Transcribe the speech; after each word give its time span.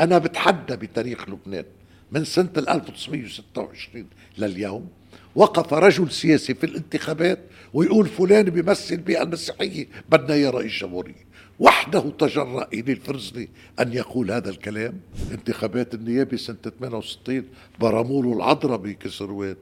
أنا 0.00 0.18
بتحدى 0.18 0.76
بتاريخ 0.76 1.28
لبنان 1.28 1.64
من 2.12 2.24
سنة 2.24 2.50
1926 2.58 4.06
لليوم 4.38 4.88
وقف 5.34 5.72
رجل 5.74 6.10
سياسي 6.10 6.54
في 6.54 6.66
الانتخابات 6.66 7.38
ويقول 7.74 8.06
فلان 8.06 8.42
بيمثل 8.50 8.96
بيئة 8.96 9.22
المسيحية 9.22 9.86
بدنا 10.08 10.34
يا 10.36 10.50
رئيس 10.50 10.72
جمهورية 10.80 11.28
وحده 11.60 12.00
تجرأ 12.18 12.68
إلي 12.72 12.92
الفرزلي 12.92 13.48
أن 13.80 13.92
يقول 13.92 14.30
هذا 14.30 14.50
الكلام 14.50 15.00
انتخابات 15.32 15.94
النيابة 15.94 16.36
سنة 16.36 16.56
68 16.78 17.44
برموا 17.80 18.22
له 18.22 18.32
العذراء 18.32 18.76
بكسروان 18.78 19.56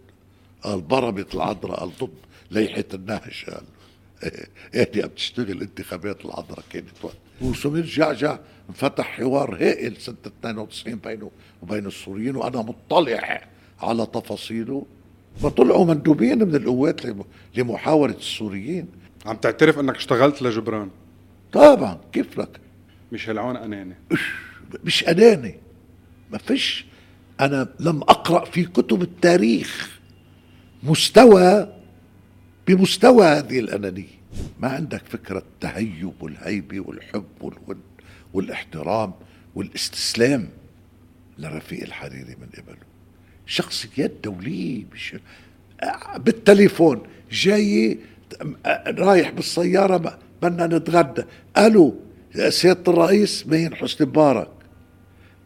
قال 0.63 0.81
برمت 0.81 1.35
العذراء 1.35 1.81
قال 1.81 1.91
ضد 2.01 2.11
ليحة 2.51 2.85
النهج 2.95 3.45
قال 3.51 3.63
اهدي 4.75 5.03
عم 5.03 5.09
تشتغل 5.09 5.61
انتخابات 5.63 6.25
العذراء 6.25 6.65
كانت 6.71 6.89
وقت 7.03 7.17
وسمير 7.41 7.85
جعجع 7.85 8.39
انفتح 8.69 9.05
حوار 9.05 9.55
هائل 9.55 9.97
سنة 9.97 10.17
92 10.27 10.95
بينه 10.97 11.31
وبين 11.63 11.87
السوريين 11.87 12.37
وأنا 12.37 12.59
مطلع 12.63 13.43
على 13.81 14.07
تفاصيله. 14.07 14.87
فطلعوا 15.43 15.85
مندوبين 15.85 16.39
من 16.39 16.55
القوات 16.55 17.01
لمحاورة 17.57 18.13
السوريين. 18.19 18.89
عم 19.27 19.37
تعترف 19.37 19.79
إنك 19.79 19.97
اشتغلت 19.97 20.43
لجبران؟ 20.43 20.91
طبعا. 21.53 21.99
كيف 22.13 22.39
لك؟ 22.39 22.61
مش 23.13 23.29
هالعون 23.29 23.57
أناني. 23.57 23.95
مش 24.85 25.09
أناني. 25.09 25.55
ما 26.31 26.39
فيش. 26.39 26.87
أنا 27.41 27.69
لم 27.81 28.03
أقرأ 28.03 28.45
في 28.45 28.65
كتب 28.65 29.03
التاريخ 29.03 30.01
مستوى 30.83 31.73
بمستوى 32.69 33.27
هذه 33.27 33.61
الأنانية. 33.61 34.17
ما 34.61 34.69
عندك 34.69 35.03
فكرة 35.09 35.39
التهيب 35.39 36.13
والهيبه 36.21 36.81
والحب 36.81 37.25
والود 37.41 37.81
والاحترام 38.37 39.13
والاستسلام 39.55 40.49
لرفيق 41.39 41.83
الحريري 41.83 42.37
من 42.41 42.49
قبله. 42.57 42.87
شخصيات 43.47 44.13
دوليه 44.25 44.85
مش 44.93 45.17
بالتليفون 46.17 47.03
جاي 47.31 47.99
رايح 48.87 49.31
بالسيارة 49.31 50.19
بدنا 50.43 50.79
نتغدى. 50.79 51.23
ألو 51.59 51.95
سيادة 52.49 52.93
الرئيس 52.93 53.47
مين 53.47 53.75
حسني 53.75 54.07
مبارك. 54.07 54.51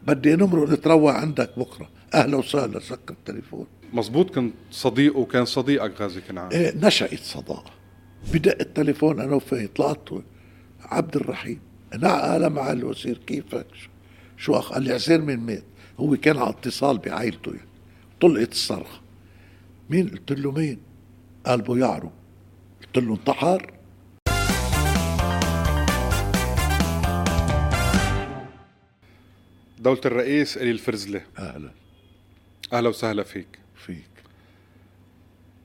بدي 0.07 0.35
نمرق 0.35 0.69
نتروى 0.69 1.11
عندك 1.11 1.59
بكرة. 1.59 1.89
أهلا 2.13 2.37
وسهلا 2.37 2.79
سكر 2.79 3.13
التليفون. 3.13 3.67
مزبوط 3.93 4.35
كنت 4.35 4.53
صديق 4.71 5.17
وكان 5.17 5.45
صديقك 5.45 6.01
غازي 6.01 6.21
كنعان. 6.21 6.51
إيه 6.51 6.73
نشأت 6.75 7.19
صداقة. 7.19 7.71
بدق 8.33 8.57
التليفون 8.59 9.19
أنا 9.19 9.35
وفيه 9.35 9.69
طلعت 9.75 10.09
عبد 10.81 11.15
الرحيم. 11.15 11.59
نعم 11.99 12.53
مع 12.53 12.71
الوزير 12.71 13.17
كيفك 13.17 13.67
شو 14.37 14.53
اخ 14.53 14.73
قال 14.73 14.83
لي 14.83 14.93
عزير 14.93 15.21
مين 15.21 15.39
مات 15.39 15.63
هو 15.99 16.15
كان 16.15 16.37
على 16.37 16.49
اتصال 16.49 16.97
بعائلته 16.97 17.51
يعني. 17.51 17.67
طلقت 18.21 18.51
الصرخة. 18.51 19.01
مين؟ 19.89 20.09
قلت 20.09 20.31
له 20.31 20.51
مين؟ 20.51 20.79
قال 21.45 21.61
بو 21.61 21.75
يعرو. 21.75 22.11
قلت 22.81 22.97
له 22.97 23.13
انتحر. 23.13 23.73
دولة 29.79 30.01
الرئيس 30.05 30.57
إلي 30.57 30.71
الفرزلة. 30.71 31.21
أهلا. 31.39 31.71
أهلا 32.73 32.89
وسهلا 32.89 33.23
فيك. 33.23 33.59
فيك. 33.75 34.09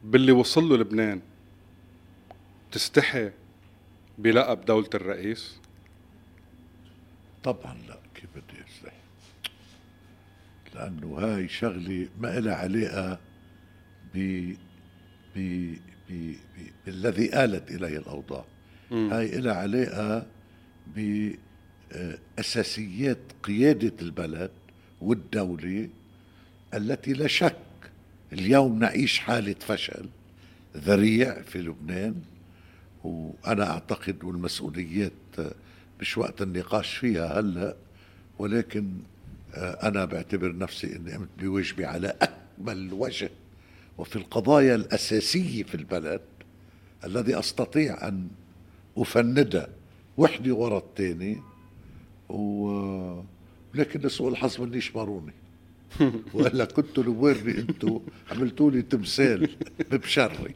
باللي 0.04 0.32
وصل 0.32 0.68
له 0.68 0.76
لبنان 0.76 1.20
تستحي 2.72 3.30
بلقب 4.18 4.64
دولة 4.64 4.90
الرئيس؟ 4.94 5.65
طبعا 7.46 7.76
لا 7.88 7.96
كيف 8.14 8.26
بدي 8.36 8.64
استحي 8.68 8.96
لأنه 10.74 11.18
هاي 11.18 11.48
شغلة 11.48 12.08
ما 12.20 12.40
لها 12.40 12.54
علاقة 12.54 13.18
ب 14.14 14.52
ب 15.36 15.74
ب 16.10 16.34
بالذي 16.86 17.44
آلت 17.44 17.70
إليه 17.70 17.98
الأوضاع. 17.98 18.44
هاي 18.90 19.40
لها 19.40 19.54
علاقة 19.54 20.26
باساسيات 22.36 23.18
قيادة 23.42 23.92
البلد 24.02 24.50
والدولة 25.00 25.88
التي 26.74 27.12
لا 27.12 27.26
شك 27.26 27.56
اليوم 28.32 28.78
نعيش 28.78 29.18
حالة 29.18 29.54
فشل 29.60 30.08
ذريع 30.76 31.42
في 31.42 31.58
لبنان 31.58 32.14
وأنا 33.04 33.70
أعتقد 33.70 34.24
والمسؤوليات 34.24 35.12
مش 36.00 36.18
وقت 36.18 36.42
النقاش 36.42 36.96
فيها 36.96 37.40
هلا 37.40 37.76
ولكن 38.38 38.90
آه، 39.54 39.88
أنا 39.88 40.04
بعتبر 40.04 40.56
نفسي 40.56 40.96
إني 40.96 41.12
قمت 41.12 41.28
بواجبي 41.38 41.84
على 41.84 42.16
أكمل 42.22 42.92
وجه 42.92 43.30
وفي 43.98 44.16
القضايا 44.16 44.74
الأساسية 44.74 45.62
في 45.62 45.74
البلد 45.74 46.20
الذي 47.04 47.38
أستطيع 47.38 48.08
أن 48.08 48.28
افندها 48.96 49.68
وحده 50.16 50.54
ورا 50.54 50.78
الثاني 50.78 51.42
و 52.28 53.22
لكن 53.74 54.00
لسوء 54.00 54.28
الحظ 54.28 54.60
منيش 54.60 54.96
ماروني 54.96 55.32
وإلا 56.34 56.64
كنتوا 56.64 57.02
لويرني 57.02 57.58
أنتوا؟ 57.58 58.00
عملتوا 58.30 58.70
لي 58.70 58.82
تمثال 58.82 59.50
ببشري 59.90 60.54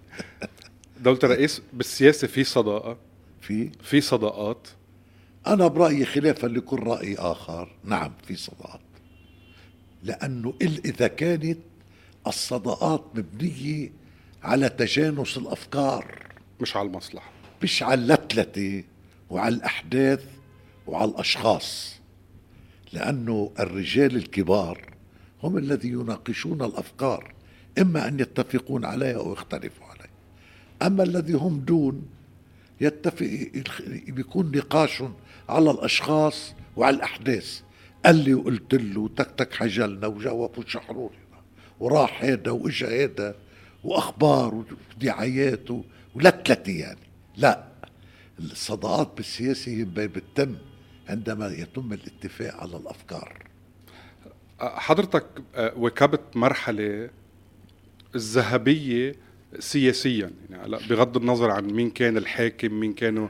دولة 1.01 1.19
الرئيس 1.25 1.63
بالسياسة 1.73 2.27
في 2.27 2.45
صداقة؟ 2.45 2.97
في؟ 3.41 3.71
في 3.83 4.01
صداقات. 4.01 4.69
أنا 5.47 5.67
برأيي 5.67 6.05
خلافا 6.05 6.47
لكل 6.47 6.83
رأي 6.83 7.15
آخر. 7.17 7.69
نعم 7.85 8.13
في 8.27 8.37
صداقات. 8.37 8.81
لأنه 10.03 10.55
إل- 10.65 10.81
إذا 10.85 11.07
كانت 11.07 11.59
الصداقات 12.27 13.05
مبنية 13.15 13.91
على 14.43 14.69
تجانس 14.69 15.37
الأفكار. 15.37 16.27
مش 16.61 16.77
على 16.77 16.89
المصلحة. 16.89 17.31
مش 17.63 17.83
على 17.83 17.95
اللتلتة 18.01 18.85
وعلى 19.31 19.55
الأحداث 19.55 20.25
وعلى 20.87 21.11
الأشخاص. 21.11 21.95
لأنه 22.93 23.51
الرجال 23.61 24.17
الكبار 24.17 24.95
هم 25.43 25.59
الذي 25.59 25.89
يناقشون 25.89 26.63
الأفكار 26.63 27.35
إما 27.79 28.09
أن 28.09 28.21
يتفقون 28.21 28.85
عليها 28.85 29.17
أو 29.17 29.33
يختلفوا 29.33 29.87
عليها. 29.87 30.11
أما 30.83 31.03
الذي 31.03 31.33
هم 31.33 31.61
دون 31.61 32.07
يتفق 32.81 33.49
بيكون 34.09 34.51
نقاش 34.57 35.03
على 35.51 35.71
الأشخاص 35.71 36.55
وعلى 36.77 36.97
الأحداث. 36.97 37.61
قال 38.05 38.17
لي 38.17 38.35
وقلت 38.35 38.75
له 38.75 39.09
تك 39.17 39.31
تك 39.37 39.55
حجلنا 39.55 40.07
وجاوبوا 40.07 40.65
شحرورنا 40.67 41.19
وراح 41.81 42.23
هيدا 42.23 42.51
وإجا 42.51 42.89
هيدا 42.89 43.35
وأخبار 43.85 44.65
ودعايات 44.97 45.69
ولتلتي 46.15 46.79
يعني. 46.79 46.99
لا 47.37 47.65
الصداقات 48.39 49.13
بالسياسة 49.17 49.73
هي 49.73 49.85
بتتم 49.85 50.57
عندما 51.09 51.49
يتم 51.49 51.93
الاتفاق 51.93 52.55
على 52.57 52.77
الأفكار. 52.77 53.47
حضرتك 54.61 55.27
آه، 55.55 55.73
واكبت 55.77 56.37
مرحلة 56.37 57.11
الذهبية 58.15 59.15
سياسيا. 59.59 60.31
يعني 60.51 60.77
بغض 60.89 61.17
النظر 61.17 61.51
عن 61.51 61.65
مين 61.65 61.91
كان 61.91 62.17
الحاكم 62.17 62.81
مين 62.81 62.93
كانوا 62.93 63.29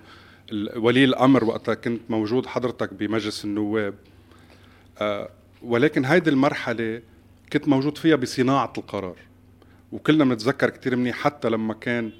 ولي 0.76 1.04
الأمر 1.04 1.44
وقتها 1.44 1.74
كنت 1.74 2.00
موجود 2.08 2.46
حضرتك 2.46 2.94
بمجلس 2.94 3.44
النواب. 3.44 3.94
آه، 4.98 5.30
ولكن 5.62 6.04
هيدي 6.04 6.30
المرحلة 6.30 7.02
كنت 7.52 7.68
موجود 7.68 7.98
فيها 7.98 8.16
بصناعة 8.16 8.72
القرار. 8.78 9.16
وكلنا 9.92 10.24
بنتذكر 10.24 10.70
كتير 10.70 10.96
منيح 10.96 11.16
حتى 11.16 11.48
لما 11.48 11.74
كان 11.74 12.12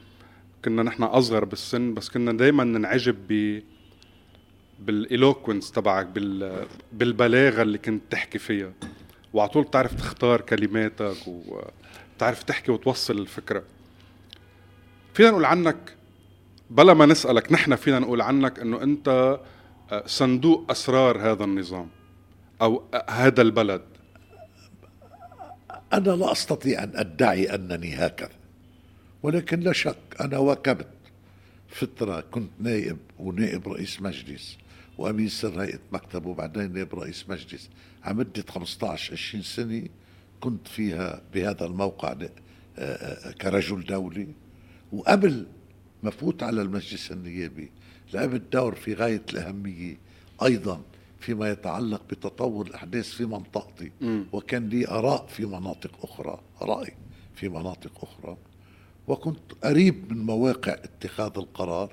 كنا 0.64 0.82
نحن 0.82 1.02
أصغر 1.02 1.44
بالسن 1.44 1.94
بس 1.94 2.08
كنا 2.08 2.32
دائما 2.32 2.64
ننعجب 2.64 3.16
ب 3.28 3.62
بالإلوكونس 4.80 5.72
تبعك 5.72 6.06
بال 6.06 6.66
بالبلاغة 6.92 7.62
اللي 7.62 7.78
كنت 7.78 8.02
تحكي 8.10 8.38
فيها. 8.38 8.72
وعلى 9.32 9.48
طول 9.48 9.65
بتعرف 9.65 9.94
تختار 9.94 10.41
كلماتك 10.41 11.16
وبتعرف 11.27 12.42
تحكي 12.42 12.72
وتوصل 12.72 13.18
الفكرة. 13.18 13.62
فينا 15.15 15.30
نقول 15.30 15.44
عنك 15.44 15.97
بلا 16.70 16.94
ما 16.94 17.06
نسألك 17.06 17.52
نحن 17.52 17.76
فينا 17.76 17.98
نقول 17.98 18.20
عنك 18.20 18.58
إنه 18.58 18.82
أنت 18.82 19.38
آه، 19.92 20.02
صندوق 20.06 20.70
أسرار 20.70 21.18
هذا 21.18 21.44
النظام 21.44 21.88
أو 22.62 22.82
آه، 22.94 23.10
هذا 23.10 23.42
البلد. 23.42 23.82
أنا 25.92 26.10
لا 26.10 26.32
أستطيع 26.32 26.82
أن 26.82 26.92
أدعي 26.94 27.54
أنني 27.54 27.94
هكذا 27.94 28.30
ولكن 29.22 29.60
لا 29.60 29.72
شك 29.72 29.96
أنا 30.20 30.38
واكبت 30.38 30.88
فترة 31.68 32.20
كنت 32.20 32.50
نائب 32.60 32.98
ونائب 33.18 33.68
رئيس 33.68 34.02
مجلس 34.02 34.58
وأمين 34.98 35.28
سر 35.28 35.62
هيئة 35.62 35.78
مكتب 35.92 36.26
وبعدين 36.26 36.72
نائب 36.72 36.94
رئيس 36.94 37.28
مجلس. 37.28 37.70
على 38.04 38.14
مده 38.14 38.44
15 38.48 39.12
20 39.12 39.42
سنة 39.42 39.88
كنت 40.40 40.68
فيها 40.68 41.22
بهذا 41.34 41.66
الموقع 41.66 42.16
آه، 42.78 43.30
كرجل 43.30 43.84
دولي. 43.84 44.28
وقبل 44.92 45.46
ما 46.02 46.10
فوت 46.10 46.42
على 46.42 46.62
المجلس 46.62 47.12
النيابي 47.12 47.70
لعبت 48.14 48.52
دور 48.52 48.74
في 48.74 48.94
غاية 48.94 49.22
الأهمية 49.32 49.97
أيضا 50.42 50.82
فيما 51.20 51.50
يتعلق 51.50 52.02
بتطور 52.10 52.66
الأحداث 52.66 53.08
في 53.08 53.24
منطقتي 53.24 53.92
مم. 54.00 54.24
وكان 54.32 54.68
لي 54.68 54.88
آراء 54.88 55.26
في 55.26 55.47
مناطق 55.47 55.91
أخرى 56.02 56.41
رأي 56.62 56.92
في 57.34 57.48
مناطق 57.48 57.92
أخرى 58.04 58.36
وكنت 59.08 59.52
قريب 59.64 60.12
من 60.12 60.18
مواقع 60.26 60.72
اتخاذ 60.72 61.32
القرار 61.36 61.92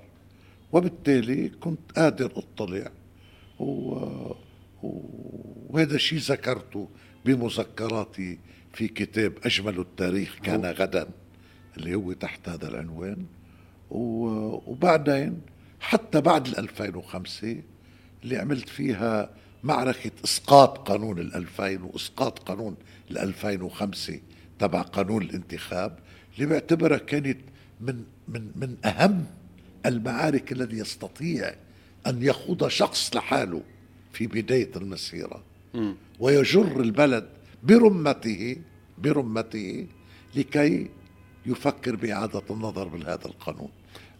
وبالتالي 0.71 1.50
كنت 1.50 1.92
قادر 1.95 2.31
أطلع 2.36 2.92
و... 3.60 3.65
و... 4.83 5.01
وهذا 5.69 5.95
الشيء 5.95 6.19
ذكرته 6.19 6.89
بمذكراتي 7.25 8.39
في 8.74 8.88
كتاب 8.88 9.33
أجمل 9.44 9.80
التاريخ 9.80 10.36
كان 10.44 10.65
غدا 10.65 11.10
اللي 11.77 11.95
هو 11.95 12.13
تحت 12.13 12.50
هذا 12.50 12.68
العنوان. 12.68 13.25
وبعدين 13.89 15.42
حتى 15.80 16.22
بعد 16.22 16.48
ال 16.48 16.57
2005 16.57 17.56
اللي 18.24 18.38
عملت 18.38 18.69
فيها 18.69 19.30
معركة 19.63 20.12
إسقاط 20.25 20.78
قانون 20.78 21.19
ال 21.19 21.36
2000 21.36 21.84
وإسقاط 21.84 22.39
قانون 22.39 22.75
ال 23.12 23.18
2005 23.18 24.19
تبع 24.60 24.81
قانون 24.81 25.22
الانتخاب 25.22 26.00
اللي 26.36 26.45
بعتبرها 26.45 26.98
كانت 26.98 27.38
من 27.81 28.04
من 28.28 28.51
من 28.56 28.75
أهم 28.86 29.25
المعارك 29.86 30.51
الذي 30.51 30.78
يستطيع 30.78 31.56
أن 32.07 32.24
يخوض 32.24 32.68
شخص 32.68 33.16
لحاله 33.16 33.62
في 34.13 34.28
بداية 34.28 34.72
المسيرة. 34.75 35.44
ويجر 36.19 36.81
البلد 36.81 37.28
برمته 37.63 38.56
برمته 38.98 39.88
لكي 40.36 40.88
يفكر 41.48 41.96
بإعادة 41.96 42.42
النظر 42.50 42.88
بهذا 42.88 43.26
القانون 43.26 43.70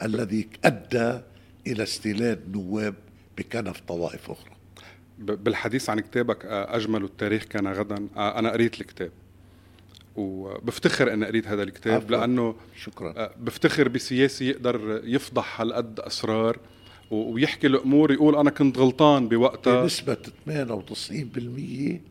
الذي 0.04 0.48
أدى 0.66 1.20
إلى 1.68 1.84
استيلاد 1.84 2.40
نواب 2.56 2.96
بكنف 3.38 3.80
طوائف 3.88 4.32
أخرى. 4.32 4.52
بالحديث 5.20 5.90
عن 5.90 6.00
كتابك 6.00 6.46
آه، 6.46 6.76
أجمل 6.76 7.04
التاريخ 7.04 7.44
كان 7.44 7.68
غدا. 7.68 8.08
آه، 8.18 8.40
أنا 8.40 8.52
قريت 8.52 8.82
الكتاب. 8.82 9.12
وبفتخر 10.16 11.14
أني 11.14 11.26
قريت 11.26 11.48
هذا 11.48 11.64
الكتاب 11.64 11.94
عفواً. 12.04 12.18
لأنه 12.18 12.56
شكرا. 12.78 13.14
آه، 13.18 13.32
بفتخر 13.40 13.88
بسياسي 13.88 14.48
يقدر 14.50 15.02
يفضح 15.04 15.62
هالقد 15.62 16.00
أسرار. 16.00 16.58
و- 17.12 17.32
ويحكي 17.34 17.68
الأمور 17.68 18.12
يقول 18.12 18.36
أنا 18.36 18.50
كنت 18.50 18.78
غلطان 18.78 19.28
بوقتها. 19.28 19.82
بنسبة 19.82 20.18
98% 20.46 22.02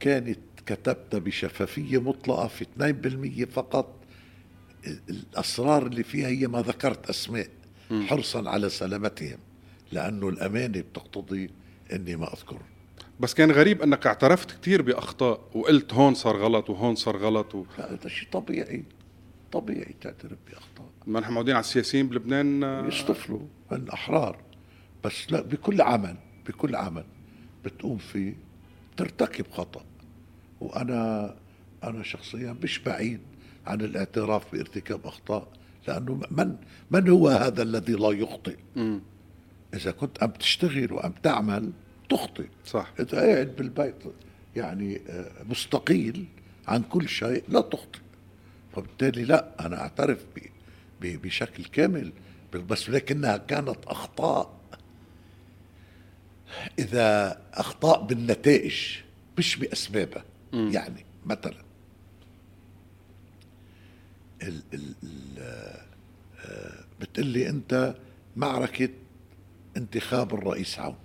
كانت 0.00 0.38
كتبت 0.66 1.16
بشفافية 1.16 2.00
مطلقة 2.02 2.46
في 2.48 2.62
2% 2.62 3.44
فقط. 3.44 3.94
الأسرار 4.86 5.86
اللي 5.86 6.02
فيها 6.02 6.28
هي 6.28 6.46
ما 6.46 6.62
ذكرت 6.62 7.10
أسماء 7.10 7.48
حرصا 7.90 8.48
على 8.50 8.68
سلامتهم 8.68 9.38
لأنه 9.92 10.28
الأمانة 10.28 10.80
بتقتضي 10.80 11.50
أني 11.92 12.16
ما 12.16 12.32
أذكر. 12.32 12.60
بس 13.20 13.34
كان 13.34 13.50
غريب 13.50 13.82
أنك 13.82 14.06
اعترفت 14.06 14.50
كتير 14.50 14.82
بأخطاء 14.82 15.40
وقلت 15.54 15.94
هون 15.94 16.14
صار 16.14 16.36
غلط 16.36 16.70
وهون 16.70 16.94
صار 16.94 17.16
غلط 17.16 17.54
و... 17.54 17.64
هذا 17.76 18.08
شيء 18.08 18.28
طبيعي. 18.32 18.84
طبيعي 19.52 19.94
تعترف 20.00 20.38
بأخطاء. 20.50 20.86
ما 21.06 21.20
نحن 21.20 21.32
معودين 21.32 21.54
على 21.54 21.60
السياسيين 21.60 22.08
بلبنان 22.08 22.64
آه، 22.64 22.86
يصطفلوا 22.86 23.40
هن 23.70 23.88
أحرار. 23.88 24.38
بس 25.04 25.32
لا 25.32 25.40
بكل 25.40 25.80
عمل 25.80 26.16
بكل 26.46 26.76
عمل 26.76 27.04
بتقوم 27.64 27.98
فيه 27.98 28.34
ترتكب 28.96 29.46
خطأ. 29.52 29.84
وأنا 30.60 31.34
أنا 31.84 32.02
شخصيا 32.02 32.56
مش 32.62 32.78
بعيد 32.78 33.20
عن 33.66 33.80
الاعتراف 33.80 34.52
بارتكاب 34.52 35.06
أخطاء 35.06 35.48
لأنه 35.88 36.20
من 36.30 36.56
من 36.90 37.08
هو 37.08 37.28
هذا 37.28 37.62
الذي 37.62 37.92
لا 37.92 38.10
يخطئ؟ 38.10 38.56
مم. 38.76 39.00
إذا 39.74 39.90
كنت 39.90 40.22
عم 40.22 40.30
تشتغل 40.30 40.92
وعم 40.92 41.12
تعمل 41.22 41.72
تخطئ. 42.08 42.46
صح. 42.64 42.92
إذا 43.00 43.20
قاعد 43.20 43.56
بالبيت 43.58 43.94
يعني 44.56 45.00
آه، 45.08 45.30
مستقيل 45.48 46.24
عن 46.68 46.82
كل 46.82 47.08
شيء 47.08 47.44
لا 47.48 47.60
تخطئ. 47.60 47.98
فبالتالي 48.76 49.24
لا 49.24 49.66
أنا 49.66 49.80
أعترف 49.80 50.24
ب- 51.00 51.22
بشكل 51.22 51.64
كامل 51.64 52.12
بس 52.54 52.90
لكنها 52.90 53.36
كانت 53.36 53.78
أخطاء. 53.86 54.56
إذا 56.78 57.40
أخطاء 57.54 58.02
بالنتائج 58.06 58.74
مش 59.38 59.56
بأسبابها 59.56 60.24
يعني 60.52 61.04
مثلا. 61.26 61.65
ال 64.42 64.62
ال 64.74 64.94
ال 65.02 65.38
آه، 66.44 66.84
بتقلي 67.00 67.48
أنت 67.48 67.94
معركة 68.36 68.88
انتخاب 69.76 70.34
الرئيس 70.34 70.78
عون. 70.78 70.96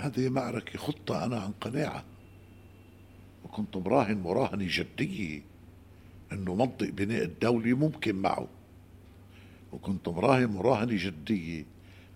هذه 0.00 0.28
معركة 0.28 0.78
خطة 0.78 1.24
أنا 1.24 1.40
عن 1.40 1.52
قناعة. 1.60 2.04
وكنت 3.44 3.76
مراهن 3.76 4.16
مراهنة 4.18 4.66
جدية 4.68 5.42
أنه 6.32 6.54
منطق 6.54 6.88
بناء 6.88 7.24
الدولة 7.24 7.74
ممكن 7.74 8.16
معه. 8.16 8.48
وكنت 9.72 10.08
مراهن 10.08 10.46
مراهنة 10.46 11.06
جدية 11.06 11.64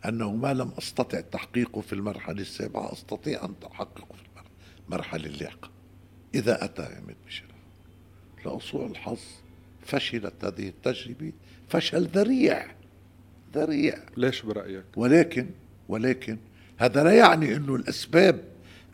أنه 0.04 0.32
ما 0.34 0.54
لم 0.54 0.70
أستطع 0.78 1.20
تحقيقه 1.20 1.80
في 1.80 1.92
المرحلة 1.92 2.40
السابعة 2.40 2.92
أستطيع 2.92 3.44
أن 3.44 3.54
أحققه 3.66 4.14
في 4.14 4.42
المرحلة 4.88 5.26
اللاحقة 5.26 5.77
إذا 6.34 6.64
أتى 6.64 6.82
عماد 6.82 7.16
ميشيل 7.24 7.46
لأسوء 8.46 8.86
الحظ 8.86 9.20
فشلت 9.86 10.44
هذه 10.44 10.68
التجربة 10.68 11.32
فشل 11.68 12.04
ذريع 12.04 12.66
ذريع 13.54 13.98
ليش 14.16 14.42
برأيك؟ 14.42 14.84
ولكن 14.96 15.46
ولكن 15.88 16.38
هذا 16.78 17.04
لا 17.04 17.12
يعني 17.12 17.56
إنه 17.56 17.74
الأسباب 17.74 18.44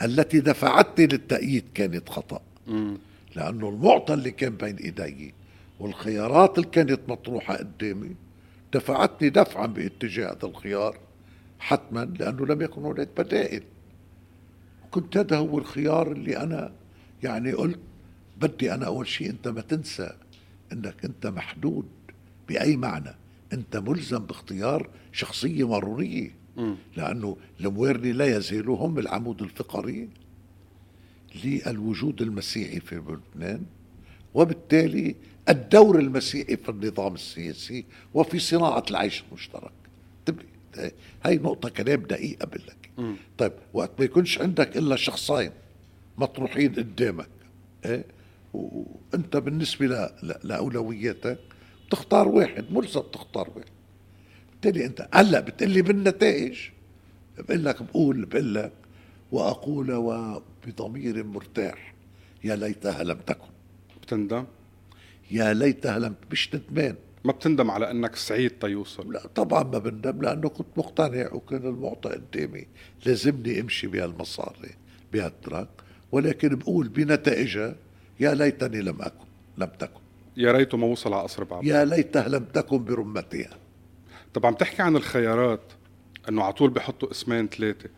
التي 0.02 0.40
دفعتني 0.40 1.06
للتأييد 1.06 1.64
كانت 1.74 2.08
خطأ 2.08 2.42
مم. 2.66 2.98
لأنه 3.36 3.68
المعطى 3.68 4.14
اللي 4.14 4.30
كان 4.30 4.56
بين 4.56 4.76
إيدي 4.76 5.34
والخيارات 5.80 6.58
اللي 6.58 6.70
كانت 6.70 7.00
مطروحة 7.08 7.56
قدامي 7.56 8.16
دفعتني 8.72 9.28
دفعا 9.28 9.66
باتجاه 9.66 10.32
هذا 10.32 10.46
الخيار 10.46 10.98
حتما 11.58 12.04
لأنه 12.18 12.46
لم 12.46 12.62
يكن 12.62 12.82
هناك 12.82 13.08
بدائل 13.16 13.62
كنت 14.90 15.16
هذا 15.16 15.36
هو 15.36 15.58
الخيار 15.58 16.12
اللي 16.12 16.36
أنا 16.36 16.72
يعني 17.24 17.52
قلت 17.52 17.78
بدي 18.40 18.74
أنا 18.74 18.86
أول 18.86 19.08
شيء 19.08 19.30
أنت 19.30 19.48
ما 19.48 19.60
تنسى 19.60 20.12
إنك 20.72 21.04
أنت 21.04 21.26
محدود 21.26 21.88
بأي 22.48 22.76
معنى 22.76 23.14
أنت 23.52 23.76
ملزم 23.76 24.18
باختيار 24.18 24.88
شخصية 25.12 25.68
مروريه 25.68 26.30
مم. 26.56 26.76
لأنه 26.96 27.36
المويرني 27.60 28.12
لا 28.12 28.36
يزالوا 28.36 28.76
هم 28.86 28.98
العمود 28.98 29.42
الفقري 29.42 30.08
للوجود 31.44 32.22
المسيحي 32.22 32.80
في 32.80 32.94
لبنان 33.34 33.62
وبالتالي 34.34 35.14
الدور 35.48 35.98
المسيحي 35.98 36.56
في 36.56 36.68
النظام 36.68 37.14
السياسي 37.14 37.84
وفي 38.14 38.38
صناعة 38.38 38.84
العيش 38.90 39.24
المشترك 39.28 39.72
انتبه 40.18 40.44
هاي 41.24 41.36
نقطة 41.36 41.68
كلام 41.68 42.00
دقيقة 42.02 42.46
بقول 42.46 42.62
لك. 42.68 42.90
طيب 43.38 43.52
وقت 43.72 43.90
ما 43.98 44.04
يكونش 44.04 44.38
عندك 44.38 44.76
إلا 44.76 44.96
شخصين 44.96 45.50
مطروحين 46.18 46.72
قدامك 46.74 47.28
إيه؟ 47.84 48.04
وأنت 48.52 49.36
بالنسبة 49.36 49.86
ل... 49.86 50.10
ل... 50.22 50.34
لأولوياتك 50.44 51.38
تختار 51.90 52.28
واحد 52.28 52.64
ملزم 52.70 53.00
تختار 53.00 53.50
واحد. 53.56 53.68
بالتالي 54.50 54.86
أنت 54.86 55.08
هلأ 55.12 55.40
بتقلي 55.40 55.82
بالنتائج 55.82 56.58
بقول 57.38 57.64
لك 57.64 57.82
بقول 57.82 58.24
بقول 58.24 58.54
لك 58.54 58.72
وأقول 59.32 59.92
وبضمير 59.92 61.24
مرتاح. 61.24 61.94
يا 62.44 62.56
ليتها 62.56 63.04
لم 63.04 63.18
تكن. 63.26 63.48
بتندم؟ 64.02 64.44
يا 65.30 65.54
ليتها 65.54 65.98
لم 65.98 66.14
مش 66.32 66.54
ندمان 66.54 66.96
ما 67.24 67.32
بتندم 67.32 67.70
على 67.70 67.90
إنك 67.90 68.16
سعيد 68.16 68.50
تيوصل 68.50 69.12
لا 69.12 69.26
طبعا 69.26 69.62
ما 69.62 69.78
بندم 69.78 70.22
لأنه 70.22 70.48
كنت 70.48 70.66
مقتنع 70.76 71.32
وكان 71.32 71.66
المعطى 71.66 72.10
قدامي. 72.10 72.66
لازمني 73.06 73.60
أمشي 73.60 73.86
بهالمسار 73.86 74.56
بهالتراك. 75.12 75.68
ولكن 76.12 76.48
بقول 76.56 76.88
بنتائجها 76.88 77.76
يا 78.20 78.34
ليتني 78.34 78.82
لم 78.82 79.02
أكن 79.02 79.24
لم 79.58 79.68
تكن. 79.78 80.00
يا 80.36 80.52
ريته 80.52 80.76
ما 80.78 80.86
وصل 80.86 81.12
على 81.12 81.22
قصر 81.22 81.44
بعض. 81.44 81.64
يا 81.64 81.84
ليتها 81.84 82.28
لم 82.28 82.44
تكن 82.44 82.84
برمتها. 82.84 83.50
طب 84.34 84.46
عم 84.46 84.54
تحكي 84.54 84.82
عن 84.82 84.96
الخيارات 84.96 85.60
إنه 86.28 86.42
على 86.42 86.52
طول 86.52 86.70
بحطوا 86.70 87.10
اسمين 87.10 87.48
ثلاثة. 87.48 87.88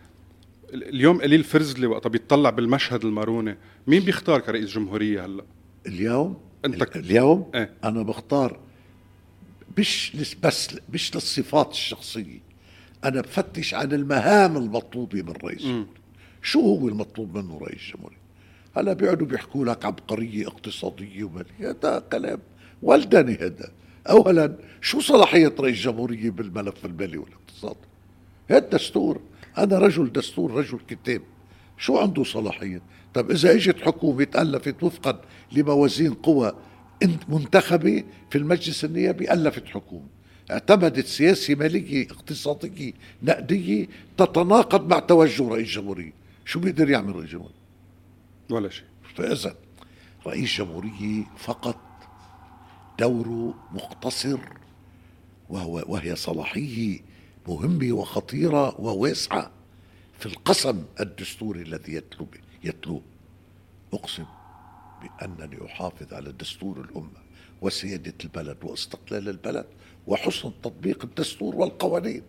ال- 0.75 0.89
اليوم 0.89 1.21
قليل 1.23 1.45
فرزلي 1.45 1.87
وقتها 1.87 2.11
بيطلع 2.11 2.51
بالمشهد 2.51 3.05
الماروني. 3.05 3.57
مين 3.87 4.03
بيختار 4.03 4.41
كرئيس 4.41 4.71
جمهورية 4.71 5.25
هلأ؟ 5.25 5.45
اليوم؟ 5.87 6.41
أنت 6.65 6.85
ك- 6.85 6.97
اليوم؟ 6.97 7.51
إيه؟ 7.55 7.71
أنا 7.85 8.03
بختار 8.03 8.59
مش 9.79 10.13
بس 10.43 10.69
مش 10.93 11.15
للصفات 11.15 11.71
الشخصية. 11.73 12.39
أنا 13.05 13.21
بفتش 13.21 13.75
عن 13.75 13.93
المهام 13.93 14.57
المطلوبة 14.57 15.23
من 15.23 15.33
رئيس 15.45 15.61
الجمهورية. 15.61 15.87
شو 16.47 16.61
هو 16.61 16.88
المطلوب 16.88 17.38
منه 17.38 17.59
رئيس 17.59 17.81
الجمهورية؟ 17.83 18.17
هلا 18.76 18.93
بيقعدوا 18.93 19.26
بيحكوا 19.26 19.65
لك 19.65 19.85
عبقرية 19.85 20.47
اقتصادية 20.47 21.25
وماليه 21.25 21.71
هذا 21.71 22.03
كلام. 22.12 22.38
ولدني 22.83 23.35
هذا. 23.35 23.71
اولا 24.11 24.57
شو 24.81 25.00
صلاحية 25.00 25.55
رئيس 25.61 25.76
الجمهورية 25.76 26.31
بالملف 26.31 26.85
المالي 26.85 27.19
والاقتصادي 27.19 27.87
هذا 28.49 28.59
الدستور 28.59 29.21
أنا 29.59 29.79
رجل 29.79 30.12
دستور 30.12 30.50
رجل 30.55 30.79
كتاب. 30.88 31.23
شو 31.79 31.99
عنده 31.99 32.25
صلاحية؟ 32.25 32.83
طب 33.15 33.31
إذا 33.31 33.53
إجت 33.55 33.81
حكومة 33.81 34.25
تألفت 34.25 34.83
وفقا 34.83 35.21
لموازين 35.53 36.15
قوى 36.15 36.53
منتخبة 37.29 38.05
في 38.31 38.38
المجلس 38.38 38.85
النيابي 38.85 39.33
ألفت 39.33 39.67
حكومة. 39.67 40.07
اعتمدت 40.50 41.07
سياسة 41.07 41.55
مالية 41.55 42.07
اقتصادية 42.11 42.93
نقدية 43.23 43.87
تتناقض 44.19 44.88
مع 44.88 44.99
توجه 44.99 45.49
رئيس 45.49 45.69
الجمهورية. 45.69 46.25
شو 46.47 46.61
بيقدر 46.61 46.91
يعمل 46.91 47.17
رئيس 47.17 47.25
الجمهوريه 47.25 47.55
ولا 48.50 48.69
شيء. 48.69 48.87
فاذا 49.15 49.57
رئيس 50.26 50.57
جمهورية 50.59 51.25
فقط 51.37 51.81
دوره 52.99 53.55
مقتصر 53.73 54.38
وهو 55.49 55.85
وهي 55.88 56.17
صلاحية 56.17 57.00
مهمة 57.49 57.93
وخطيرة 57.93 58.81
وواسعة 58.81 59.50
في 60.19 60.26
القسم 60.26 60.85
الدستوري 61.00 61.62
الذي 61.62 61.93
يتلو 61.93 62.26
يتلوه 62.65 63.03
أقسم 63.93 64.25
بأنني 65.03 65.67
أحافظ 65.67 66.15
على 66.15 66.33
دستور 66.33 66.81
الأمة 66.81 67.21
وسيادة 67.61 68.15
البلد 68.25 68.57
واستقلال 68.62 69.29
البلد 69.29 69.67
وحسن 70.07 70.53
تطبيق 70.62 71.05
الدستور 71.05 71.57
والقوانين. 71.57 72.23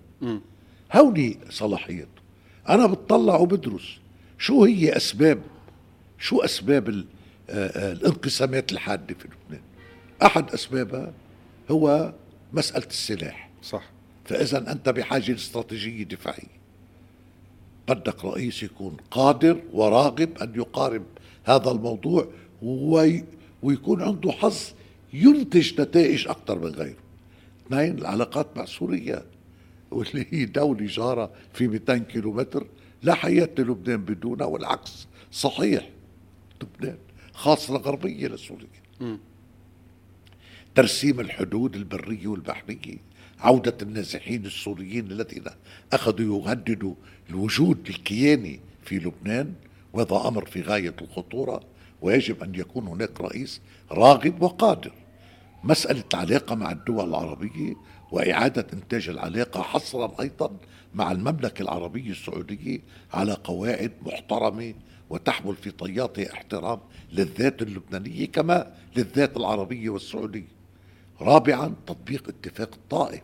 هوني 0.94 1.40
صلاحيته. 1.50 2.22
أنا 2.70 2.88
بتطلع 2.88 3.36
وبدرس. 3.36 4.00
شو 4.38 4.64
هي 4.64 4.98
اسباب 4.98 5.42
شو 6.20 6.40
أسباب 6.40 6.90
آه، 6.90 7.04
آه، 7.50 7.92
الانقسامات 7.92 8.72
الحادة 8.72 9.16
في 9.16 9.28
لبنان؟ 9.28 9.62
أحد 10.24 10.52
أسبابها 10.52 11.14
هو 11.72 12.14
مسألة 12.54 12.86
السلاح. 12.86 13.50
صح. 13.64 13.90
فاذا 14.26 14.72
أنت 14.72 14.90
بحاجة 14.90 15.32
لاستراتيجيه 15.32 16.04
دفاعية. 16.04 16.58
بدك 17.88 18.26
رئيس 18.26 18.64
يكون 18.64 18.98
قادر 19.12 19.62
وراغب 19.74 20.38
أن 20.42 20.54
يقارب 20.56 21.04
هذا 21.46 21.72
الموضوع 21.72 22.28
وي 22.62 23.24
ويكون 23.64 24.02
عنده 24.02 24.32
حظ 24.32 24.58
ينتج 25.14 25.82
نتائج 25.82 26.28
أكثر 26.28 26.60
من 26.60 26.72
غيره. 26.72 26.98
اثنين 27.68 27.98
العلاقات 27.98 28.48
مع 28.58 28.66
سوريا 28.66 29.24
واللي 29.92 30.26
هي 30.32 30.46
دولة 30.46 30.86
جارة 30.86 31.32
في 31.54 31.68
200 31.68 31.98
كيلومتر. 31.98 32.68
لا 33.04 33.14
حياة 33.14 33.50
للبنان 33.58 33.98
بدونها 33.98 34.46
والعكس 34.46 35.08
صحيح 35.32 35.90
لبنان 36.62 36.98
خاصة 37.34 37.78
غربية 37.78 38.28
لسوريا 38.28 38.68
ترسيم 40.76 41.20
الحدود 41.20 41.76
البرية 41.76 42.28
والبحرية 42.28 42.98
عودة 43.40 43.78
النازحين 43.82 44.46
السوريين 44.46 45.12
الذين 45.12 45.44
أخذوا 45.94 46.42
يهددوا 46.42 46.94
الوجود 47.30 47.88
الكياني 47.90 48.60
في 48.84 49.00
لبنان 49.00 49.54
وهذا 49.94 50.28
أمر 50.28 50.46
في 50.46 50.62
غاية 50.62 50.96
الخطورة 51.02 51.64
ويجب 52.02 52.44
أن 52.44 52.56
يكون 52.56 52.88
هناك 52.88 53.22
رئيس 53.22 53.62
راغب 53.92 54.42
وقادر. 54.42 54.92
مسألة 55.64 56.04
العلاقة 56.14 56.56
مع 56.56 56.72
الدول 56.72 57.10
العربية 57.10 57.76
وإعادة 58.12 58.68
إنتاج 58.74 59.10
العلاقة 59.10 59.62
حصرا 59.62 60.22
أيضا 60.22 60.58
مع 60.96 61.12
المملكة 61.12 61.62
العربية 61.62 62.12
السعودية 62.12 62.80
على 63.14 63.34
قواعد 63.34 63.92
محترمة 64.06 64.74
وتحمل 65.10 65.56
في 65.56 65.72
طياتها 65.72 66.34
احترام 66.34 66.80
للذات 67.12 67.62
اللبنانية 67.62 68.28
كما 68.28 68.74
للذات 68.96 69.38
العربية 69.38 69.90
والسعودية. 69.90 70.58
رابعا 71.22 71.74
تطبيق 71.88 72.28
اتفاق 72.28 72.74
الطائف. 72.74 73.24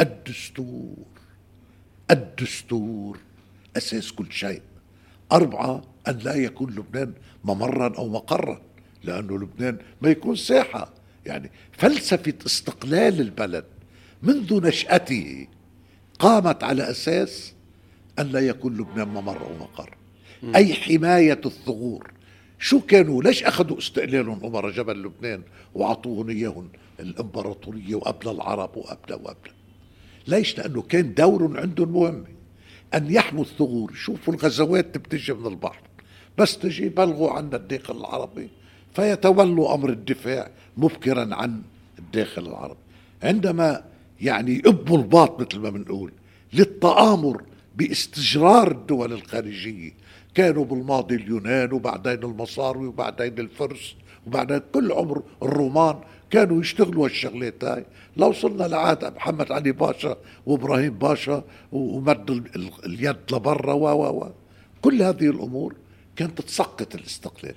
الدستور. 0.00 1.06
الدستور 2.10 3.18
أساس 3.76 4.12
كل 4.12 4.32
شيء. 4.32 4.62
أربعة 5.32 5.82
أن 6.08 6.18
لا 6.18 6.34
يكون 6.34 6.70
لبنان 6.70 7.12
ممرا 7.44 7.98
أو 7.98 8.08
مقرا 8.08 8.60
لأنه 9.04 9.38
لبنان 9.38 9.78
ما 10.02 10.08
يكون 10.08 10.36
ساحة. 10.36 10.92
يعني 11.26 11.50
فلسفة 11.72 12.34
استقلال 12.46 13.20
البلد 13.20 13.64
منذ 14.22 14.66
نشأته 14.66 15.46
قامت 16.18 16.64
على 16.64 16.90
أساس 16.90 17.52
أن 18.18 18.26
لا 18.26 18.40
يكون 18.40 18.76
لبنان 18.76 19.08
ممر 19.08 19.40
أو 19.40 19.58
مقر. 19.60 19.96
أي 20.54 20.74
حماية 20.74 21.40
الثغور. 21.46 22.10
شو 22.58 22.80
كانوا؟ 22.80 23.22
ليش 23.22 23.42
أخذوا 23.42 23.78
استقلالهم 23.78 24.44
أمر 24.44 24.70
جبل 24.70 25.02
لبنان 25.02 25.42
وعطوهم 25.74 26.28
إياهم 26.28 26.68
الإمبراطورية 27.00 27.94
وقبل 27.94 28.30
العرب 28.30 28.76
وقبل 28.76 29.14
وقبل. 29.14 29.50
ليش؟ 30.26 30.58
لأنه 30.58 30.82
كان 30.82 31.14
دور 31.14 31.60
عندهم 31.60 31.92
مهم. 31.92 32.24
أن 32.94 33.10
يحموا 33.10 33.42
الثغور. 33.44 33.92
شوفوا 33.94 34.34
الغزوات 34.34 34.98
بتجي 34.98 35.32
من 35.32 35.46
البحر. 35.46 35.82
بس 36.38 36.58
تجي 36.58 36.88
بلغوا 36.88 37.30
عنا 37.30 37.56
الداخل 37.56 37.96
العربي 37.96 38.48
فيتولوا 38.94 39.74
أمر 39.74 39.90
الدفاع 39.90 40.50
مبكرا 40.76 41.34
عن 41.34 41.62
الداخل 41.98 42.46
العربي. 42.46 42.78
عندما 43.22 43.84
يعني 44.20 44.54
يبوا 44.54 44.98
الباط 44.98 45.40
مثل 45.40 45.58
ما 45.58 45.70
بنقول 45.70 46.12
للتآمر 46.52 47.42
باستجرار 47.76 48.70
الدول 48.70 49.12
الخارجية. 49.12 49.92
كانوا 50.34 50.64
بالماضي 50.64 51.14
اليونان 51.14 51.72
وبعدين 51.72 52.22
المصاروي 52.24 52.86
وبعدين 52.86 53.38
الفرس 53.38 53.94
وبعدين 54.26 54.60
كل 54.72 54.92
عمر 54.92 55.22
الرومان 55.42 55.98
كانوا 56.30 56.60
يشتغلوا 56.60 57.04
هالشغلات 57.04 57.64
هاي. 57.64 57.84
لو 58.16 58.28
وصلنا 58.28 58.64
لعهد 58.64 59.04
محمد 59.04 59.52
علي 59.52 59.72
باشا 59.72 60.16
وإبراهيم 60.46 60.98
باشا 60.98 61.44
ومد 61.72 62.30
اليد 62.84 63.16
لبرا 63.32 63.72
و 63.72 63.84
و 63.84 64.24
و 64.24 64.30
كل 64.82 65.02
هذه 65.02 65.30
الأمور 65.30 65.74
كانت 66.16 66.40
تسقط 66.40 66.94
الاستقلال. 66.94 67.54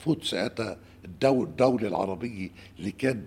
فوت 0.00 0.24
ساعتها 0.24 0.76
الدولة 1.04 1.88
العربية 1.88 2.48
اللي 2.78 2.90
كان 2.90 3.22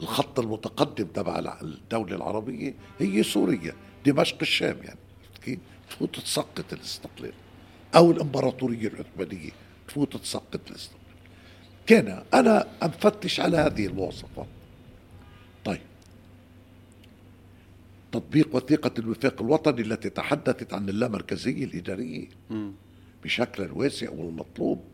الخط 0.00 0.40
المتقدم 0.40 1.04
تبع 1.04 1.58
الدولة 1.62 2.16
العربية 2.16 2.74
هي 2.98 3.22
سوريا 3.22 3.74
دمشق 4.06 4.36
الشام 4.40 4.76
يعني. 4.84 4.98
كيف؟ 5.44 5.58
تفوت 5.90 6.18
تسقط 6.18 6.72
الاستقلال. 6.72 7.32
أو 7.96 8.10
الإمبراطورية 8.10 8.88
العثمانية 8.88 9.50
تفوت 9.88 10.16
تسقط 10.16 10.60
الاستقلال. 10.70 10.98
كان 11.86 12.22
أنا 12.34 12.66
أفتش 12.82 13.40
على 13.40 13.56
هذه 13.56 13.86
المواصفات 13.86 14.46
طيب. 15.64 15.80
تطبيق 18.12 18.56
وثيقة 18.56 18.90
الوفاق 18.98 19.42
الوطني 19.42 19.80
التي 19.80 20.10
تحدثت 20.10 20.74
عن 20.74 20.88
اللامركزية 20.88 21.64
الإدارية. 21.64 22.28
بشكل 23.24 23.70
واسع 23.72 24.10
والمطلوب. 24.10 24.84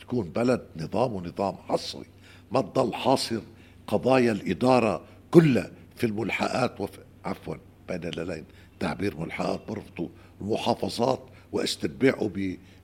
تكون 0.00 0.28
بلد 0.28 0.66
نظام 0.76 1.12
ونظام 1.12 1.56
حصري. 1.56 2.06
ما 2.52 2.60
تضل 2.60 2.94
حاصر 2.94 3.40
قضايا 3.88 4.32
الإدارة 4.32 5.04
كلها 5.30 5.70
في 5.96 6.06
الملحقات 6.06 6.80
وفي 6.80 6.98
عفوا 7.24 7.54
بين 7.88 8.04
الليلين. 8.04 8.44
تعبير 8.80 9.16
ملحقات 9.16 9.60
برفضوا 9.68 10.08
المحافظات 10.40 11.22
واستتباعه 11.52 12.30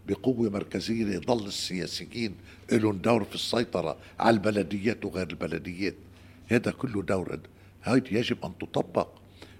بقوة 0.08 0.50
مركزية 0.50 1.14
يضل 1.14 1.46
السياسيين 1.46 2.34
لهم 2.72 2.96
دور 2.96 3.24
في 3.24 3.34
السيطرة 3.34 3.96
على 4.20 4.34
البلديات 4.34 5.04
وغير 5.04 5.30
البلديات. 5.30 5.94
هذا 6.48 6.70
كله 6.70 7.02
دور 7.02 7.38
هيدي 7.84 8.18
يجب 8.18 8.36
أن 8.44 8.52
تطبق. 8.60 9.08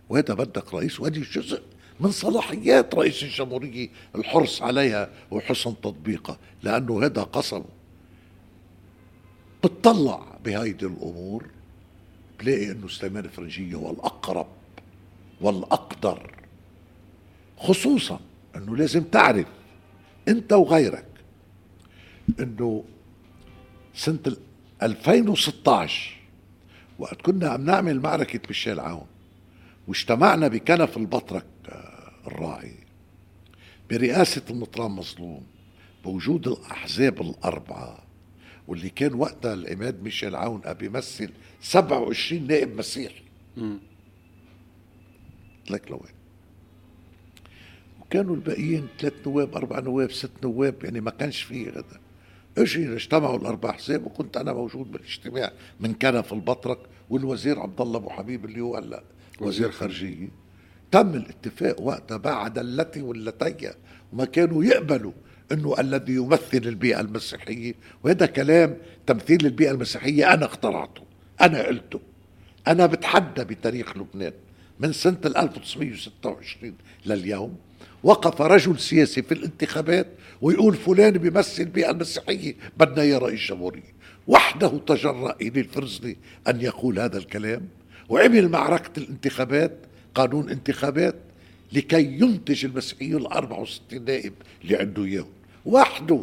وهذا 0.08 0.34
بدك 0.34 0.74
رئيس 0.74 1.00
وهذه 1.00 1.24
جزء 1.32 1.62
من 2.00 2.10
صلاحيات 2.10 2.94
رئيس 2.94 3.22
الجمهورية 3.22 3.88
الحرص 4.14 4.62
عليها 4.62 5.10
وحسن 5.30 5.74
تطبيقها 5.82 6.38
لأنه 6.62 7.04
هذا 7.04 7.22
قسمه. 7.22 7.64
بتطلع 9.64 10.38
بهيدي 10.44 10.86
الأمور 10.86 11.46
بلاقي 12.40 12.70
أنه 12.70 12.88
سليمان 12.88 13.28
فرنجية 13.28 13.74
هو 13.74 13.90
الأقرب 13.90 14.46
والأقدر. 15.40 16.30
خصوصا 17.58 18.20
أنه 18.56 18.76
لازم 18.76 19.02
تعرف 19.02 19.46
أنت 20.28 20.52
وغيرك 20.52 21.06
أنه 22.40 22.84
سنة 23.94 24.36
2016 24.82 26.16
وقت 26.98 27.22
كنا 27.22 27.48
عم 27.48 27.64
نعمل 27.64 28.00
معركة 28.00 28.40
ميشيل 28.48 28.80
عون 28.80 29.06
واجتمعنا 29.88 30.48
بكنف 30.48 30.96
البطرك 30.96 31.44
الراعي 32.26 32.74
برئاسة 33.90 34.42
النطران 34.50 34.90
مظلوم 34.90 35.42
بوجود 36.04 36.48
الأحزاب 36.48 37.20
الأربعة. 37.20 37.98
واللي 38.68 38.88
كان 38.88 39.14
وقتها 39.14 39.54
العماد 39.54 40.02
ميشيل 40.02 40.36
عون 40.36 40.60
بيمثل 40.72 41.30
27 41.60 42.46
نائب 42.46 42.76
مسيحي. 42.78 43.22
لك 45.70 45.90
لوين 45.90 46.14
وكانوا 48.00 48.34
الباقيين 48.34 48.86
ثلاث 49.00 49.12
نواب 49.26 49.54
أربع 49.54 49.80
نواب 49.80 50.12
ست 50.12 50.30
نواب 50.42 50.84
يعني 50.84 51.00
ما 51.00 51.10
كانش 51.10 51.42
فيه 51.42 51.70
هذا 51.70 52.00
أجي 52.58 52.94
اجتمعوا 52.94 53.38
الأربع 53.38 53.70
احزاب 53.70 54.06
وكنت 54.06 54.36
أنا 54.36 54.52
موجود 54.52 54.92
بالاجتماع 54.92 55.52
من 55.80 55.94
كنف 55.94 56.32
البطرك 56.32 56.78
والوزير 57.10 57.60
عبد 57.60 57.80
الله 57.80 57.96
أبو 57.98 58.10
حبيب 58.10 58.44
اللي 58.44 58.60
هو 58.60 58.76
هلا 58.76 59.02
وزير 59.40 59.70
خارجية. 59.70 60.28
تم 60.90 61.14
الاتفاق 61.14 61.80
وقتها 61.80 62.16
بعد 62.16 62.58
التي 62.58 63.02
واللتي 63.02 63.70
وما 64.12 64.24
كانوا 64.24 64.64
يقبلوا 64.64 65.12
إنه 65.54 65.74
الذي 65.80 66.12
يمثل 66.12 66.38
البيئه 66.68 67.00
المسيحية 67.00 67.74
وهذا 68.04 68.26
كلام 68.26 68.76
تمثيل 69.06 69.46
البيئه 69.46 69.70
المسيحية 69.70 70.34
أنا 70.34 70.46
اخترعته 70.46 71.02
أنا 71.40 71.62
قلته. 71.62 72.00
أنا 72.68 72.86
بتحدى 72.86 73.44
بتاريخ 73.44 73.96
لبنان 73.96 74.32
من 74.80 74.92
سنة 74.92 75.18
1926 75.24 76.74
لليوم 77.06 77.56
وقف 78.02 78.42
رجل 78.42 78.78
سياسي 78.78 79.22
في 79.22 79.34
الانتخابات 79.34 80.06
ويقول 80.42 80.74
فلان 80.74 81.12
بيمثل 81.12 81.62
البيئه 81.62 81.90
المسيحيه 81.90 82.54
بدنا 82.76 83.02
إياه 83.02 83.18
رئيس 83.18 83.40
جمهورية. 83.50 83.94
وحده 84.26 84.78
تجرأ 84.86 85.36
إلي 85.40 85.60
الفرزلي 85.60 86.16
أن 86.48 86.60
يقول 86.60 86.98
هذا 86.98 87.18
الكلام 87.18 87.68
وعمل 88.08 88.48
معركة 88.48 88.98
الانتخابات 88.98 89.72
قانون 90.14 90.50
انتخابات 90.50 91.14
لكي 91.72 92.02
ينتج 92.20 92.64
المسيحيون 92.64 93.22
ال 93.22 93.26
64 93.26 94.04
نائب 94.04 94.32
اللي 94.64 94.76
عنده 94.76 95.04
اياهم 95.04 95.26
وحده. 95.66 96.20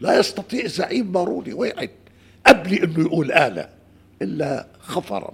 لا 0.00 0.18
يستطيع 0.18 0.66
زعيم 0.66 1.12
ماروني 1.12 1.52
واحد 1.52 1.90
قبل 2.46 2.74
إنه 2.74 3.00
يقول 3.00 3.32
آلة 3.32 3.68
إلا 4.22 4.66
خفرا 4.80 5.32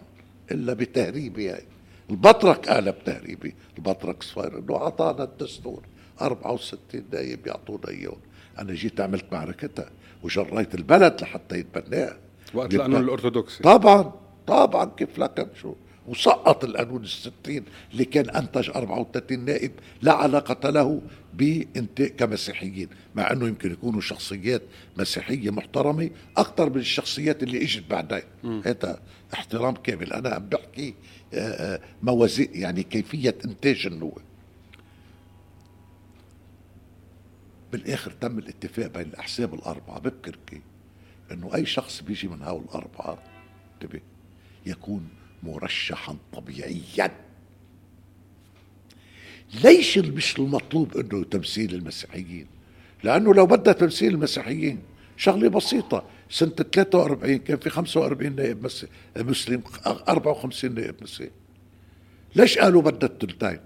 إلا 0.51 0.73
بتهريبه 0.73 1.55
هاي 1.55 1.63
البطرك 2.11 2.69
آلة 2.69 2.91
بتهريبه 2.91 3.53
البطرك 3.79 4.23
صفير 4.23 4.59
إنه 4.59 4.77
أعطانا 4.77 5.25
الدستور. 5.25 5.83
64 6.23 7.05
نائب 7.13 7.47
يعطونا 7.47 7.89
اياهم 7.89 8.17
أنا 8.59 8.73
جيت 8.75 9.01
عملت 9.01 9.25
معركتها 9.33 9.91
وجريت 10.23 10.75
البلد 10.75 11.21
لحتى 11.23 11.59
يتبناها. 11.59 12.17
وقت 12.55 12.75
القانون 12.75 13.01
الارثوذكسي 13.01 13.63
طبعا 13.63 14.13
طبعا 14.47 14.85
كيف 14.85 15.19
لكن 15.19 15.47
شو 15.63 15.75
وسقط 16.09 16.65
القانون 16.65 17.03
الستين 17.03 17.65
اللي 17.93 18.05
كان 18.05 18.31
أنتج 18.31 18.71
34 18.71 19.45
نائب 19.45 19.73
لا 20.03 20.13
علاقة 20.13 20.71
له 20.71 21.03
بإنتاج 21.35 22.09
كمسيحيين 22.09 22.89
مع 23.15 23.33
أنه 23.33 23.49
يمكن 23.49 23.73
يكونوا 23.73 24.01
شخصيات 24.01 24.63
مسيحية 24.97 25.51
محترمة 25.51 26.11
أكثر 26.37 26.71
من 26.71 26.77
الشخصيات 26.77 27.43
اللي 27.43 27.63
إجت 27.63 27.85
بعدين 27.91 28.23
هذا 28.45 29.01
احترام 29.35 29.75
كامل. 29.75 30.13
أنا 30.13 30.29
عم 30.29 30.49
بحكي 30.49 30.95
آه، 31.35 31.39
آه، 31.39 31.81
موازين 32.03 32.49
يعني 32.53 32.83
كيفية 32.83 33.35
إنتاج 33.45 33.87
النواب. 33.87 34.23
بالآخر 37.73 38.11
تم 38.11 38.39
الاتفاق 38.39 38.87
بين 38.87 39.03
الأحزاب 39.07 39.55
الأربعة. 39.55 39.99
ببكركي 39.99 40.61
إنه 41.33 41.55
أي 41.55 41.67
شخص 41.67 42.03
بيجي 42.03 42.29
من 42.29 42.43
هؤلاء 42.43 42.65
الأربعة 42.65 43.19
انتبه 43.75 44.01
يكون 44.67 45.09
مرشحا 45.45 46.17
طبيعيا. 46.33 47.11
ليش 49.65 49.99
مش 49.99 50.39
المطلوب 50.39 50.97
إنه 50.97 51.25
تمثيل 51.25 51.75
المسيحيين؟ 51.75 52.47
لأنه 53.05 53.35
لو 53.35 53.47
بدها 53.47 53.73
تمثيل 53.73 54.15
المسيحيين 54.15 54.79
شغلة 55.17 55.49
بسيطة. 55.49 56.05
سنة 56.31 56.51
43 56.51 57.39
كان 57.39 57.57
في 57.57 57.71
45 57.71 58.37
نائب 58.37 58.71
مسلم 59.17 59.63
54 59.87 60.75
نائب 60.75 60.95
مسيحي. 61.03 61.31
ليش 62.37 62.59
قالوا 62.59 62.83
بدها 62.83 63.09
الثلثين؟ 63.09 63.61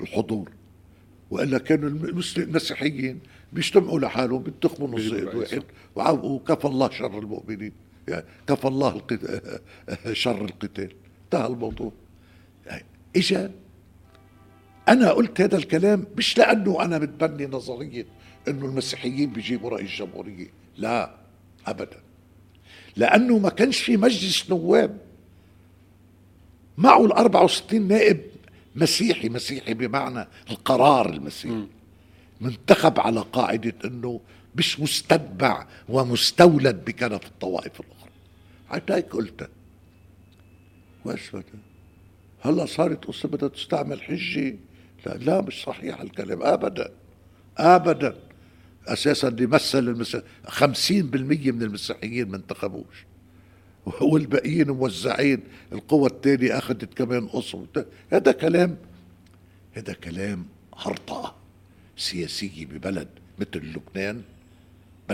الحضور. 0.00 0.50
وإلا 1.30 1.58
كانوا 1.58 1.88
المسيحيين 2.36 3.20
بيجتمعوا 3.52 4.00
لحالهم 4.00 4.42
بينتخبوا 4.42 4.88
نص 4.88 5.12
واحد 5.94 6.24
وكفى 6.24 6.64
الله 6.64 6.90
شر 6.90 7.18
المؤمنين. 7.18 7.72
كفى 8.46 8.68
الله 8.68 9.02
شر 10.12 10.44
القتال. 10.44 10.92
انتهى 11.24 11.46
الموضوع. 11.46 11.92
يعني 12.66 12.84
اجا 13.16 13.50
أنا 14.88 15.10
قلت 15.10 15.40
هذا 15.40 15.56
الكلام 15.56 16.04
مش 16.16 16.38
لأنه 16.38 16.82
أنا 16.84 16.98
متبني 16.98 17.46
نظرية 17.46 18.06
إنه 18.48 18.66
المسيحيين 18.66 19.30
بيجيبوا 19.30 19.70
رئيس 19.70 19.90
جمهوريه 19.90 20.46
لا 20.76 21.14
ابدا. 21.66 22.00
لأنه 22.96 23.38
ما 23.38 23.48
كانش 23.48 23.78
في 23.78 23.96
مجلس 23.96 24.50
نواب 24.50 24.98
معه 26.78 27.06
ال 27.06 27.12
64 27.12 27.88
نائب 27.88 28.20
مسيحي 28.76 29.28
مسيحي 29.28 29.74
بمعنى 29.74 30.28
القرار 30.50 31.10
المسيحي. 31.10 31.66
منتخب 32.40 33.00
على 33.00 33.20
قاعدة 33.20 33.74
أنه 33.84 34.20
مش 34.56 34.80
مستتبع 34.80 35.66
ومستولد 35.88 36.84
بكنف 36.84 37.26
الطوائف 37.26 37.80
الأخرى. 37.80 38.10
حتى 38.68 38.92
هيك 38.92 39.06
قلت. 39.06 39.50
وأثبت 41.04 41.44
هلا 42.40 42.66
صارت 42.66 43.04
قصة 43.04 43.28
بدها 43.28 43.48
تستعمل 43.48 44.02
حجة 44.02 44.56
لا 45.06 45.14
لا 45.14 45.40
مش 45.40 45.62
صحيح 45.62 46.00
الكلام. 46.00 46.42
أبدا. 46.42 46.90
أبدا. 47.58 48.16
أساسا 48.86 49.28
اللي 49.28 49.46
مثل 49.46 49.78
المسيح 49.78 50.22
50% 50.46 51.52
من 51.52 51.62
المسيحيين 51.62 52.28
ما 52.28 52.36
انتخبوش. 52.36 53.04
والباقيين 54.00 54.70
موزعين. 54.70 55.40
القوة 55.72 56.08
الثانية 56.08 56.58
أخذت 56.58 56.94
كمان 56.94 57.28
قصر 57.28 57.58
هذا 58.12 58.32
كلام 58.32 58.76
هذا 59.72 59.92
كلام 59.92 60.46
هرطقة 60.76 61.34
سياسية 61.96 62.66
ببلد 62.66 63.08
مثل 63.38 63.58
لبنان. 63.58 64.22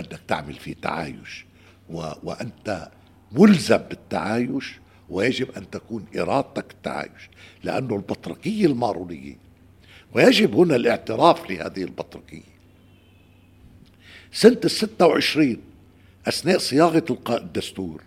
بدك 0.01 0.19
تعمل 0.27 0.53
فيه 0.53 0.75
تعايش. 0.81 1.45
و... 1.89 2.11
وأنت 2.23 2.89
ملزم 3.31 3.77
بالتعايش 3.77 4.79
ويجب 5.09 5.51
أن 5.51 5.69
تكون 5.69 6.05
إرادتك 6.17 6.71
التعايش 6.71 7.29
لأنه 7.63 7.95
البطركية 7.95 8.65
المارونية. 8.65 9.35
ويجب 10.15 10.55
هنا 10.55 10.75
الاعتراف 10.75 11.51
لهذه 11.51 11.83
البطركية 11.83 12.59
سنة 14.31 14.59
الستة 14.65 15.05
وعشرين 15.05 15.61
أثناء 16.27 16.57
صياغة 16.57 17.17
الدستور 17.29 18.03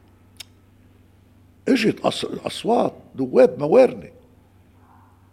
إجت 1.69 2.01
أصوات 2.25 2.95
نواب 3.17 3.59
موارنة 3.59 4.09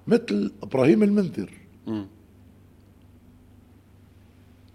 مثل 0.07 0.51
إبراهيم 0.63 1.03
المنذر. 1.03 1.51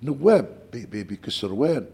نواب 0.03 0.59
بكسروان 0.83 1.87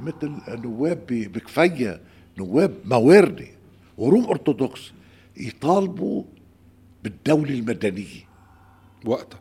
مثل 0.00 0.40
نواب 0.48 1.06
بكفيه 1.06 2.00
نواب 2.38 2.74
موارنه 2.84 3.48
وروم 3.98 4.24
أرثوذكس 4.24 4.92
يطالبوا 5.36 6.24
بالدولة 7.04 7.50
المدنية. 7.50 8.28
وقتها. 9.04 9.40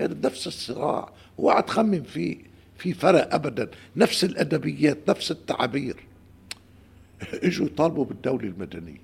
هذا 0.00 0.16
نفس 0.24 0.46
الصراع 0.46 1.12
اوعى 1.38 1.62
تخمم 1.62 2.02
فيه 2.02 2.36
في 2.78 2.94
فرق 2.94 3.34
ابدا. 3.34 3.70
نفس 3.96 4.24
الأدبيات 4.24 4.98
نفس 5.10 5.30
التعابير. 5.30 5.96
إجوا 7.22 7.66
يطالبوا 7.66 8.04
بالدولة 8.04 8.48
المدنية. 8.48 9.00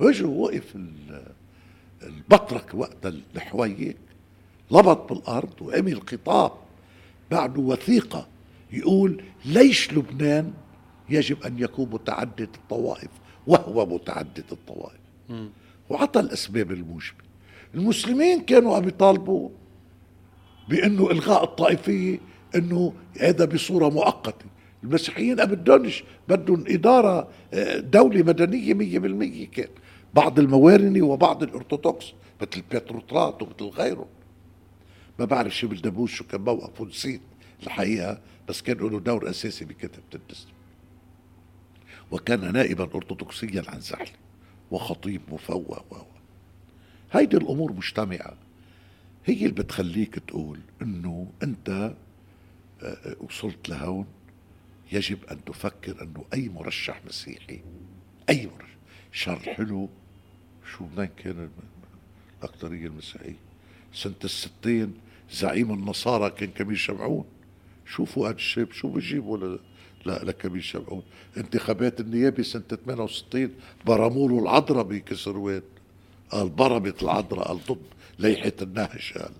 إجوا 0.00 0.46
وقف 0.46 0.76
البطرك 2.02 2.74
وقت 2.74 3.06
الحويك 3.36 3.96
لبط 4.70 5.12
بالأرض 5.12 5.62
وعمل 5.62 6.02
خطاب. 6.08 6.52
بعده 7.30 7.60
وثيقة. 7.60 8.26
يقول 8.72 9.22
ليش 9.44 9.92
لبنان 9.92 10.52
يجب 11.10 11.42
أن 11.42 11.58
يكون 11.58 11.90
متعدد 11.92 12.48
الطوائف 12.54 13.10
وهو 13.46 13.86
متعدد 13.86 14.44
الطوائف؟ 14.52 15.00
وعطى 15.90 16.20
الأسباب 16.20 16.72
الموجبة. 16.72 17.24
المسلمين 17.74 18.40
كانوا 18.40 18.76
عم 18.76 18.88
يطالبوا 18.88 19.48
بأنه 20.68 21.10
إلغاء 21.10 21.44
الطائفية 21.44 22.18
إنه 22.54 22.92
هذا 23.20 23.44
بصورة 23.44 23.88
مؤقتة. 23.88 24.44
المسيحيين 24.84 25.36
بدهمش 25.36 26.04
بدهم 26.28 26.64
إدارة 26.68 27.28
آه، 27.54 27.78
دولة 27.78 28.22
مدنية 28.22 28.74
مية 28.74 28.98
بالمية 28.98 29.46
كان. 29.46 29.68
بعض 30.14 30.38
الموارنة 30.38 31.06
وبعض 31.06 31.42
الأرثوذكس 31.42 32.12
مثل 32.42 32.62
بيتروترات 32.70 33.42
ومثل 33.42 33.64
غيرهم 33.64 34.06
ما 35.18 35.24
بعرف 35.24 35.56
شو 35.56 35.68
بالدبوس 35.68 36.10
شو 36.10 36.24
كان 36.24 36.40
موقف 36.40 36.80
ونسيت 36.80 37.20
الحقيقة 37.62 38.20
بس 38.48 38.62
كان 38.62 38.76
له 38.76 39.00
دور 39.00 39.30
أساسي 39.30 39.64
بكتابة 39.64 40.02
الدستور. 40.14 40.52
وكان 42.10 42.52
نائبا 42.52 42.84
أرثوذكسيا 42.84 43.62
عن 43.68 43.80
زحل 43.80 44.10
وخطيب 44.70 45.20
مفوه 45.32 45.84
و 45.90 45.96
هيدي 47.12 47.36
الأمور 47.36 47.72
مجتمعة. 47.72 48.36
هي 49.26 49.34
اللي 49.34 49.62
بتخليك 49.62 50.14
تقول 50.14 50.60
إنه 50.82 51.32
أنت 51.42 51.68
آه، 51.68 51.94
آه، 52.82 53.16
وصلت 53.20 53.68
لهون 53.68 54.06
يجب 54.92 55.24
أن 55.24 55.44
تفكر 55.44 56.02
أنه 56.02 56.24
أي 56.34 56.48
مرشح 56.48 57.00
مسيحي 57.06 57.60
أي 58.28 58.46
مرشح 58.46 58.74
شر 59.12 59.38
حلو 59.38 59.88
شو 60.72 60.86
منين 60.96 61.10
كان 61.16 61.50
الأكثرية 62.38 62.86
المسيحية. 62.86 63.36
سنة 63.92 64.14
الستين 64.24 64.94
زعيم 65.34 65.72
النصارى 65.72 66.30
كان 66.30 66.50
كميل 66.50 66.78
شمعون. 66.78 67.24
شو 67.86 68.04
فؤاد 68.04 68.34
الشاب 68.34 68.72
شو 68.72 68.88
بيجيبوا 68.88 69.38
ل... 69.38 69.58
لا 70.06 70.24
لكبير 70.24 70.62
شمعون. 70.62 71.02
انتخابات 71.36 72.00
النيابة 72.00 72.42
سنة 72.42 72.62
68 72.84 73.50
برموا 73.86 74.28
له 74.28 74.38
العذراء 74.38 74.84
بكسروان 74.84 75.62
قال 76.30 76.48
برمت 76.48 77.02
العذراء 77.02 77.48
قال 77.48 77.58
ضد 77.68 77.82
ليحة 78.18 78.52
النهش 78.62 79.12
قال. 79.18 79.32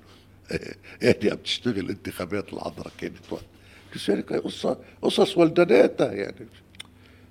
اهدي 1.03 1.31
عم 1.31 1.37
تشتغل 1.37 1.91
انتخابات 1.91 2.53
العذراء 2.53 2.93
كانت 2.99 3.33
وقت 3.33 3.45
كذلك 3.95 4.33
قصة 4.33 4.79
قصص 5.03 5.39
ولدناتها 5.39 6.13
يعني. 6.13 6.47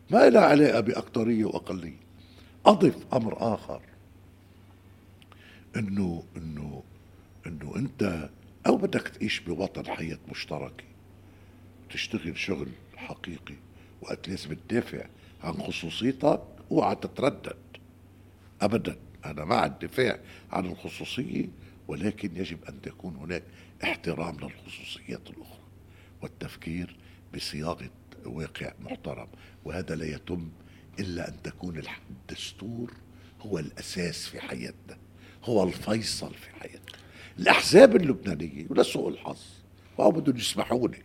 ما 0.09 0.29
لها 0.29 0.41
علاقة 0.41 0.79
بأكترية 0.79 1.45
وأقلية. 1.45 2.03
أضف 2.65 2.95
أمر 3.13 3.53
آخر. 3.53 3.81
إنه 5.75 6.23
إنه 6.37 6.83
إنه 7.47 7.73
أنت 7.75 8.29
أو 8.67 8.77
بدك 8.77 9.07
تعيش 9.07 9.39
بوطن 9.39 9.85
حياة 9.85 10.19
مشتركة 10.31 10.83
تشتغل 11.89 12.37
شغل 12.37 12.69
حقيقي 12.95 13.55
وقت 14.01 14.29
لازم 14.29 14.53
تدافع 14.53 15.05
عن 15.43 15.53
خصوصيتك 15.53 16.41
اوعى 16.71 16.95
تتردد. 16.95 17.57
ابدا 18.61 18.97
أنا 19.25 19.45
مع 19.45 19.65
الدفاع 19.65 20.19
عن 20.51 20.65
الخصوصية 20.65 21.45
ولكن 21.87 22.37
يجب 22.37 22.57
أن 22.69 22.81
تكون 22.81 23.15
هناك 23.15 23.43
احترام 23.83 24.37
للخصوصيات 24.39 25.29
الأخرى 25.29 25.63
والتفكير 26.21 26.95
بصياغة 27.35 27.89
واقع 28.25 28.73
محترم. 28.79 29.27
وهذا 29.65 29.95
لا 29.95 30.05
يتم 30.05 30.49
إلا 30.99 31.27
أن 31.27 31.41
تكون 31.43 31.81
الدستور 32.09 32.93
هو 33.41 33.59
الأساس 33.59 34.27
في 34.27 34.41
حياتنا 34.41 34.97
هو 35.43 35.63
الفيصل 35.63 36.33
في 36.33 36.49
حياتنا. 36.49 37.02
الأحزاب 37.39 37.95
اللبنانية 37.95 38.65
ولسوء 38.69 39.09
الحظ 39.09 39.39
وهو 39.97 40.11
بدهم 40.11 40.37
يسمحوني. 40.37 41.01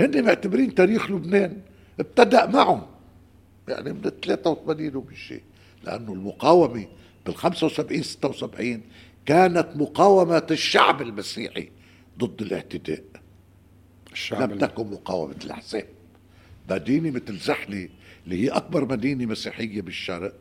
هن 0.00 0.24
معتبرين 0.24 0.74
تاريخ 0.74 1.10
لبنان 1.10 1.60
ابتدأ 2.00 2.46
معهم 2.46 2.82
يعني 3.68 3.92
من 3.92 4.00
83 4.02 4.96
وبشيء 4.96 5.42
لأنه 5.84 6.12
المقاومة 6.12 6.86
بال 7.26 7.36
75 7.36 8.02
76 8.02 8.80
كانت 9.26 9.68
مقاومة 9.76 10.46
الشعب 10.50 11.02
المسيحي 11.02 11.68
ضد 12.18 12.42
الاعتداء. 12.42 13.04
الشعب 14.12 14.52
لم 14.52 14.58
تكن 14.58 14.86
مقاومة 14.90 15.36
الأحزاب. 15.44 15.86
مدينة 16.70 17.10
مثل 17.10 17.36
زحلة 17.38 17.88
اللي 18.24 18.42
هي 18.44 18.48
أكبر 18.48 18.84
مدينة 18.84 19.26
مسيحية 19.26 19.82
بالشرق 19.82 20.34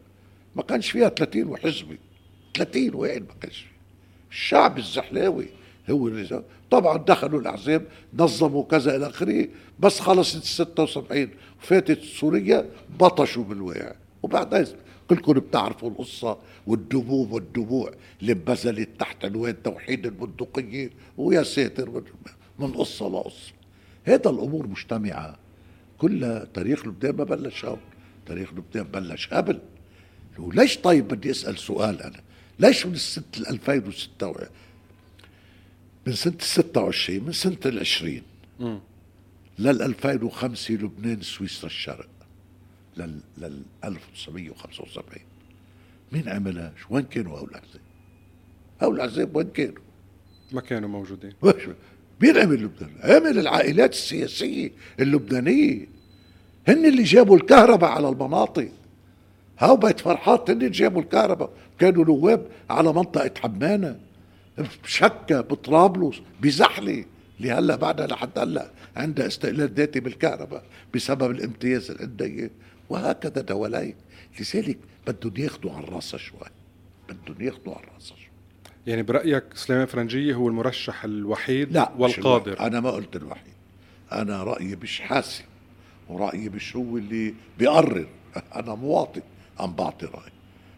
ما 0.55 0.63
كانش 0.63 0.91
فيها 0.91 1.09
30 1.09 1.43
وحزبي 1.47 1.99
30 2.53 2.95
واحد 2.95 3.21
ما 3.21 3.33
كانش 3.41 3.65
الشعب 4.34 4.78
الزحلاوي 4.78 5.48
هو 5.89 6.08
اللي 6.08 6.43
طبعا 6.72 6.98
دخلوا 6.98 7.39
الاحزاب 7.39 7.86
نظموا 8.13 8.63
كذا 8.63 8.96
إلى 8.96 9.08
آخره 9.08 9.48
بس 9.80 10.00
خلصت 10.00 10.43
76 10.43 11.30
وفاتت 11.62 12.02
سوريا 12.02 12.69
بطشوا 13.00 13.43
بالواقع. 13.43 13.91
وبعدين 14.24 14.65
كلكم 15.10 15.34
بتعرفوا 15.34 15.89
القصة 15.89 16.38
والدبوب 16.67 17.32
والدموع 17.32 17.91
اللي 18.22 18.32
انبذلت 18.32 18.89
تحت 19.00 19.26
عنوان 19.26 19.63
توحيد 19.63 20.06
البندقية 20.06 20.89
ويا 21.17 21.43
ساتر 21.43 22.04
من 22.60 22.72
قصة 22.72 23.10
لقصة 23.10 23.54
هذا 24.04 24.30
الأمور 24.30 24.67
مجتمعة. 24.67 25.38
كلها 25.98 26.46
تاريخ 26.54 26.88
لبنان 26.88 27.15
ما 27.15 27.24
بلش 27.24 27.65
هون. 27.65 27.78
تاريخ 28.26 28.54
لبنان 28.54 28.84
بلش 28.84 29.28
قبل. 29.28 29.60
ليش 30.39 30.78
طيب 30.78 31.08
بدي 31.08 31.32
أسأل 31.32 31.58
سؤال 31.58 32.02
أنا؟ 32.02 32.19
ليش 32.63 32.86
من 32.86 32.93
السنة 32.93 33.23
2006 33.49 34.34
من 36.08 36.13
سنة 36.13 36.34
26 36.39 37.23
من 37.23 37.32
سنة 37.32 37.58
ال 37.65 37.80
20 37.80 38.21
لل 39.60 39.82
2005 39.82 40.73
لبنان 40.73 41.21
سويسرا 41.21 41.65
الشرق 41.65 42.10
لل 42.97 43.19
لل 43.38 43.62
1975 43.84 45.19
مين 46.12 46.30
عملها؟ 46.30 46.73
شو 46.82 46.88
وين 46.95 47.06
كانوا 47.06 47.38
هؤلاء 47.39 47.49
الأحزاب؟ 47.49 47.82
هؤلاء 48.82 49.06
الأحزاب 49.06 49.36
وين 49.36 49.49
كانوا؟ 49.49 49.82
ما 50.52 50.62
كانوا 50.62 50.89
موجودين 50.89 51.34
مين 52.21 52.38
عمل 52.38 52.63
لبنان؟ 52.63 52.91
عمل 53.04 53.39
العائلات 53.39 53.91
السياسية 53.93 54.71
اللبنانية 54.99 55.88
هن 56.67 56.86
اللي 56.86 57.04
جابوا 57.04 57.38
الكهرباء 57.38 57.89
على 57.89 58.10
المناطق 58.10 58.71
هاو 59.60 59.78
بيت 59.78 59.99
فرحات 59.99 60.49
هن 60.49 60.58
اللي 60.58 60.69
جابوا 60.69 61.02
الكهرباء 61.02 61.54
كانوا 61.79 62.05
نواب 62.05 62.47
على 62.69 62.93
منطقة 62.93 63.31
حمانة. 63.41 63.99
بشكا 64.83 65.41
بطرابلس 65.41 66.21
بزحلة 66.41 67.05
اللي 67.38 67.51
هلا 67.51 67.75
بعدها 67.75 68.07
لحد 68.07 68.39
هلا 68.39 68.71
عندها 68.95 69.27
استقلال 69.27 69.73
ذاتي 69.73 69.99
بالكهرباء 69.99 70.63
بسبب 70.95 71.31
الامتياز 71.31 71.91
اللي 71.91 72.03
عندها 72.03 72.49
وهكذا 72.89 73.41
دولايك 73.41 73.95
لذلك 74.39 74.77
بدهم 75.07 75.33
ياخذوا 75.38 75.71
على 75.71 75.83
الراس 75.83 76.15
شوي. 76.15 76.39
بدهم 77.09 77.47
ياخذوا 77.47 77.75
على 77.75 77.83
الراس 77.88 78.07
شوي. 78.07 78.17
يعني 78.88 79.03
برأيك 79.03 79.43
سليمان 79.55 79.86
فرنجية 79.86 80.33
هو 80.33 80.47
المرشح 80.47 81.03
الوحيد 81.03 81.73
لا 81.73 81.91
والقادر؟ 81.97 82.59
أنا 82.59 82.79
ما 82.79 82.91
قلت 82.91 83.15
الوحيد. 83.15 83.53
أنا 84.12 84.43
رأيي 84.43 84.75
مش 84.75 85.01
حاسم. 85.01 85.43
ورأيي 86.09 86.49
مش 86.49 86.75
هو 86.75 86.97
اللي 86.97 87.33
بيقرر. 87.59 88.07
أنا 88.55 88.75
مواطن. 88.75 89.21
عم 89.59 89.73
بعطي 89.73 90.05
راي 90.05 90.33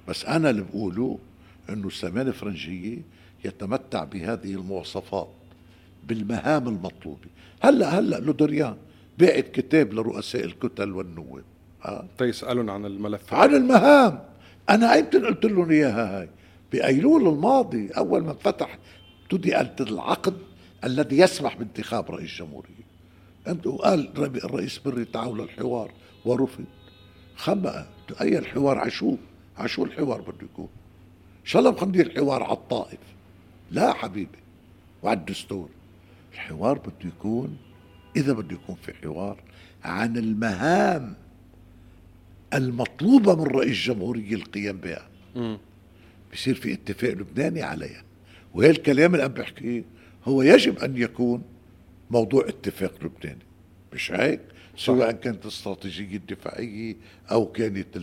بس 0.08 0.26
أنا 0.26 0.50
اللي 0.50 0.62
بقوله 0.62 1.20
إنه 1.70 1.90
سليمان 1.90 2.32
فرنجيه 2.32 2.98
يتمتع 3.46 4.04
بهذه 4.04 4.54
المواصفات 4.54 5.30
بالمهام 6.08 6.68
المطلوبة. 6.68 7.28
هلأ 7.62 8.00
هلأ 8.00 8.20
لودريان 8.20 8.76
بعت 9.20 9.46
كتاب 9.54 9.94
لرؤساء 9.94 10.46
الكتل 10.46 10.92
والنواب. 10.92 11.44
ها؟ 11.82 12.08
تيسألون 12.18 12.70
عن 12.70 12.86
الملف. 12.86 13.34
عن 13.34 13.56
المهام. 13.56 14.20
أنا 14.70 14.94
ايمتى 14.94 15.18
قلت 15.18 15.46
لهم 15.46 15.72
إياها 15.72 16.20
هاي. 16.20 16.30
بأيلول 16.72 17.28
الماضي 17.28 17.90
أول 17.90 18.24
ما 18.24 18.34
فتح 18.34 18.78
ابتدي 19.24 19.62
العقد 19.82 20.38
الذي 20.84 21.18
يسمح 21.18 21.58
بانتخاب 21.58 22.12
رئيس 22.12 22.38
جمهورية. 22.38 22.86
وقال 23.66 24.12
الرئيس 24.18 24.78
بري 24.78 25.06
تعالوا 25.06 25.38
للحوار 25.38 25.92
ورفض. 26.26 26.66
خمأ 27.36 27.86
اي 28.22 28.38
الحوار 28.38 28.78
عشو 28.78 29.16
عشو 29.58 29.84
الحوار 29.84 30.22
بده 30.22 30.44
يكون؟ 30.54 30.70
شو 31.44 31.60
الله 31.60 31.72
مخلي 31.72 32.02
الحوار 32.02 32.44
على 32.44 32.54
الطائف. 32.54 33.00
لا 33.72 33.94
حبيبي 33.94 34.38
وعلى 35.04 35.20
الدستور. 35.20 35.70
الحوار 36.34 36.78
بده 36.78 37.10
يكون 37.18 37.58
إذا 38.16 38.34
بده 38.34 38.56
يكون 38.56 38.76
في 38.76 38.94
حوار 38.94 39.38
عن 39.84 40.18
المهام 40.18 41.16
المطلوبة 42.54 43.36
من 43.36 43.44
رئيس 43.44 43.78
جمهورية 43.78 44.36
القيام 44.36 44.78
بها. 44.78 45.08
بصير 46.34 46.56
في 46.56 46.74
اتفاق 46.74 47.12
لبناني 47.12 47.62
عليها. 47.62 48.04
وهي 48.54 48.70
الكلام 48.70 49.14
اللي 49.14 49.26
عم 49.26 49.32
بحكيه 49.32 49.84
هو 50.26 50.42
يجب 50.42 50.80
أن 50.80 50.98
يكون 50.98 51.44
موضوع 52.12 52.50
اتفاق 52.50 52.94
لبناني. 53.04 53.46
مش 53.94 54.12
هيك؟ 54.12 54.42
سواء 54.78 55.12
كانت 55.12 55.44
الاستراتيجية 55.44 56.18
الدفاعية 56.18 56.96
أو 57.32 57.46
كانت 57.46 57.98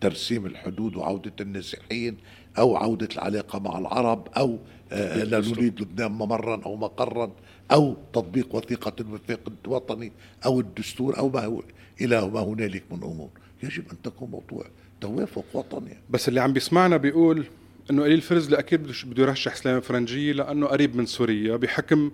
ترسيم 0.00 0.46
الحدود 0.46 0.96
وعودة 0.96 1.32
النازحين 1.40 2.16
أو 2.58 2.76
عودة 2.76 3.08
العلاقة 3.12 3.58
مع 3.58 3.78
العرب 3.78 4.28
أو 4.36 4.58
آه، 4.92 5.24
لا 5.24 5.38
نريد 5.40 5.80
لبنان 5.80 6.12
ممرا 6.12 6.62
أو 6.66 6.76
مقرا 6.76 7.32
أو 7.72 7.96
تطبيق 8.12 8.54
وثيقة 8.54 8.92
الوفاق 9.00 9.40
الوطني 9.64 10.12
أو 10.44 10.60
الدستور 10.60 11.18
أو 11.18 11.28
ما 11.28 11.44
هو 11.44 11.62
إلى 12.00 12.30
ما 12.30 12.40
هنالك 12.40 12.84
من 12.90 13.02
أمور. 13.02 13.30
يجب 13.62 13.84
أن 13.92 14.02
تكون 14.02 14.30
موضوع 14.30 14.64
توافق 15.00 15.44
وطني. 15.54 15.96
بس 16.10 16.28
اللي 16.28 16.40
عم 16.40 16.52
بيسمعنا 16.52 16.96
بيقول 16.96 17.46
إنه 17.90 18.02
قليل 18.02 18.20
فرزلي 18.20 18.58
أكيد 18.58 18.80
بده 19.06 19.22
يرشح 19.22 19.54
سليمان 19.56 19.80
فرنجيه 19.80 20.32
لأنه 20.32 20.66
قريب 20.66 20.96
من 20.96 21.06
سوريا 21.06 21.56
بحكم 21.56 22.10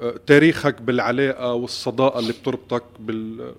آه، 0.00 0.14
تاريخك 0.26 0.82
بالعلاقة 0.82 1.54
والصداقة 1.54 2.18
اللي 2.18 2.32
بتربطك 2.32 2.84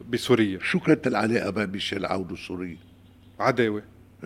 بسوريا. 0.09 0.59
شو 0.63 0.79
كانت 0.79 1.07
العلاقة 1.07 1.49
بين 1.49 1.67
ميشيل 1.67 2.05
عون 2.05 2.31
وسوريا؟ 2.31 2.77
عداوة 3.39 3.83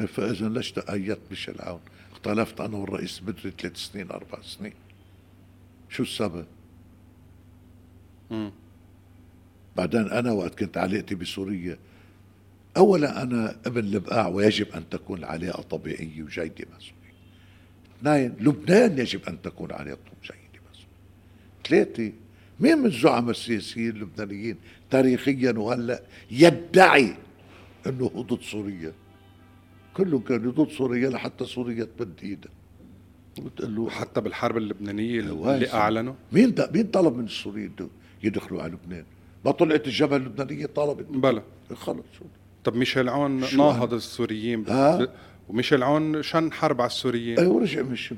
فاذا 0.08 0.49
ليش 0.49 0.71
تأيدت 0.71 1.19
ميشيل 1.30 1.62
عون؟ 1.62 1.80
اختلفت 2.12 2.62
أنا 2.62 2.78
والرئيس 2.78 3.19
بدري 3.19 3.54
ثلاث 3.60 3.78
سنين 3.78 4.12
أربع 4.12 4.41
سنين 4.41 4.73
شو 5.89 6.04
السبب؟ 6.04 6.45
مم. 8.32 8.52
بعدين 9.78 10.10
أنا 10.10 10.32
وقت 10.32 10.60
كنت 10.60 10.78
علاقتي 10.78 11.15
بسوريا 11.15 11.78
اولا 12.78 13.21
أنا 13.23 13.56
ابن 13.65 13.82
لبقاع 13.82 14.28
ويجب 14.28 14.67
أن 14.76 14.89
تكون 14.89 15.19
العلاقة 15.19 15.62
طبيعية 15.62 16.23
وجيدة 16.23 16.65
مع 16.71 16.80
سوريا 16.80 17.13
اثنين 17.99 18.47
لبنان 18.47 18.97
يجب 18.99 19.21
أن 19.28 19.41
تكون 19.41 19.71
علاقته 19.71 20.12
جيدة 20.23 20.63
مع 20.65 20.73
سوريا 20.73 20.88
ثلاثة 21.86 22.12
مين 22.60 22.78
من 22.78 22.86
الزعماء 22.86 23.32
السياسيين 23.32 23.89
اللبنانيين 23.89 24.58
تاريخيا 24.91 25.52
وهلأ 25.52 26.02
يدعي 26.32 27.15
إنه 27.88 28.08
ضد 28.08 28.41
سوريا 28.41 28.93
كله 29.97 30.19
كان 30.19 30.51
ضد 30.51 30.69
سوريا 30.71 31.10
لحتى 31.10 31.45
سوريا 31.45 31.88
تمد 31.97 32.19
ايدها 32.23 32.51
بتقول 33.41 33.75
له 33.75 33.89
حتى 33.89 34.21
بالحرب 34.21 34.58
اللبنانية 34.58 35.19
اللي 35.19 35.73
أعلنوا. 35.73 36.13
مين 36.32 36.56
مين 36.73 36.88
طلب 36.88 37.17
من 37.17 37.25
السوريين 37.25 37.75
يدخلوا 38.23 38.62
على 38.62 38.71
لبنان؟ 38.71 39.06
ما 39.45 39.51
طلعت 39.51 39.88
الجبهة 39.88 40.17
اللبنانية 40.17 40.65
طالبت 40.65 41.06
بلا 41.10 41.43
خلص. 41.73 42.06
طب 42.63 42.75
ميشيل 42.75 43.10
عون 43.10 43.32
ناهض 43.58 43.93
السوريين 43.93 44.65
ها؟ 44.69 45.08
وميشيل 45.49 45.84
عون 45.84 46.23
شن 46.23 46.51
حرب 46.51 46.82
على 46.82 46.88
السوريين؟ 46.88 47.39
إيه 47.39 47.47
ورجع 47.47 47.82
مشي 47.82 48.15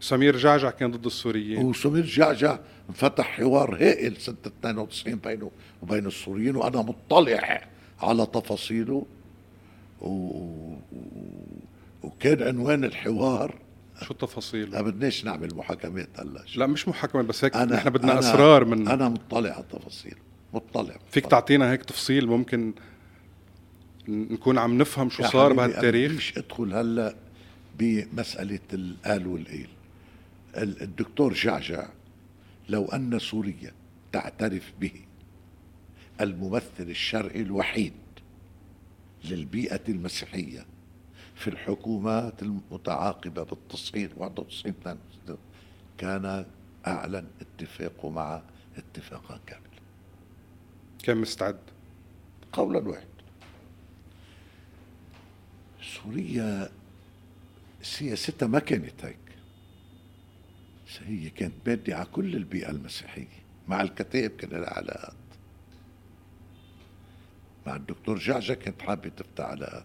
سمير 0.00 0.36
جعجع 0.36 0.70
كان 0.70 0.90
ضد 0.90 1.06
السوريين. 1.06 1.66
وسمير 1.66 2.04
جعجع 2.04 2.58
انفتح 2.88 3.26
حوار 3.26 3.74
هائل 3.74 4.16
سنة 4.16 4.36
92 4.46 5.14
بينه 5.14 5.50
وبين 5.82 6.06
السوريين 6.06 6.56
وأنا 6.56 6.82
مطلع 6.82 7.62
على 8.00 8.26
تفاصيله. 8.26 9.06
وكان 12.02 12.42
عنوان 12.42 12.84
الحوار. 12.84 13.54
شو 14.02 14.12
التفاصيل؟ 14.12 14.70
ما 14.70 14.80
بدناش 14.82 15.24
نعمل 15.24 15.54
محاكمات 15.54 16.08
هلا 16.20 16.44
لا 16.56 16.66
مش 16.66 16.88
محاكمة 16.88 17.22
بس 17.22 17.44
هيك 17.44 17.56
أنا 17.56 17.76
نحن 17.76 17.90
بدنا 17.90 18.12
أنا 18.12 18.20
أسرار 18.20 18.64
من 18.64 18.88
أنا 18.88 19.08
مطلع 19.08 19.50
على 19.50 19.60
التفاصيل 19.60 20.14
مطلع 20.54 20.96
فيك. 21.10 21.26
تعطينا 21.26 21.72
هيك 21.72 21.82
تفصيل؟ 21.84 22.26
ممكن 22.26 22.72
نكون 24.08 24.58
عم 24.58 24.78
نفهم 24.78 25.10
شو 25.10 25.22
صار 25.22 25.52
بهالتاريخ. 25.52 26.12
بديش 26.12 26.38
أدخل 26.38 26.74
هلا 26.74 27.14
بمسألة 27.78 28.58
القال 28.72 29.26
والقيل 29.26 29.68
ال- 30.56 30.82
الدكتور 30.82 31.32
جعجع 31.32 31.88
لو 32.68 32.84
أن 32.84 33.18
سوريا 33.18 33.72
تعترف 34.12 34.72
به 34.80 34.92
الممثل 36.20 36.62
الشرعي 36.80 37.42
الوحيد 37.42 37.92
للبيئة 39.24 39.80
المسيحية 39.88 40.66
في 41.34 41.48
الحكومات 41.50 42.42
المتعاقبة 42.42 43.42
بالتصعيد 43.42 44.10
91 44.16 44.74
92 44.80 45.38
كان 45.98 46.46
أعلن 46.86 47.26
اتفاقه 47.40 48.10
مع 48.10 48.42
اتفاقا 48.76 49.40
كاملا. 49.46 49.68
كان 51.02 51.16
مستعد 51.16 51.58
قولا 52.52 52.88
واحد 52.88 53.06
سوريا 55.82 56.70
سياستها 57.82 58.48
ما 58.48 58.58
كانت 58.58 59.04
هيك. 59.04 59.16
هي 61.06 61.30
كانت 61.30 61.54
بادية 61.66 61.94
على 61.94 62.06
كل 62.12 62.36
البيئة 62.36 62.70
المسيحية. 62.70 63.26
مع 63.68 63.80
الكتائب 63.80 64.30
كان 64.30 64.50
لها 64.50 64.70
علاقات 64.70 65.14
مع 67.68 67.76
الدكتور 67.76 68.18
جعجع 68.18 68.54
كانت 68.54 68.82
حابة 68.82 69.08
تفتح 69.08 69.44
علاقات 69.44 69.84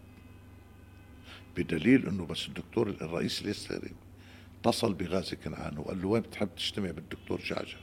بدليل 1.58 2.08
إنه 2.08 2.26
بس 2.26 2.48
الدكتور 2.48 2.89
الرئيس 2.89 3.41
اليساري 3.41 3.91
اتصل 4.60 4.93
بغازي 4.93 5.36
كنعان 5.36 5.78
وقال 5.78 6.02
له 6.02 6.08
وين 6.08 6.22
بتحب 6.22 6.50
تجتمع 6.56 6.91
بالدكتور 6.91 7.41
جعجع؟ 7.41 7.78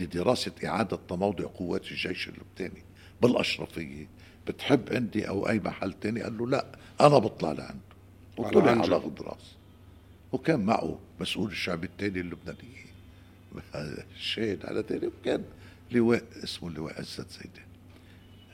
لدراسة 0.00 0.52
إعادة 0.64 0.98
تموضع 1.08 1.44
قوات 1.44 1.90
الجيش 1.90 2.28
اللبناني 2.28 2.82
بالأشرفية. 3.22 4.08
بتحب 4.46 4.92
عندي 4.92 5.28
أو 5.28 5.48
أي 5.48 5.60
محل 5.60 5.92
تاني؟ 5.92 6.22
قال 6.22 6.38
له 6.38 6.46
لا 6.46 6.66
أنا 7.00 7.18
بطلع 7.18 7.52
لعنده. 7.52 7.96
وطلع. 8.36 8.70
على 8.70 8.96
غدراس 8.96 9.56
وكان 10.32 10.60
معه 10.60 10.98
مسؤول 11.20 11.50
الشعب 11.50 11.84
الثاني 11.84 12.20
اللبناني. 12.20 12.86
الشاهد 14.16 14.66
على 14.66 14.80
ذلك 14.80 15.12
وكان 15.20 15.44
لواء 15.90 16.24
اسمه 16.44 16.68
اللواء 16.68 16.98
عزت 16.98 17.30
زيدان 17.30 17.66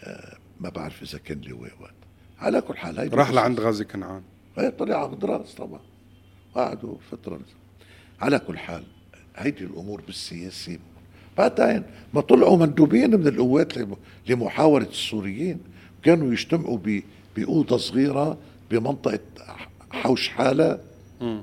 آه 0.04 0.41
ما 0.62 0.68
بعرف 0.68 1.02
إذا 1.02 1.18
كان 1.18 1.40
لواء 1.40 1.70
وقت. 1.80 1.94
على 2.40 2.60
كل 2.60 2.76
حال 2.76 2.98
هيدي 3.00 3.16
راح. 3.16 3.30
لعند 3.30 3.60
غازي 3.60 3.84
كنعان. 3.84 4.22
هي 4.58 4.70
طلع 4.70 4.96
على 4.96 5.06
غدراس 5.12 5.54
طبعا. 5.54 5.80
قعدوا 6.54 6.94
فترة. 7.10 7.40
على 8.20 8.38
كل 8.38 8.58
حال 8.58 8.82
هيدي 9.36 9.64
الأمور 9.64 10.00
بالسياسة 10.00 10.78
بعدين 11.38 11.82
ما 12.14 12.20
طلعوا 12.20 12.56
مندوبين 12.56 13.10
من 13.20 13.26
القوات 13.26 13.78
لم- 13.78 13.96
لمحاورة 14.28 14.84
السوريين. 14.90 15.58
كانوا 16.02 16.32
يجتمعوا 16.32 16.78
ب- 16.84 17.02
بأوضة 17.36 17.76
صغيرة 17.76 18.38
بمنطقة 18.70 19.18
حوش 19.90 20.28
حالة 20.28 20.78
مم. 21.20 21.42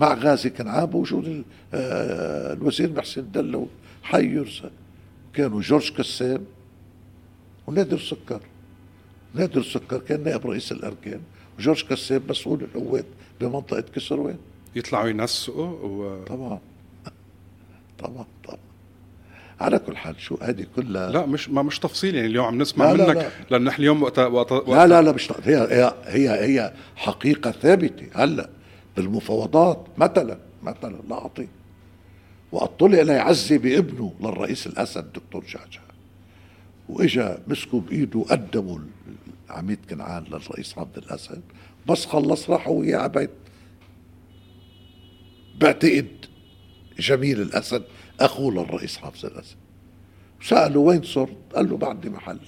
مع 0.00 0.14
غازي 0.14 0.50
كنعان 0.50 0.86
بوجود 0.86 1.44
آه، 1.74 2.52
الوزير 2.52 2.92
محسن 2.92 3.30
دلو 3.32 3.68
حي 4.02 4.24
يرزق 4.34 4.70
كانوا 5.34 5.60
جورج 5.60 5.92
كساب 5.92 6.44
ونادر 7.68 7.98
سكر. 7.98 8.40
نادر 9.34 9.62
سكر 9.62 9.98
كان 9.98 10.24
نائب 10.24 10.46
رئيس 10.46 10.72
الأركان. 10.72 11.20
وجورج 11.58 11.84
كساب 11.84 12.22
مسؤول 12.30 12.62
القوات 12.62 13.04
بمنطقة 13.40 13.80
كسروان 13.80 14.36
يطلعوا 14.76 15.08
ينسقوا 15.08 15.66
و... 15.66 16.24
طبعا. 16.24 16.58
طبعا 17.98 18.26
طبعا. 18.44 18.58
على 19.60 19.78
كل 19.78 19.96
حال 19.96 20.20
شو 20.20 20.36
هذه 20.42 20.66
كلها؟ 20.76 21.10
لا 21.10 21.26
مش 21.26 21.48
ما 21.50 21.62
مش 21.62 21.78
تفصيل 21.78 22.14
يعني 22.14 22.26
اليوم 22.26 22.46
عم 22.46 22.58
نسمع 22.62 22.92
لا، 22.92 22.96
لا، 22.96 23.06
منك 23.06 23.16
لا. 23.16 23.30
لأن 23.50 23.64
نحن 23.64 23.82
اليوم 23.82 24.02
وقت 24.02 24.18
وقت, 24.18 24.52
وقت. 24.52 24.68
لا 24.68 24.86
لا 24.86 25.02
لا 25.02 25.12
مش 25.12 25.32
هي 25.44 25.56
هي 25.56 25.94
هي 26.04 26.30
هي 26.30 26.72
حقيقة 26.96 27.50
ثابتة. 27.50 28.06
هلا 28.14 28.48
بالمفاوضات 28.96 29.86
مثلا 29.98 30.38
مثلا 30.62 30.96
لا 31.08 31.14
أعطي 31.14 31.48
وأطلع 32.52 33.02
ليعزي 33.02 33.58
بابنه 33.58 34.14
للرئيس 34.20 34.66
الأسد 34.66 35.12
دكتور 35.12 35.44
جعجع 35.44 35.80
وإجا 36.88 37.42
مسكوا 37.46 37.80
بإيده 37.80 38.20
قدموا 38.20 38.78
العميد 39.50 39.78
كنعان 39.90 40.24
للرئيس 40.24 40.78
عبد 40.78 40.98
الأسد 40.98 41.42
بس 41.88 42.06
خلص 42.06 42.50
راحوا 42.50 42.80
وياه 42.80 42.98
على 42.98 43.08
بيت 43.08 43.30
بعتقد 45.60 46.08
جميل 46.98 47.40
الأسد 47.40 47.84
أخوه 48.20 48.52
للرئيس 48.52 48.96
حافظ 48.96 49.26
الأسد. 49.26 49.56
سأله 50.42 50.80
وين 50.80 51.02
صرت؟ 51.02 51.36
قال 51.54 51.70
له 51.70 51.76
بعدي 51.76 52.10
محل. 52.10 52.40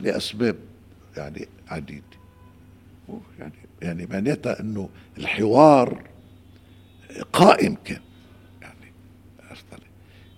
لأسباب 0.00 0.56
يعني 1.16 1.48
عديدة. 1.68 2.02
يعني 3.38 3.52
يعني 3.82 4.06
معناتها 4.06 4.60
إنه 4.60 4.88
الحوار 5.18 6.08
قائم 7.32 7.76
كان؟ 7.84 8.00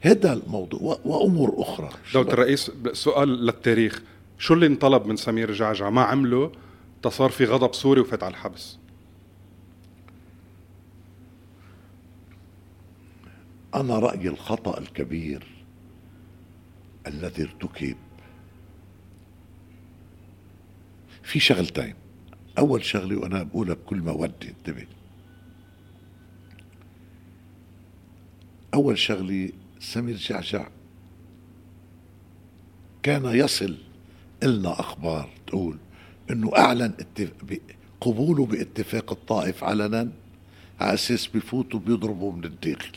هذا 0.07 0.33
الموضوع 0.33 1.01
وأمور 1.05 1.55
أخرى. 1.59 1.91
دولة 2.15 2.33
الرئيس 2.33 2.71
سؤال 2.93 3.29
للتاريخ. 3.29 4.03
شو 4.39 4.55
اللي 4.55 4.67
انطلب 4.67 5.07
من 5.07 5.17
سمير 5.17 5.53
جعجع؟ 5.53 5.91
ما 5.91 6.03
عمله 6.03 6.53
تصار 7.03 7.31
في 7.31 7.45
غضب 7.45 7.75
سوري 7.75 8.01
وفات 8.01 8.23
على 8.23 8.31
الحبس. 8.31 8.79
أنا 13.75 13.99
رأيي 13.99 14.29
الخطأ 14.29 14.79
الكبير 14.79 15.47
الذي 17.07 17.43
ارتكب 17.43 17.97
في 21.23 21.41
شغلتين. 21.41 21.95
أول 22.59 22.85
شغلة 22.85 23.17
وأنا 23.17 23.43
بقولها 23.43 23.75
بكل 23.75 23.97
موده 23.97 24.35
انتبه. 24.49 24.87
أول 28.75 28.99
شغلة 28.99 29.53
سمير 29.81 30.17
جعجع 30.17 30.69
كان 33.03 33.25
يصل 33.25 33.77
إلنا 34.43 34.81
أخبار 34.81 35.31
تقول 35.47 35.77
إنه 36.31 36.57
أعلن 36.59 36.93
قبوله 38.01 38.47
باتفاق 38.47 39.13
الطائف 39.13 39.65
علنا 39.65 40.09
على 40.81 40.95
أساس 40.95 41.27
بفوتوا 41.27 41.81
بيضربوا 41.81 42.33
من 42.33 42.45
الداخل. 42.45 42.93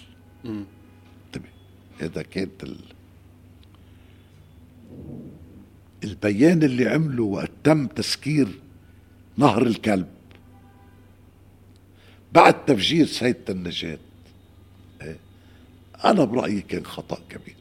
انتبه 0.46 1.50
هذا 2.00 2.22
كانت 2.22 2.63
ال... 2.63 2.78
البيان 6.04 6.63
اللي 6.63 6.88
عمله 6.89 7.24
وقت 7.24 7.52
تم 7.63 7.88
تسكير 7.88 8.48
نهر 9.38 9.62
الكلب 9.68 10.08
بعد 12.34 12.65
تفجير 12.65 13.06
سيدة 13.06 13.39
النجاة 13.50 13.89
إيه؟ 13.89 14.09
أنا 16.06 16.24
برأيي 16.24 16.62
كان 16.62 16.86
خطأ 16.86 17.18
كبير. 17.30 17.56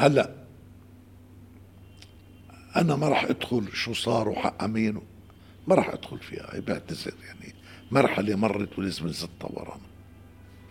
هلأ 0.00 0.34
أنا 2.76 2.96
ما 2.96 3.08
راح 3.08 3.24
أدخل 3.24 3.68
شو 3.72 3.92
صار 3.94 4.28
وحق 4.28 4.64
مين 4.64 5.00
ما 5.66 5.74
راح 5.74 5.88
أدخل 5.88 6.18
فيها 6.18 6.60
بعتذر 6.60 7.14
يعني. 7.26 7.54
مرحله 7.90 8.36
مرت 8.36 8.78
ولازم 8.78 9.06
نزتها 9.06 9.48
ورانا. 9.50 9.86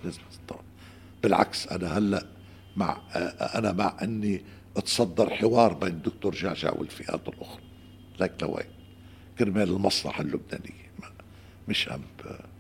لازم 0.04 0.22
نزتها 0.32 0.62
بالعكس 1.24 1.68
أنا 1.68 1.98
هلأ 1.98 2.26
مع 2.76 3.02
أنا 3.56 3.72
مع 3.72 3.98
إني 4.02 4.42
أتصدر 4.78 5.30
حوار 5.30 5.74
بين 5.74 5.90
الدكتور 5.94 6.36
جعجع 6.36 6.72
والفئات 6.74 7.28
الأخرى. 7.28 7.62
لك 8.20 8.44
لوين؟ 8.44 8.66
كرمال 9.40 9.70
المصلحة 9.70 10.22
اللبنانية. 10.22 10.92
ما- 11.02 11.12
مش 11.68 11.88
و- 11.88 12.53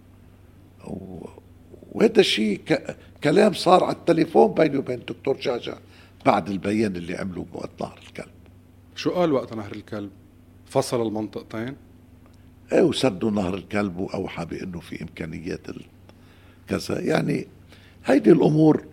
وهذا 0.83 2.19
الشيء 2.19 2.61
ك... 2.67 2.95
كلام 3.23 3.53
صار 3.53 3.83
على 3.83 3.95
التليفون 3.95 4.53
بيني 4.53 4.77
وبين 4.77 4.99
الدكتور 4.99 5.37
جعجع 5.37 5.77
بعد 6.25 6.49
البيان 6.49 6.95
اللي 6.95 7.15
عمله 7.15 7.45
بوقت 7.53 7.69
نهر 7.81 7.99
الكلب. 8.07 8.33
شو 8.95 9.11
قال 9.11 9.31
وقت 9.33 9.53
نهر 9.53 9.71
الكلب؟ 9.71 10.09
فصل 10.65 11.07
المنطقتين؟ 11.07 11.75
إيه 12.73 12.81
وسدوا 12.81 13.31
نهر 13.31 13.55
الكلب 13.55 13.97
وأوحى 13.97 14.45
بأنه 14.45 14.79
في 14.79 15.01
إمكانيات 15.01 15.69
ال... 15.69 15.81
كذا. 16.69 16.99
يعني 16.99 17.47
هيدي 18.05 18.31
الأمور 18.31 18.85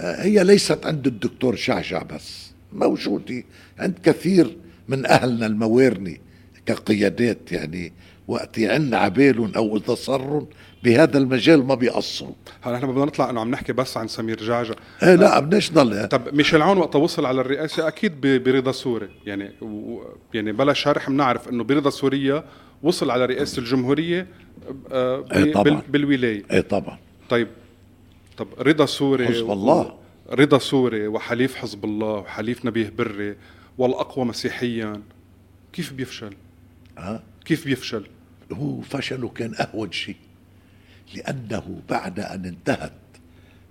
آه، 0.00 0.22
هي 0.22 0.44
ليست 0.44 0.86
عند 0.86 1.06
الدكتور 1.06 1.56
شعشع 1.56 2.02
بس 2.02 2.50
موجودة 2.72 3.44
عند 3.78 3.98
كثير 4.02 4.56
من 4.88 5.06
أهلنا 5.06 5.46
الموارني 5.46 6.20
كقيادات 6.66 7.52
يعني 7.52 7.92
وقت 8.28 8.58
يعن 8.58 8.94
عبالهم 8.94 9.52
أو 9.56 9.78
صروا 9.94 10.46
بهذا 10.84 11.18
المجال 11.18 11.66
ما 11.66 11.74
بيقصروا 11.74 12.32
هلا 12.62 12.76
إحنا 12.76 12.86
بدنا 12.86 13.04
نطلع 13.04 13.30
إنه 13.30 13.40
عم 13.40 13.50
نحكي 13.50 13.72
بس 13.72 13.96
عن 13.96 14.08
سمير 14.08 14.36
جعجع 14.44 14.74
إيه 15.02 15.14
لا 15.14 15.40
بدناش 15.40 15.70
نضل 15.72 16.08
طب 16.08 16.34
ميشيل 16.34 16.62
عون 16.62 16.78
وقت 16.78 16.96
وصل 16.96 17.26
على 17.26 17.40
الرئاسة 17.40 17.88
أكيد 17.88 18.20
برضا 18.26 18.72
سوري 18.72 19.08
يعني 19.26 19.50
و 19.62 20.02
يعني 20.34 20.52
بلا 20.52 20.72
شرح 20.72 21.10
بنعرف 21.10 21.48
إنه 21.48 21.64
برضا 21.64 21.90
سوريا 21.90 22.44
وصل 22.82 23.10
على 23.10 23.26
رئاسة 23.26 23.58
الجمهورية 23.60 24.26
آه، 24.92 25.24
إيه 25.34 25.52
طبعاً. 25.52 25.62
بال- 25.64 25.80
بالولاية 25.88 26.42
إيه 26.50 26.60
طبعا 26.60 26.98
طيب 27.28 27.48
طب 28.36 28.48
رضا 28.58 28.86
سوري 28.86 29.26
حزب 29.28 29.50
الله. 29.50 29.94
رضا 30.30 30.58
سوري 30.58 31.06
وحليف 31.08 31.54
حزب 31.56 31.84
الله 31.84 32.12
وحليف 32.14 32.64
نبيه 32.64 32.92
بري 32.98 33.36
والأقوى 33.78 34.24
مسيحيا 34.24 35.02
كيف 35.72 35.92
بيفشل؟ 35.92 36.34
ها 36.98 37.22
كيف 37.44 37.64
بيفشل؟ 37.64 38.06
هو 38.52 38.80
فشله 38.80 39.28
كان 39.28 39.54
أهون 39.54 39.92
شيء 39.92 40.16
لأنه 41.14 41.82
بعد 41.88 42.20
أن 42.20 42.44
انتهت 42.44 42.92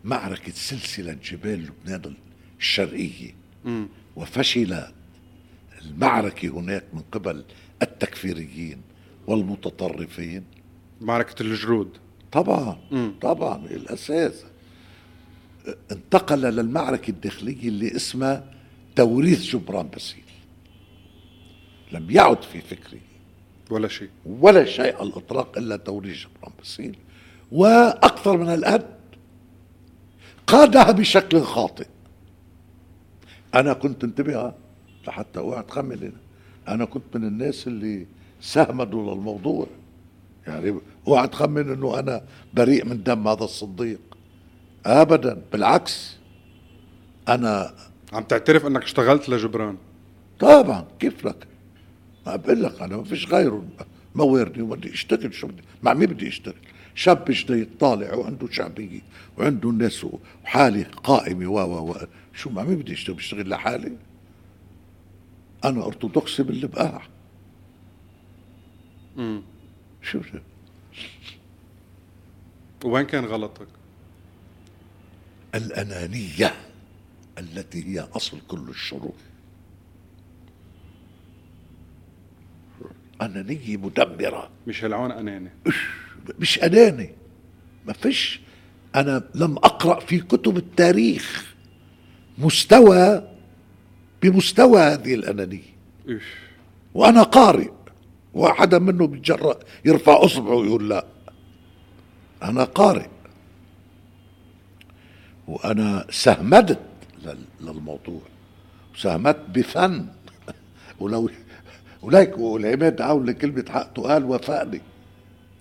معركة 0.03 0.51
سلسلة 0.51 1.13
جبال 1.13 1.65
لبنان 1.65 2.13
الشرقية 2.59 3.35
مم. 3.65 3.87
وفشلت 4.15 4.93
المعركة 5.81 6.47
هناك 6.47 6.83
من 6.93 7.01
قبل 7.11 7.45
التكفيريين 7.81 8.81
والمتطرفين. 9.27 10.43
معركة 11.01 11.41
الجرود. 11.43 11.97
طبعا 12.31 12.77
مم. 12.91 13.13
طبعا 13.21 13.65
الأساس. 13.65 14.45
انتقل 15.91 16.41
للمعركة 16.41 17.11
الداخلية 17.11 17.67
اللي 17.67 17.95
اسمها 17.95 18.53
توريث 18.95 19.41
جبران 19.41 19.87
باسيل. 19.87 20.23
لم 21.91 22.11
يعد 22.11 22.43
في 22.43 22.61
فكره 22.61 22.99
ولا 23.69 23.87
شيء. 23.87 24.09
ولا 24.25 24.65
شيء 24.65 24.95
على 24.95 25.09
الإطلاق 25.09 25.57
إلا 25.57 25.75
توريث 25.75 26.17
جبران 26.17 26.53
باسيل 26.59 26.97
وأكثر 27.51 28.37
من 28.37 28.53
الان 28.53 28.83
قادها 30.47 30.91
بشكل 30.91 31.41
خاطئ. 31.41 31.87
أنا 33.55 33.73
كنت 33.73 34.03
انتبه 34.03 34.53
لحتى 35.07 35.39
اوعى 35.39 35.63
تخمن 35.63 35.97
هنا. 35.97 36.75
أنا 36.75 36.85
كنت 36.85 37.17
من 37.17 37.27
الناس 37.27 37.67
اللي 37.67 38.07
ساهمدوا 38.41 39.15
للموضوع. 39.15 39.67
يعني 40.47 40.79
اوعى 41.07 41.27
تخمن 41.27 41.71
إنه 41.71 41.99
أنا 41.99 42.21
بريء 42.53 42.85
من 42.85 43.03
دم 43.03 43.27
هذا 43.27 43.43
الصديق. 43.43 43.99
ابدا 44.85 45.41
بالعكس. 45.51 46.17
أنا 47.27 47.75
عم 48.13 48.23
تعترف 48.23 48.65
إنك 48.65 48.83
اشتغلت 48.83 49.29
لجبران؟ 49.29 49.77
طبعا 50.39 50.85
كيف 50.99 51.25
لك؟ 51.25 51.47
ما 52.25 52.35
بقول 52.35 52.63
لك 52.63 52.81
أنا 52.81 52.97
ما 52.97 53.03
فيش 53.03 53.27
غيره 53.27 53.65
موارني 54.15 54.61
وبدي 54.61 54.93
أشتغل 54.93 55.33
شو 55.33 55.47
بدي؟ 55.47 55.61
مع 55.83 55.93
مين 55.93 56.09
بدي 56.09 56.27
أشتغل؟ 56.27 56.55
شاب 56.95 57.25
جديد 57.31 57.57
يطالع 57.67 58.13
وعنده 58.15 58.47
شعبية 58.51 59.01
وعنده 59.37 59.69
الناس 59.69 60.05
وحالي 60.43 60.83
قائمة 60.83 61.47
و 61.47 61.59
و 61.59 61.91
و. 61.91 61.95
شو 62.33 62.49
مع 62.49 62.63
مين 62.63 62.75
بدي 62.79 62.93
أشتغل؟ 62.93 63.15
بشتغل 63.15 63.49
لحالي؟ 63.49 63.97
أنا 65.65 65.85
أرثوذكسي 65.85 66.43
بالبقاع 66.43 67.01
مم. 69.17 69.41
شو 70.01 70.21
شو 70.21 70.37
وين 72.85 73.05
كان 73.05 73.25
غلطك؟ 73.25 73.67
الأنانية 75.55 76.53
التي 77.37 77.85
هي 77.85 77.99
أصل 77.99 78.37
كل 78.47 78.69
الشرور 78.69 79.13
انانيه 83.21 83.77
مدمره 83.77 84.49
ميشيل 84.67 84.93
عون 84.93 85.11
أناني. 85.11 85.49
مش 86.39 86.63
أناني. 86.63 87.09
ما 87.85 87.93
فيش. 87.93 88.39
أنا 88.95 89.23
لم 89.35 89.57
أقرأ 89.57 89.99
في 89.99 90.19
كتب 90.19 90.57
التاريخ. 90.57 91.53
مستوى 92.37 93.27
بمستوى 94.21 94.79
هذه 94.81 95.13
الأنانية. 95.15 95.75
إيش. 96.09 96.23
وأنا 96.93 97.23
قارئ. 97.23 97.69
واحدا 98.33 98.79
منه 98.79 99.07
بيتجرأ 99.07 99.59
يرفع 99.85 100.23
أصبعه 100.25 100.55
ويقول 100.55 100.89
لا. 100.89 101.05
أنا 102.43 102.63
قارئ. 102.63 103.07
وأنا 105.47 106.05
سهمدت 106.09 106.79
لل- 107.25 107.37
للموضوع. 107.61 108.21
ساهمت 108.97 109.37
بفن. 109.49 110.05
ولو 110.99 111.29
وليك 112.05 112.37
والعماد 112.37 113.01
عون 113.01 113.25
لكلمة 113.25 113.65
حق. 113.69 113.99
قال 113.99 114.25
وافقني. 114.25 114.81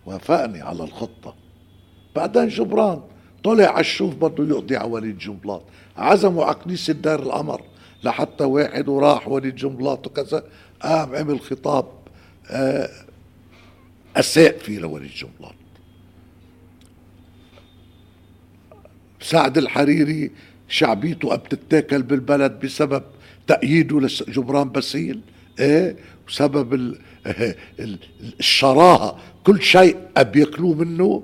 وافقني 0.07 0.61
على 0.61 0.85
الخطة. 0.85 1.35
بعدين 2.17 2.49
جبران 2.49 3.03
طلع 3.45 3.67
على 3.67 3.81
الشوف 3.81 4.15
بده 4.15 4.45
يقضي 4.45 4.77
على 4.77 4.91
وليد 4.91 5.19
جنبلاط. 5.19 5.63
عزموا 5.97 6.45
على 6.45 6.55
كنيسة 6.55 6.93
دار 6.93 7.23
القمر 7.23 7.63
لحتى 8.05 8.45
واحد 8.45 8.89
وراح 8.89 9.29
وليد 9.29 9.55
جنبلاط 9.55 10.07
وكذا. 10.07 10.45
قام 10.83 11.15
عمل 11.15 11.41
خطاب 11.41 11.87
آه، 12.51 12.91
أساء 14.17 14.59
فيه 14.59 14.79
لوليد 14.79 15.11
جنبلاط. 15.11 15.55
سعد 19.21 19.59
الحريري 19.59 20.31
شعبيته 20.69 21.37
بتتاكل 21.37 22.03
بالبلد 22.03 22.61
بسبب 22.61 23.03
تأييده 23.47 24.01
لجبران 24.01 24.69
باسيل. 24.69 25.21
إيه؟ 25.61 25.97
وسبب 26.29 26.75
ال- 26.75 26.99
ال- 27.81 27.99
الشراهة. 28.41 29.19
كل 29.45 29.63
شيء 29.63 29.97
أب 30.17 30.37
ياكلوه 30.37 30.75
منه 30.75 31.23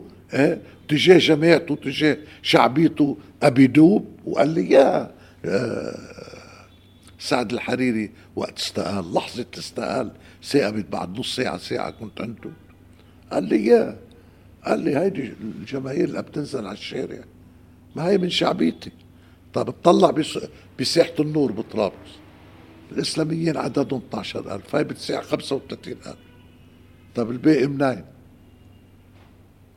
تجاه 0.89 1.19
جماعته 1.19 1.75
تجاه 1.77 2.17
شعبيته 2.43 3.17
أبي 3.43 3.67
دوب 3.67 4.07
وقال 4.27 4.49
لي 4.49 4.71
يا 4.71 5.11
آه، 5.45 5.99
سعد 7.19 7.53
الحريري 7.53 8.11
وقت 8.37 8.59
استقال 8.59 9.15
لحظة 9.15 9.47
استقال 9.59 10.11
ثاقبت 10.45 10.87
بعد 10.93 11.19
نص 11.19 11.37
ساعة 11.37 11.59
ساعة 11.59 11.91
كنت 11.91 12.21
عنده 12.21 12.51
قال 13.33 13.45
لي 13.45 13.67
يا. 13.67 13.97
قال 14.67 14.81
لي 14.81 14.97
هيدي 14.97 15.33
الجماهير 15.41 16.05
اللي 16.05 16.23
بتنزل 16.23 16.67
على 16.67 16.73
الشارع 16.79 17.19
ما 17.97 18.09
هي 18.09 18.19
من 18.19 18.31
شعبيتي. 18.31 18.91
طب 19.55 19.69
اطلع 19.69 20.11
بس 20.11 20.39
بساحة 20.81 21.13
النور 21.21 21.53
بطرابلس. 21.53 22.20
الإسلاميين 22.93 23.57
عددهم 23.57 24.03
12000 24.09 24.77
هاي 24.77 24.85
بتساع 24.85 25.23
35000 25.23 26.17
طب 27.15 27.31
الباقي 27.31 27.67
منين؟ 27.67 28.05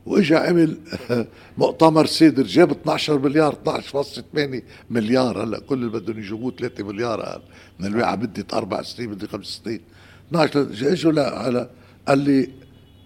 وإجا 0.06 0.38
عمل 0.38 0.78
مؤتمر 1.58 2.06
سيدر 2.06 2.42
جاب 2.42 2.70
12 2.70 3.18
مليار 3.18 3.58
12.8 3.94 4.62
مليار. 4.90 5.44
هلأ 5.44 5.58
كل 5.58 5.74
اللي 5.74 5.88
بدهم 5.88 6.18
يجيبوه 6.18 6.52
3 6.58 6.84
مليار 6.84 7.20
قال. 7.20 7.42
من 7.78 7.86
الوقعه 7.86 8.14
بدت 8.14 8.54
أربع 8.54 8.82
سنين 8.82 9.10
بدي 9.10 9.26
خمس 9.26 9.60
سنين. 9.64 9.80
12 10.28 10.92
اجوا 10.92 11.22
على 11.22 11.70
قال 12.08 12.18
لي 12.18 12.50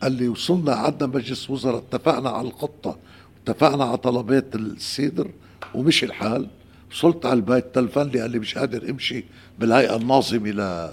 قال 0.03 0.13
لي 0.13 0.29
وصلنا 0.29 0.75
عندنا 0.75 1.07
مجلس 1.07 1.51
وزراء 1.51 1.79
اتفقنا 1.79 2.31
على 2.31 2.49
الخطة 2.49 2.99
اتفقنا 3.43 3.85
على 3.85 3.97
طلبات 3.97 4.55
السيدر 4.55 5.31
ومشي 5.75 6.07
الحال. 6.07 6.49
وصلت 6.91 7.27
على 7.27 7.35
البيت 7.35 7.75
تلفن 7.75 8.09
لي 8.09 8.21
قال 8.21 8.31
لي 8.31 8.39
مش 8.39 8.59
قادر 8.59 8.91
امشي. 8.91 9.25
بالهيئة 9.59 9.97
الناظمة 9.97 10.51
ل 10.51 10.93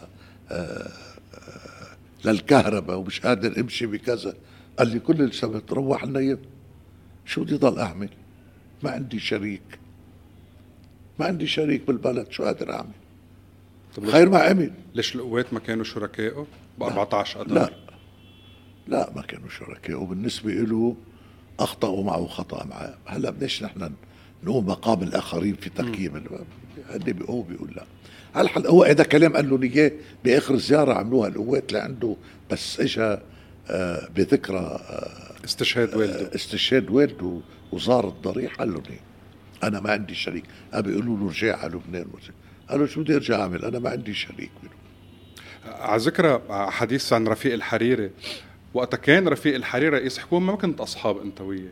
للكهرباء 2.25 2.97
ومش 2.97 3.19
قادر 3.19 3.60
امشي 3.60 3.86
بكذا. 3.86 4.34
قال 4.80 4.88
لي 4.88 4.99
كل 4.99 5.21
السبت 5.21 5.73
روح 5.73 6.04
النيم 6.04 6.38
شو 7.25 7.43
بدي 7.43 7.58
ضل 7.58 7.80
أعمل؟ 7.80 8.10
ما 8.84 8.91
عندي 8.91 9.19
شريك. 9.19 9.80
ما 11.20 11.26
عندي 11.26 11.47
شريك 11.47 11.88
بالبلد 11.88 12.32
شو 12.32 12.43
قادر 12.43 12.74
أعمل؟ 12.74 12.91
طب 13.95 14.03
ليش, 14.03 14.11
خير 14.11 14.30
ما 14.30 14.38
عمل. 14.38 14.72
ليش 14.95 15.16
القوات 15.16 15.53
ما 15.53 15.59
كانوا 15.59 15.84
شركائه؟ 15.84 16.47
ب 16.80 16.84
14 16.84 17.41
اذار 17.41 17.53
لا 17.53 17.70
لا 18.88 19.11
ما 19.16 19.22
كانوا 19.22 19.49
شركاء 19.49 20.01
وبالنسبة 20.01 20.51
له 20.51 20.95
أخطأوا 21.59 22.03
معه 22.03 22.28
خطأ 22.28 22.66
معه. 22.66 22.97
هلا 23.05 23.30
بدناش 23.30 23.63
نحن 23.63 23.91
نقوم 24.46 24.66
مقام 24.66 25.04
الآخرين 25.04 25.56
في 25.56 25.70
تقييم 25.70 26.16
ال- 26.16 26.46
هني 26.89 27.14
بيقول 27.14 27.43
بيقول 27.43 27.72
لا. 27.76 27.84
على 28.36 28.46
الحل 28.46 28.68
هو 28.68 28.84
هذا 28.84 29.04
كلام 29.04 29.34
قال 29.36 29.50
لهم 29.50 29.64
إياه 29.64 29.91
بآخر 30.26 30.56
زيارة 30.58 30.93
عملوها 30.93 31.28
القوات 31.28 31.74
لعنده 31.74 32.16
بس 32.52 32.80
إجا 32.80 33.22
آه، 33.70 34.08
بذكرى 34.16 34.58
آه، 34.60 35.46
استشهاد 35.46 35.96
والده. 35.96 36.36
استشهاد 36.36 36.89
والده 36.89 37.39
وزار 37.72 38.08
الضريح 38.08 38.56
قال 38.56 38.74
لهم 38.74 38.84
إيه 38.89 39.00
أنا 39.64 39.80
ما 39.80 39.91
عندي 39.91 40.16
شريك. 40.16 40.43
أبي 40.74 40.91
يقولوا 40.91 41.18
له 41.18 41.28
رجع 41.28 41.58
على 41.58 41.74
لبنان 41.74 42.06
قالوا 42.70 42.88
شو 42.88 43.02
بدي 43.02 43.16
أرجع 43.16 43.41
أعمل؟ 43.41 43.66
أنا 43.66 43.80
ما 43.80 43.89
عندي 43.89 44.14
شريك 44.14 44.52
منه. 44.64 44.72
على 45.76 46.02
ذكرى 46.02 46.41
حديث 46.50 47.14
عن 47.14 47.28
رفيق 47.28 47.54
الحريري. 47.54 48.12
وقتها 48.74 48.98
كان 48.98 49.28
رفيق 49.28 49.56
الحريري 49.56 49.98
رئيس 49.98 50.18
حكومة 50.18 50.52
ما 50.52 50.58
كنت 50.58 50.82
أصحاب 50.82 51.22
أنت 51.22 51.41
وياه. 51.41 51.72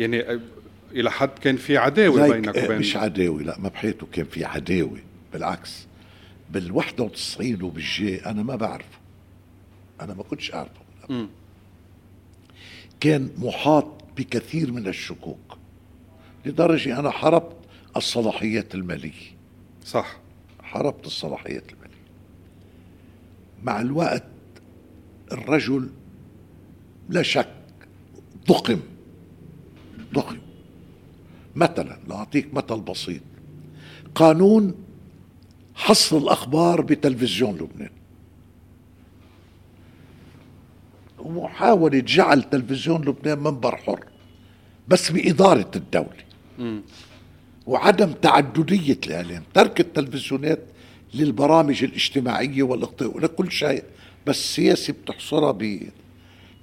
يعني 0.00 0.40
إلى 0.94 1.10
حد 1.10 1.38
كان 1.38 1.56
في 1.56 1.76
عداوة 1.76 2.32
بينك 2.32 2.56
آه، 2.56 2.64
وبين 2.64 2.78
مش 2.78 2.96
عداوة 2.96 3.42
لا 3.42 3.58
ما 3.58 3.68
بحيته 3.68 4.06
كان 4.12 4.24
في 4.24 4.44
عداوة 4.44 4.98
بالعكس. 5.32 5.86
بال 6.50 6.72
91 6.72 7.62
وبالجي 7.62 8.26
أنا 8.26 8.42
ما 8.42 8.56
بعرفه. 8.56 8.98
أنا 10.00 10.14
ما 10.14 10.22
كنتش 10.22 10.54
أعرفه. 10.54 10.80
مم. 11.08 11.28
كان 13.00 13.30
محاط 13.38 13.86
بكثير 14.16 14.72
من 14.72 14.86
الشكوك 14.88 15.58
لدرجة 16.46 16.98
أنا 16.98 17.10
حربت 17.10 17.56
الصلاحيات 17.96 18.74
المالية. 18.74 19.34
صح. 19.84 20.16
حربت 20.62 21.06
الصلاحيات 21.06 21.72
المالية. 21.72 21.94
مع 23.64 23.80
الوقت 23.80 24.24
الرجل 25.32 25.90
لا 27.08 27.22
شك 27.22 27.48
ضخم 28.48 28.80
ضخم. 30.14 30.43
مثلا 31.56 31.98
لاعطيك 32.08 32.54
مثل 32.54 32.80
بسيط. 32.80 33.22
قانون 34.14 34.74
حصر 35.74 36.18
الأخبار 36.18 36.80
بتلفزيون 36.80 37.54
لبنان. 37.56 37.90
ومحاولة 41.18 41.98
جعل 41.98 42.42
تلفزيون 42.42 43.02
لبنان 43.04 43.38
منبر 43.38 43.76
حر 43.76 44.04
بس 44.88 45.12
بإدارة 45.12 45.70
الدولة. 45.76 46.24
مم. 46.58 46.82
وعدم 47.66 48.12
تعددية 48.12 48.98
الإعلام 49.06 49.42
ترك 49.54 49.80
التلفزيونات 49.80 50.60
للبرامج 51.14 51.84
الاجتماعية 51.84 52.62
والاقتصادية 52.62 53.16
ولكل 53.16 53.52
شيء 53.52 53.84
بس 54.26 54.38
السياسة 54.38 54.92
بتحصرها 54.92 55.52
ب 55.52 55.80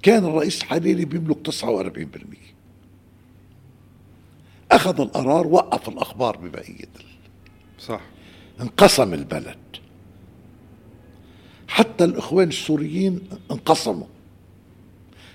كان 0.04 0.26
الرئيس 0.26 0.62
الحريري 0.62 1.06
بيملك 1.06 1.38
49% 1.50 2.51
أخذ 4.72 5.02
القرار 5.02 5.48
وقف 5.48 5.90
الأخبار 5.90 6.38
ببقية 6.38 6.84
ال- 6.84 7.82
صح. 7.82 8.02
انقسم 8.62 9.14
البلد. 9.14 9.58
حتى 11.68 12.04
الإخوان 12.04 12.48
السوريين 12.48 13.22
انقسموا. 13.52 14.08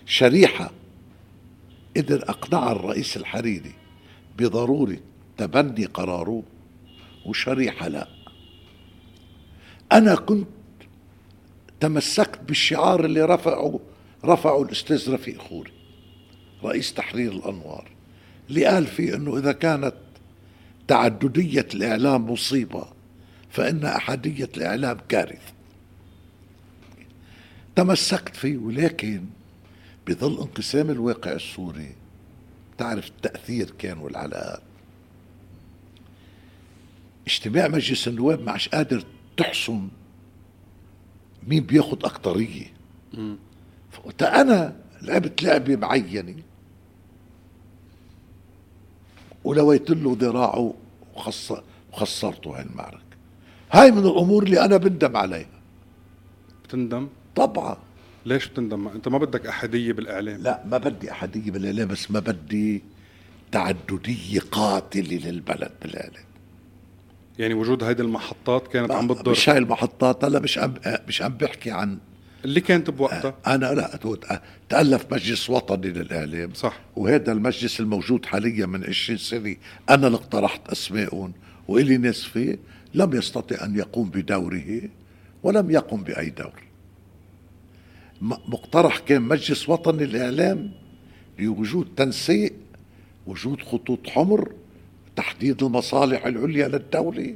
شريحة 0.06 0.70
قدر 1.96 2.22
أقنع 2.28 2.72
الرئيس 2.72 3.16
الحريري 3.16 3.74
بضرورة 4.38 4.96
تبني 5.36 5.84
قراره 5.84 6.42
وشريحة 7.26 7.88
لا. 7.88 8.08
أنا 9.92 10.14
كنت 10.14 10.46
تمسكت 11.80 12.40
بالشعار 12.40 13.04
اللي 13.04 13.22
رفعه 13.22 13.80
رفعه 14.24 14.62
الأستاذ 14.62 15.12
رفيق 15.14 15.42
خوري 15.42 15.72
رئيس 16.64 16.94
تحرير 16.94 17.32
الأنوار. 17.32 17.90
اللي 18.48 18.64
قال 18.64 18.86
فيه 18.86 19.14
أنه 19.14 19.38
إذا 19.38 19.52
كانت 19.52 19.94
تعددية 20.88 21.68
الإعلام 21.74 22.30
مصيبة 22.30 22.86
فإن 23.50 23.84
أحدية 23.84 24.48
الإعلام 24.56 24.98
كارثة. 25.08 25.52
تمسكت 27.76 28.36
فيه 28.36 28.56
ولكن 28.56 29.24
بظل 30.06 30.38
انقسام 30.40 30.90
الواقع 30.90 31.32
السوري. 31.32 31.94
تعرف 32.78 33.08
التأثير 33.08 33.70
كان 33.78 33.98
والعلاقات. 33.98 34.62
اجتماع 37.26 37.68
مجلس 37.68 38.08
النواب 38.08 38.42
ما 38.42 38.52
عادش 38.52 38.68
قادر 38.68 39.04
تحسم 39.36 39.88
مين 41.46 41.62
بياخد 41.62 42.04
أكترية. 42.04 42.72
فقلت 43.92 44.22
أنا 44.22 44.76
لعبت 45.02 45.42
لعبة 45.42 45.76
معينة. 45.76 46.34
ولويت 49.46 49.90
له 49.90 50.16
ذراعه 50.20 50.74
وخسرته 51.92 52.56
هاي 52.56 52.62
المعركة. 52.62 53.16
هاي 53.72 53.90
من 53.90 54.06
الأمور 54.06 54.42
اللي 54.42 54.64
أنا 54.64 54.76
بندم 54.76 55.16
عليها. 55.16 55.60
بتندم؟ 56.64 57.08
طبعا. 57.34 57.76
ليش 58.26 58.46
بتندم؟ 58.48 58.88
أنت 58.88 59.08
ما 59.08 59.18
بدك 59.18 59.46
احاديه 59.46 59.92
بالإعلام. 59.92 60.42
لا 60.42 60.62
ما 60.66 60.78
بدي 60.78 61.10
أحدية 61.10 61.50
بالإعلام 61.50 61.88
بس 61.88 62.10
ما 62.10 62.20
بدي 62.20 62.82
تعددية 63.52 64.40
قاتلة 64.40 65.16
للبلد 65.16 65.72
بالإعلام. 65.82 66.24
يعني 67.38 67.54
وجود 67.54 67.84
هيدي 67.84 68.02
المحطات 68.02 68.68
كانت 68.68 68.90
عم 68.90 69.08
بتضر؟ 69.08 69.30
مش 69.30 69.48
هاي 69.48 69.58
المحطات 69.58 70.24
هلا 70.24 70.38
مش 70.38 70.58
عم 70.58 70.74
مش 71.08 71.22
عم 71.22 71.32
بحكي 71.32 71.70
عن 71.70 71.98
اللي 72.46 72.60
كانت 72.60 72.90
بوقتها 72.90 73.34
أنا 73.46 73.66
لا 73.66 73.98
تألف 74.68 75.06
مجلس 75.12 75.50
وطني 75.50 75.90
للإعلام. 75.90 76.54
صح. 76.54 76.80
وهذا 76.96 77.32
المجلس 77.32 77.80
الموجود 77.80 78.26
حاليا 78.26 78.66
من 78.66 78.84
20 78.84 79.18
سنة 79.18 79.56
أنا 79.90 80.06
اللي 80.06 80.18
اقترحت 80.18 80.68
اسمائهم 80.68 81.32
وإلي 81.68 81.96
ناس 81.96 82.24
فيه 82.24 82.58
لم 82.94 83.12
يستطع 83.16 83.64
أن 83.64 83.76
يقوم 83.76 84.10
بدوره 84.10 84.82
ولم 85.42 85.70
يقم 85.70 86.02
بأي 86.02 86.30
دور. 86.30 86.62
مقترح 88.48 88.98
كان 88.98 89.22
مجلس 89.22 89.68
وطني 89.68 90.04
للإعلام 90.06 90.70
لوجود 91.38 91.88
تنسيق 91.96 92.52
وجود 93.26 93.62
خطوط 93.62 94.08
حمر 94.08 94.52
تحديد 95.16 95.62
المصالح 95.62 96.26
العليا 96.26 96.68
للدولة. 96.68 97.34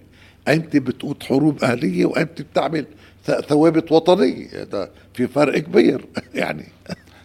أيمتى 0.48 0.80
بتقود 0.80 1.22
حروب 1.22 1.64
أهلية 1.64 2.06
وأيمتى 2.06 2.42
بتعمل 2.42 2.86
ثوابت 3.24 3.92
وطنية. 3.92 4.62
هذا 4.62 4.90
في 5.14 5.26
فرق 5.26 5.58
كبير 5.58 6.06
يعني. 6.34 6.68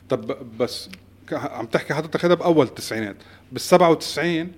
طب 0.10 0.38
بس 0.58 0.90
عم 1.32 1.66
تحكي 1.66 1.94
حضرتك 1.94 2.26
هذا 2.26 2.34
بأول 2.34 2.66
التسعينات 2.66 3.16
بال 3.52 3.62
97 3.62 4.52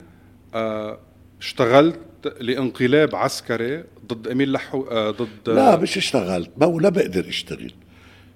آه 0.55 0.99
اشتغلت 1.41 1.99
لانقلاب 2.39 3.15
عسكري 3.15 3.83
ضد 4.07 4.27
اميل 4.27 4.51
لحو 4.51 4.81
آه 4.91 5.11
ضد 5.11 5.27
لا 5.49 5.75
مش 5.75 5.97
اشتغلت. 5.97 6.51
ما 6.57 6.65
ولا 6.65 6.89
بقدر 6.89 7.27
اشتغل. 7.27 7.73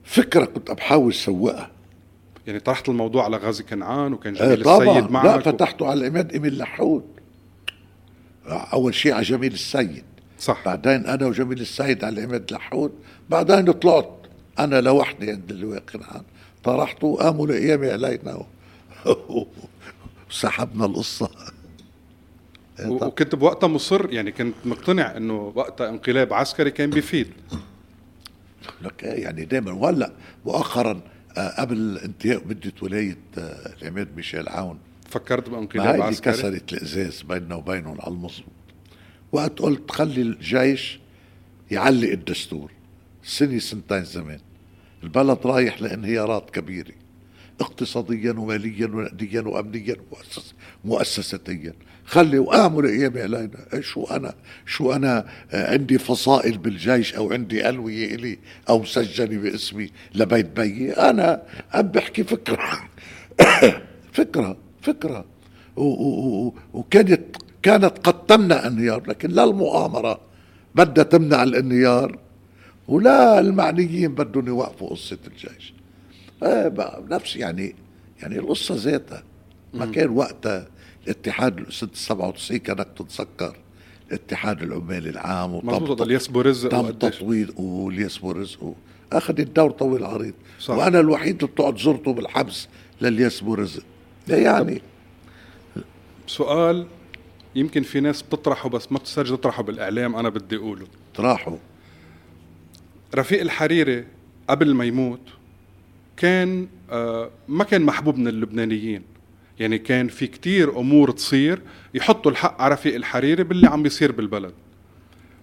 فكرة 0.03 0.45
كنت 0.45 0.71
بحاول 0.71 1.13
سوقها. 1.13 1.71
يعني 2.47 2.59
طرحت 2.59 2.89
الموضوع 2.89 3.23
على 3.23 3.37
غازي 3.37 3.63
كنعان 3.63 4.13
وكان 4.13 4.35
آه، 4.37 4.45
جميل 4.45 4.63
طبعا. 4.63 4.89
السيد 4.99 5.11
معك 5.11 5.25
لا 5.25 5.35
و- 5.35 5.39
فتحته 5.39 5.87
على 5.87 5.99
العماد 5.99 6.35
إميل 6.35 6.57
لحود. 6.57 7.03
أول 8.47 8.93
شيء 8.95 9.13
على 9.13 9.23
جميل 9.23 9.53
السيد. 9.53 10.03
صح. 10.41 10.65
بعدين 10.65 11.05
أنا 11.05 11.25
وجميل 11.25 11.61
السيد 11.61 12.03
على 12.03 12.19
العماد 12.19 12.53
لحود 12.53 12.91
بعدين 13.29 13.71
طلعت 13.71 14.09
أنا 14.59 14.81
لوحدي 14.81 15.31
عند 15.31 15.51
اللواء 15.51 15.79
قنعان 15.79 16.23
طرحته 16.63 17.07
وقاموا 17.07 17.47
لأيامي 17.47 17.91
علينا. 17.91 18.43
وسحبنا 20.29 20.85
القصة. 20.85 21.29
وكنت 22.87 23.35
بوقتها 23.35 23.67
مصر 23.67 24.13
يعني 24.13 24.31
كنت 24.31 24.55
مقتنع 24.65 25.17
إنه 25.17 25.53
وقتها 25.55 25.89
انقلاب 25.89 26.33
عسكري 26.33 26.71
كان 26.71 26.89
بيفيد. 26.89 27.27
لك 28.81 29.03
يعني 29.03 29.45
دائما 29.45 29.71
وهلأ 29.71 30.11
مؤخرا 30.45 31.01
آه، 31.37 31.61
قبل 31.61 31.97
انتهاء 31.97 32.47
مدة 32.47 32.73
ولاية 32.81 33.17
آه، 33.37 33.73
العماد 33.81 34.15
ميشيل 34.15 34.49
عون. 34.49 34.79
فكرت 35.09 35.49
بانقلاب 35.49 36.01
عسكري؟ 36.01 36.33
كسرت 36.33 36.73
الإزاز 36.73 37.21
بيننا 37.21 37.55
وبينهم 37.55 38.01
على 38.01 38.13
المظبوط 38.13 38.60
وقت 39.31 39.59
قلت 39.59 39.91
خلي 39.91 40.21
الجيش 40.21 40.99
يعلق 41.71 42.09
الدستور. 42.09 42.71
سنة 43.23 43.59
سنتين 43.59 44.03
زمان. 44.03 44.39
البلد 45.03 45.37
رايح 45.45 45.81
لانهيارات 45.81 46.49
كبيرة. 46.49 46.93
اقتصاديا 47.61 48.31
وماليا 48.31 48.87
ونقديا 48.87 49.41
وامنيا 49.41 49.95
ومؤسس 50.11 50.53
مؤسساتيا 50.85 51.73
خلي 52.05 52.39
وقاموا 52.39 52.83
ايامي 52.83 53.21
علينا 53.21 53.81
شو 53.81 54.03
أنا 54.03 54.33
شو 54.65 54.91
أنا 54.93 55.27
آه، 55.51 55.71
عندي 55.73 55.97
فصائل 55.97 56.57
بالجيش 56.57 57.15
أو 57.15 57.31
عندي 57.33 57.69
ألوية 57.69 58.15
إلي 58.15 58.37
أو 58.69 58.79
مسجله 58.81 59.37
باسمي 59.37 59.89
لبيت 60.15 60.45
بيي. 60.45 60.91
أنا 60.93 61.43
عم 61.73 61.81
بحكي 61.87 62.23
و- 65.75 65.81
و- 65.83 66.47
و- 66.47 66.53
وكانت 66.73 67.21
كانت 67.63 68.07
قد 68.07 68.25
تمنع 68.25 68.67
انهيار 68.67 69.03
لكن 69.07 69.29
لا 69.29 69.43
المؤامرة 69.43 70.19
بدها 70.75 71.03
تمنع 71.03 71.43
الانهيار 71.43 72.19
ولا 72.87 73.39
المعنيين 73.39 74.15
بدهم 74.15 74.47
يوقفوا 74.47 74.89
قصة 74.89 75.17
الجيش. 75.27 75.73
بقى 76.41 77.03
نفس 77.09 77.35
يعني 77.35 77.75
يعني 78.21 78.39
القصة 78.39 78.75
ذاتها. 78.75 79.23
ما 79.73 79.85
كان 79.85 80.09
وقتها 80.09 80.67
الاتحاد 81.03 81.69
سنه 81.69 81.89
97 81.93 82.57
كانك 82.57 82.87
تتذكر 82.97 83.55
الاتحاد 84.07 84.63
العمالي 84.63 85.09
العام 85.09 85.55
مضبوط 85.55 86.01
الياس 86.01 86.27
بورزق 86.27 86.69
تم 86.69 86.89
تطويل 86.89 87.53
والياس 87.57 88.23
رزقه 88.23 88.75
أخذ 89.13 89.39
الدور 89.39 89.71
طويل 89.71 90.03
عريض. 90.03 90.33
صح. 90.59 90.73
وأنا 90.73 90.99
الوحيد 90.99 91.35
اللي 91.43 91.55
طلعت 91.57 91.77
زرته 91.77 92.13
بالحبس 92.13 92.67
للياس 93.01 93.43
رزق 93.43 93.83
يعني 94.27 94.81
سؤال 96.27 96.85
يمكن 97.55 97.83
في 97.83 97.99
ناس 97.99 98.21
بتطرحه 98.21 98.69
بس 98.69 98.91
ما 98.91 98.97
بتسترجي 98.97 99.37
تطرحه 99.37 99.63
بالإعلام 99.63 100.15
أنا 100.15 100.29
بدي 100.29 100.55
أقوله. 100.55 100.87
تراحوا 101.13 101.57
رفيق 103.15 103.41
الحريري 103.41 104.05
قبل 104.49 104.73
ما 104.73 104.85
يموت 104.85 105.19
كان 106.17 106.67
آه 106.91 107.29
ما 107.47 107.63
كان 107.63 107.81
محبوب 107.81 108.17
من 108.17 108.27
اللبنانيين. 108.27 109.01
يعني 109.59 109.77
كان 109.77 110.07
في 110.07 110.27
كتير 110.27 110.79
أمور 110.79 111.11
تصير 111.11 111.61
يحطوا 111.93 112.31
الحق 112.31 112.61
على 112.61 112.73
رفيق 112.73 112.95
الحريري 112.95 113.43
باللي 113.43 113.67
عم 113.67 113.83
بيصير 113.83 114.11
بالبلد. 114.11 114.53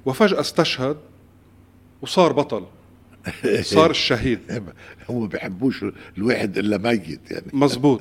وفجأة 0.06 0.40
استشهد 0.40 0.96
وصار 2.02 2.32
بطل. 2.32 2.64
صار 3.60 3.90
الشهيد. 3.98 4.62
هو 5.10 5.26
بيحبوش 5.26 5.84
الواحد 6.18 6.58
إلا 6.58 6.78
ميت 6.78 7.30
يعني. 7.30 7.46
مزبوط 7.52 8.00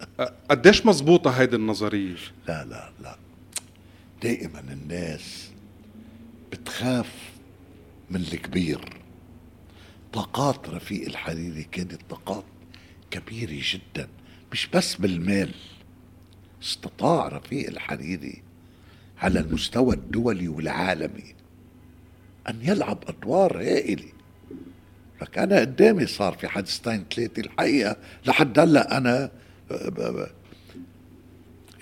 قديش 0.50 0.86
مزبوطة 0.86 1.30
هيدي 1.30 1.56
النظرية؟ 1.56 2.14
لا 2.48 2.64
لا 2.64 2.90
لا. 3.02 3.16
دائما 4.22 4.60
الناس 4.60 5.50
بتخاف 6.52 7.12
من 8.10 8.20
الكبير. 8.20 8.80
طاقات 10.12 10.68
رفيق 10.68 11.06
الحريري 11.06 11.62
كانت 11.62 12.00
طاقات 12.10 12.44
كبيرة 13.10 13.62
جدا 13.72 14.08
مش 14.52 14.66
بس 14.66 14.94
بالمال. 14.94 15.54
استطاع 16.62 17.28
رفيق 17.28 17.68
الحريري 17.68 18.42
على 19.18 19.40
المستوى 19.40 19.94
الدولي 19.94 20.48
والعالمي 20.48 21.34
أن 22.48 22.58
يلعب 22.62 22.98
أدوار 23.08 23.58
هائلة. 23.62 24.12
لك 25.22 25.38
أنا 25.38 25.60
قدامي 25.60 26.06
صار 26.06 26.32
في 26.32 26.48
حدثتين 26.48 27.04
ثلاثة 27.14 27.42
الحقيقة 27.42 27.96
لحد 28.26 28.58
هلأ 28.58 28.96
أنا 28.96 29.30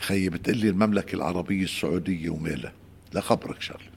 خيي 0.06 0.28
بتقلي 0.28 0.68
المملكة 0.68 1.16
العربية 1.16 1.64
السعودية 1.64 2.30
ومالها. 2.30 2.72
لخبرك 3.14 3.60
شغله 3.60 3.96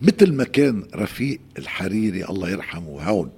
مثل 0.00 0.32
ما 0.32 0.44
كان 0.44 0.84
رفيق 0.94 1.40
الحريري 1.58 2.24
الله 2.24 2.50
يرحمه 2.50 3.02
هون 3.02 3.30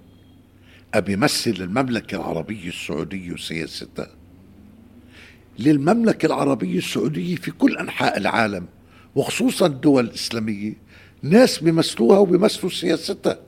أبي 0.94 1.12
يمثل 1.12 1.50
المملكة 1.50 2.16
العربية 2.16 2.68
السعودية 2.68 3.32
وسياستها. 3.32 4.10
للمملكة 5.58 6.26
العربية 6.26 6.78
السعودية 6.78 7.36
في 7.36 7.50
كل 7.50 7.76
أنحاء 7.76 8.18
العالم 8.18 8.66
وخصوصا 9.14 9.66
الدول 9.66 10.04
الإسلامية 10.04 10.72
ناس 11.22 11.58
بيمثلوها 11.58 12.18
وبيمثلوا 12.18 12.72
سياستها. 12.72 13.38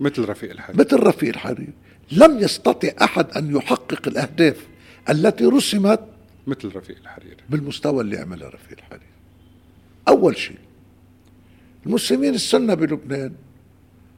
مثل 0.00 0.28
رفيق 0.28 0.50
الحريري. 0.50 0.84
مثل 0.84 0.96
رفيق 0.96 1.28
الحريري. 1.28 1.72
لم 2.12 2.38
يستطع 2.38 2.88
أحد 3.02 3.30
أن 3.30 3.56
يحقق 3.56 4.08
الأهداف 4.08 4.66
التي 5.10 5.44
رسمت 5.44 6.00
مثل 6.46 6.76
رفيق 6.76 6.96
الحريري. 7.02 7.36
بالمستوى 7.50 8.00
اللي 8.00 8.18
عمله 8.18 8.48
رفيق 8.48 8.78
الحريري. 8.78 9.04
أول 10.08 10.36
شيء 10.36 10.58
المسلمين 11.86 12.34
السنة 12.34 12.74
بلبنان 12.74 13.32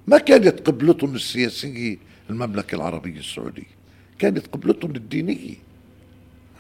ما 0.07 0.19
كانت 0.19 0.67
قبلتهم 0.67 1.15
السياسية 1.15 1.97
المملكة 2.31 2.75
العربية 2.75 3.19
السعودية 3.19 3.77
كانت 4.19 4.47
قبلتهم 4.47 4.97
الدينية. 4.97 5.55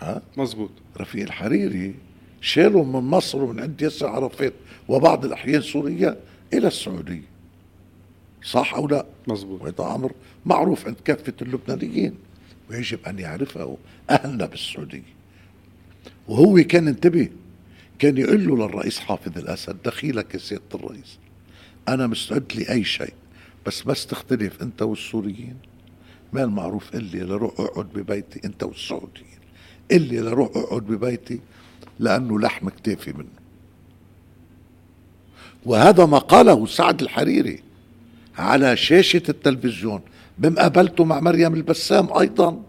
ها؟ 0.00 0.22
مزبوط 0.36 0.70
رفيق 1.00 1.22
الحريري 1.22 1.94
شالهم 2.40 2.92
من 2.92 3.10
مصر 3.10 3.42
ومن 3.42 3.60
عند 3.60 3.82
ياسر 3.82 4.06
عرفات 4.06 4.52
وبعض 4.88 5.24
الأحيان 5.24 5.62
سوريا 5.62 6.16
إلى 6.52 6.66
السعودية. 6.66 7.35
صح 8.42 8.74
أو 8.74 8.88
لا؟ 8.88 9.06
مزبوط 9.28 9.62
وهذا 9.62 9.94
أمر 9.94 10.12
معروف 10.46 10.86
عند 10.86 10.96
كافة 11.04 11.32
اللبنانيين 11.42 12.14
ويجب 12.70 12.98
أن 13.06 13.18
يعرفه 13.18 13.78
أهلنا 14.10 14.46
بالسعودية. 14.46 15.16
وهو 16.28 16.56
كان 16.68 16.88
انتبه 16.88 17.28
كان 17.98 18.18
يقول 18.18 18.46
له 18.46 18.56
للرئيس 18.56 18.98
حافظ 18.98 19.38
الأسد 19.38 19.76
دخيلك 19.84 20.34
يا 20.34 20.38
سيادة 20.38 20.62
الرئيس 20.74 21.18
أنا 21.88 22.06
مستعد 22.06 22.52
لأي 22.54 22.84
شيء 22.84 23.14
بس 23.66 23.82
بس 23.82 24.06
تختلف 24.06 24.62
أنت 24.62 24.82
والسوريين. 24.82 25.56
ما 26.32 26.44
المعروف 26.44 26.94
اللي 26.94 27.20
لروح 27.20 27.60
اقعد 27.60 27.86
ببيتي 27.94 28.40
أنت 28.44 28.62
والسعوديين 28.62 29.26
اللي 29.92 30.18
لروح 30.20 30.50
اقعد 30.56 30.82
ببيتي 30.82 31.40
لأنه 31.98 32.40
لحم 32.40 32.68
كتافي 32.68 33.12
منه. 33.12 33.28
وهذا 35.66 36.06
ما 36.06 36.18
قاله 36.18 36.66
سعد 36.66 37.00
الحريري 37.02 37.65
على 38.36 38.76
شاشة 38.76 39.22
التلفزيون. 39.28 40.00
بمقابلته 40.38 41.04
مع 41.04 41.20
مريم 41.20 41.54
البسام 41.54 42.18
أيضا. 42.18 42.62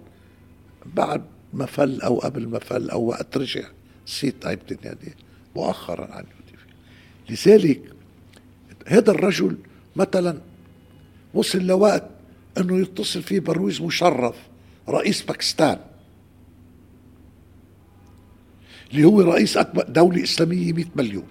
بعد 0.95 1.23
ما 1.53 1.65
فل 1.65 2.01
أو 2.01 2.19
قبل 2.19 2.47
ما 2.47 2.59
فل 2.59 2.89
أو 2.89 3.05
وقت 3.05 3.37
رجع. 3.37 3.63
نسيت 4.07 4.45
هاي 4.45 4.57
دي 4.71 5.13
مؤخرا 5.55 6.11
عن 6.11 6.23
لذلك 7.29 7.81
هذا 8.87 9.11
الرجل 9.11 9.57
مثلا 9.95 10.37
وصل 11.33 11.61
لوقت 11.61 12.09
إنه 12.57 12.79
يتصل 12.79 13.21
فيه 13.21 13.39
برويز 13.39 13.81
مشرف 13.81 14.35
رئيس 14.89 15.21
باكستان. 15.21 15.79
اللي 18.91 19.03
هو 19.03 19.21
رئيس 19.21 19.57
أكبر 19.57 19.83
دولة 19.83 20.23
إسلامية 20.23 20.73
100 20.73 20.85
مليون. 20.95 21.27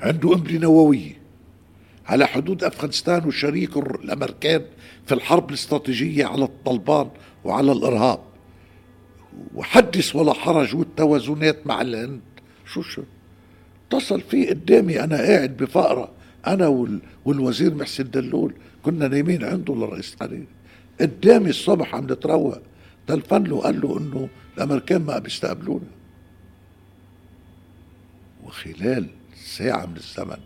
عنده 0.00 0.28
قنبلة 0.28 0.58
نووية 0.58 1.17
على 2.08 2.26
حدود 2.26 2.64
أفغانستان 2.64 3.24
وشريك 3.26 3.76
الأمريكان 3.76 4.62
في 5.06 5.14
الحرب 5.14 5.48
الاستراتيجية 5.48 6.26
على 6.26 6.44
الطلبان 6.44 7.10
وعلى 7.44 7.72
الإرهاب. 7.72 8.20
وحدث 9.54 10.16
ولا 10.16 10.32
حرج 10.32 10.76
والتوازنات 10.76 11.66
مع 11.66 11.80
الهند. 11.80 12.20
شو 12.66 12.82
شو؟ 12.82 13.02
اتصل 13.86 14.20
فيه 14.20 14.50
قدامي 14.50 15.04
أنا 15.04 15.16
قاعد 15.16 15.56
بفقرة 15.56 16.10
أنا 16.46 16.96
والوزير 17.24 17.74
محسن 17.74 18.10
دلول. 18.10 18.54
كنا 18.82 19.08
نايمين 19.08 19.44
عنده 19.44 19.74
للرئيس 19.74 20.14
الحريري. 20.14 20.46
قدامي 21.00 21.50
الصبح 21.50 21.94
عم 21.94 22.04
نتروق. 22.04 22.58
تلفن 23.06 23.44
له 23.44 23.60
قال 23.60 23.80
له 23.80 23.98
إنه 23.98 24.28
الأمريكان 24.56 25.02
ما 25.02 25.18
بيستقبلونا 25.18 25.86
وخلال 28.44 29.06
ساعة 29.44 29.86
من 29.86 29.96
الزمن 29.96 30.38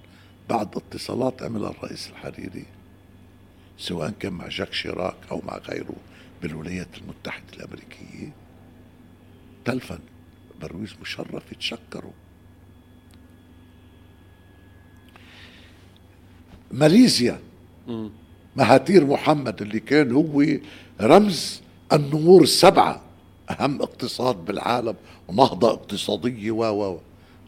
بعد 0.52 0.76
اتصالات 0.76 1.42
عملها 1.42 1.70
الرئيس 1.70 2.08
الحريري 2.10 2.64
سواء 3.78 4.10
كان 4.20 4.32
مع 4.32 4.48
جاك 4.48 4.72
شيراك 4.72 5.16
أو 5.30 5.42
مع 5.46 5.58
غيره 5.58 5.94
بالولايات 6.42 6.88
المتحدة 6.98 7.44
الأمريكية. 7.52 8.32
تلفن 9.64 9.98
برويز 10.60 10.94
مشرف 11.02 11.52
يتشكروا. 11.52 12.12
ماليزيا 16.70 17.40
مهاتير 18.56 19.06
محمد 19.06 19.62
اللي 19.62 19.80
كان 19.80 20.12
هو 20.12 20.44
رمز 21.00 21.60
النمور 21.92 22.42
السبعة 22.42 23.02
أهم 23.50 23.82
اقتصاد 23.82 24.44
بالعالم 24.44 24.94
ونهضة 25.28 25.70
اقتصادية 25.70 26.50
و 26.50 26.94
و. 26.94 26.98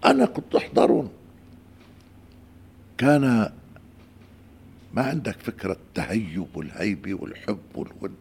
أنا 0.05 0.27
كنت 0.27 0.55
أحضرهم. 0.55 1.09
كان 3.05 3.51
ما 4.95 5.03
عندك 5.03 5.37
فكرة 5.43 5.73
التهيب 5.73 6.47
والهيبة 6.55 7.15
والحب 7.15 7.59
والود 7.75 8.15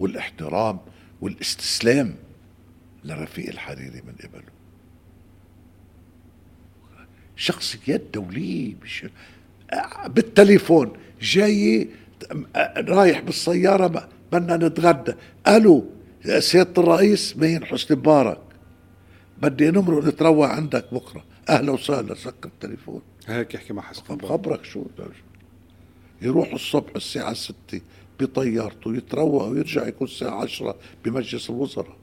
والاحترام 0.00 0.78
والاستسلام 1.20 2.14
لرفيق 3.04 3.48
الحريري 3.48 4.02
من 4.06 4.14
قبله. 4.22 4.52
شخصيات 7.36 8.02
دولية 8.14 8.74
مش 8.82 9.06
بالتليفون 10.06 10.92
جاي 11.20 11.88
رايح 12.76 13.20
بالسيارة 13.20 14.08
بدنا 14.32 14.68
نتغدى. 14.68 15.14
ألو 15.48 15.90
سيادة 16.38 16.82
الرئيس 16.82 17.36
مين 17.36 17.64
حسني 17.64 17.96
مبارك. 17.96 18.40
بدي 19.42 19.70
نمرق 19.70 20.04
نتروى 20.04 20.46
عندك 20.46 20.94
بكرة. 20.94 21.24
أهلا 21.48 21.72
وسهلا 21.72 22.14
سكر 22.14 22.48
التليفون. 22.48 23.02
هيك 23.26 23.54
يحكي 23.54 23.72
مع 23.72 23.82
حسني 23.82 24.04
مبارك 24.10 24.30
خبرك 24.30 24.64
شو؟ 24.64 24.84
يروح 26.22 26.52
الصبح 26.52 26.92
الساعة 26.96 27.34
ستة 27.34 27.80
بطيارته 28.20 28.96
يتروق 28.96 29.42
ويرجع 29.42 29.86
يكون 29.86 30.06
الساعة 30.06 30.42
عشرة 30.42 30.76
بمجلس 31.04 31.50
الوزراء. 31.50 31.96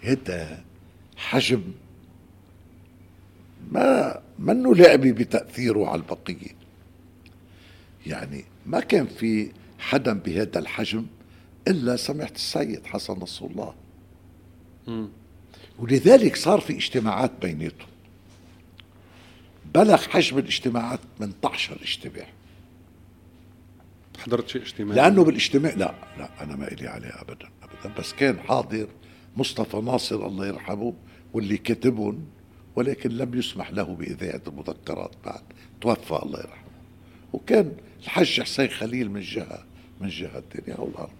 هذا 0.00 0.64
حجم 1.16 1.62
ما 3.72 4.20
منه 4.38 4.74
لعبي 4.74 5.12
بتأثيره 5.12 5.86
على 5.86 6.02
البقية. 6.02 6.54
يعني 8.06 8.44
ما 8.66 8.80
كان 8.80 9.06
في 9.06 9.50
حدا 9.78 10.12
بهذا 10.12 10.58
الحجم 10.58 11.06
إلا 11.68 11.96
سمعت 11.96 12.36
السيد 12.36 12.86
حسن 12.86 13.12
نصر 13.12 13.46
الله. 13.46 13.74
ولذلك 15.78 16.36
صار 16.36 16.60
في 16.60 16.72
اجتماعات 16.72 17.32
بيناتهم. 17.42 17.93
بلغ 19.74 19.96
حجم 19.96 20.38
الاجتماعات 20.38 21.00
18 21.18 21.78
اجتماع. 21.82 22.26
حضرت 24.18 24.48
شيء 24.48 24.62
اجتماع 24.62 24.96
لأنه 24.96 25.24
بالاجتماع 25.24 25.74
لا 25.74 25.94
لا 26.18 26.42
أنا 26.42 26.56
ما 26.56 26.72
إلي 26.72 26.88
عليه 26.88 27.20
ابدا 27.20 27.48
ابدا. 27.62 27.94
بس 27.98 28.12
كان 28.12 28.38
حاضر 28.38 28.88
مصطفى 29.36 29.76
ناصر 29.76 30.26
الله 30.26 30.46
يرحمه 30.46 30.94
واللي 31.32 31.56
كتبهم 31.56 32.26
ولكن 32.76 33.10
لم 33.10 33.38
يسمح 33.38 33.70
له 33.70 33.82
بإذاعة 33.82 34.40
المذكرات 34.46 35.12
بعد. 35.24 35.42
توفى 35.80 36.22
الله 36.22 36.40
يرحمه. 36.40 36.64
وكان 37.32 37.72
الحج 38.02 38.40
حسين 38.40 38.68
خليل 38.68 39.10
من 39.10 39.20
جهة 39.20 39.64
من 40.00 40.08
جهة 40.08 40.42
الدنيا 40.54 40.80
والأرض. 40.80 41.12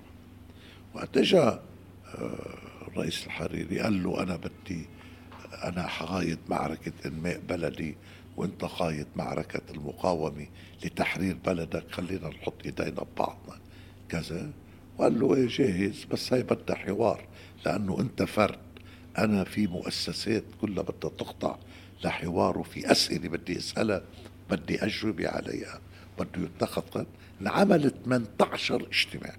وقت 0.95 1.17
اجى 1.17 1.59
الرئيس 2.89 3.27
الحريري 3.27 3.81
قال 3.81 4.03
له 4.03 4.23
أنا 4.23 4.37
بدي 4.37 4.87
أنا 5.65 5.87
حقايد 5.87 6.39
معركة 6.49 6.93
إنماء 7.07 7.41
بلدي 7.49 7.97
وانت 8.37 8.65
قايد 8.65 9.07
معركة 9.17 9.61
المقاومة 9.71 10.47
لتحرير 10.85 11.37
بلدك. 11.47 11.85
خلينا 11.91 12.29
نحط 12.29 12.55
ايدينا 12.65 13.03
ببعضنا. 13.03 13.61
كذا؟ 14.09 14.51
وقال 14.99 15.21
له 15.21 15.35
إيه 15.35 15.49
جاهز. 15.49 16.05
بس 16.05 16.33
هي 16.33 16.43
بدها 16.43 16.77
حوار 16.77 17.25
لأنه 17.67 18.01
أنت 18.01 18.23
فرد. 18.23 18.59
أنا 19.19 19.45
في 19.45 19.67
مؤسسات 19.67 20.45
كلها 20.61 20.83
بدها 20.83 21.11
تخضع 21.11 21.57
لحوار 22.05 22.59
وفي 22.59 22.93
أسئلة 22.93 23.29
بدي 23.29 23.59
أسألها 23.59 24.03
بدي 24.51 24.85
اجوبه 24.85 25.29
عليها. 25.29 25.81
بده 26.19 26.43
يتخذ 26.43 27.05
انعمل 27.41 27.93
18 28.05 28.87
اجتماع. 28.87 29.37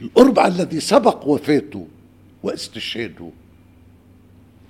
الأربعة 0.00 0.46
الذي 0.46 0.80
سبق 0.80 1.26
وفاته 1.26 1.88
واستشهاده. 2.42 3.30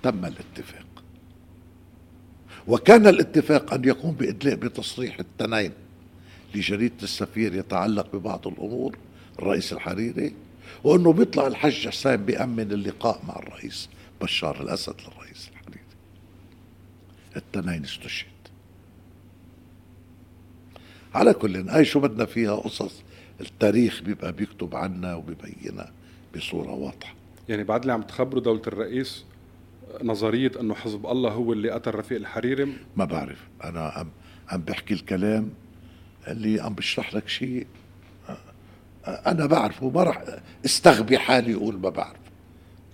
تم 0.02 0.24
الاتفاق. 0.24 0.86
وكان 2.68 3.06
الاتفاق 3.06 3.74
أن 3.74 3.84
يقوم 3.84 4.12
بإدلاء 4.12 4.54
بتصريح 4.54 5.18
التنين 5.18 5.72
لجريدة 6.54 6.94
السفير 7.02 7.54
يتعلق 7.54 8.16
ببعض 8.16 8.46
الأمور 8.48 8.96
الرئيس 9.38 9.72
الحريري 9.72 10.34
وأنه 10.84 11.12
بيطلع 11.12 11.46
الحج 11.46 11.88
حسين 11.88 12.16
بيأمن 12.16 12.72
اللقاء 12.72 13.22
مع 13.28 13.36
الرئيس 13.36 13.88
بشار 14.22 14.62
الأسد 14.62 14.94
للرئيس 15.00 15.48
الحريري. 15.48 15.80
التنين 17.36 17.84
استشهد. 17.84 18.30
على 21.14 21.34
كل 21.34 21.68
هاي 21.68 21.84
شو 21.84 22.00
بدنا 22.00 22.24
فيها 22.24 22.56
قصص 22.56 23.02
التاريخ 23.40 24.02
بيبقى 24.02 24.32
بيكتب 24.32 24.76
عنا 24.76 25.14
وبيبينها 25.14 25.92
بصورة 26.36 26.70
واضحة. 26.72 27.14
يعني 27.48 27.64
بعد 27.64 27.80
اللي 27.80 27.92
عم 27.92 28.02
تخبره 28.02 28.40
دولة 28.40 28.62
الرئيس 28.66 29.24
نظرية 30.02 30.52
أنه 30.60 30.74
حزب 30.74 31.06
الله 31.06 31.30
هو 31.30 31.52
اللي 31.52 31.70
قتل 31.70 31.94
رفيق 31.94 32.18
الحريري؟ 32.18 32.76
ما 32.96 33.04
بعرف. 33.04 33.48
أنا 33.64 33.80
عم 33.80 34.08
عم 34.48 34.60
بحكي 34.60 34.94
الكلام 34.94 35.50
اللي 36.28 36.60
عم 36.60 36.74
بشرح 36.74 37.14
لك 37.14 37.28
شيء. 37.28 37.66
أنا 39.06 39.46
بعرفه 39.46 39.90
ما 39.90 40.02
راح 40.02 40.24
استغبي 40.64 41.18
حالي 41.18 41.54
أقول 41.54 41.78
ما 41.78 41.88
بعرف. 41.88 42.20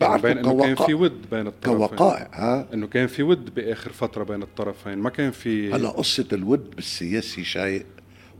يعني 0.00 0.22
بين 0.22 0.38
إنه 0.38 0.62
كان 0.62 0.74
في 0.86 0.94
ود 0.94 1.30
بين 1.30 1.46
الطرفين. 1.46 1.78
كوقائع 1.78 2.30
ها؟ 2.32 2.68
إنه 2.74 2.86
كان 2.86 3.06
في 3.06 3.22
ود 3.22 3.54
بآخر 3.54 3.92
فترة 3.92 4.24
بين 4.24 4.42
الطرفين. 4.42 4.98
ما 4.98 5.10
كان 5.10 5.30
في 5.30 5.72
هلا 5.72 5.88
قصة 5.88 6.28
الود 6.32 6.70
بالسياسي 6.76 7.44
شيء 7.44 7.86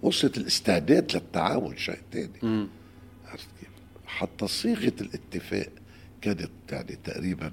قصة 0.03 0.33
الاستعداد 0.37 1.13
للتعاون 1.15 1.77
شيء 1.77 1.99
ثاني 2.13 2.69
عرفت 3.27 3.49
كيف؟ 3.61 3.69
حتى 4.07 4.47
صيغة 4.47 4.93
الاتفاق 5.01 5.69
كانت 6.21 6.51
يعني 6.73 6.99
تقريبا 7.05 7.51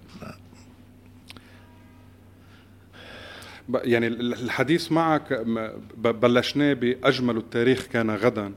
يعني 3.70 4.08
الحديث 4.08 4.92
معك 4.92 5.34
بلشناه 5.98 6.74
بأجمل 6.74 7.38
التاريخ 7.38 7.86
كان 7.86 8.12
غدا. 8.12 8.54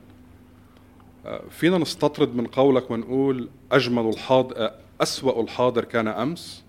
فينا 1.51 1.79
نستطرد 1.79 2.35
من 2.35 2.47
قولك 2.47 2.91
ونقول 2.91 3.49
أجمل 3.73 4.09
الحاضر 4.09 4.71
أسوأ 5.01 5.43
الحاضر 5.43 5.85
كان 5.85 6.09
أمس؟ 6.09 6.65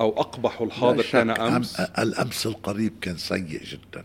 أو 0.00 0.20
أقبح 0.20 0.60
الحاضر 0.60 1.02
كان 1.02 1.30
أمس؟ 1.30 1.80
الأمس 1.80 2.46
القريب 2.46 2.92
كان 3.00 3.16
سيء 3.16 3.64
جدا. 3.64 4.04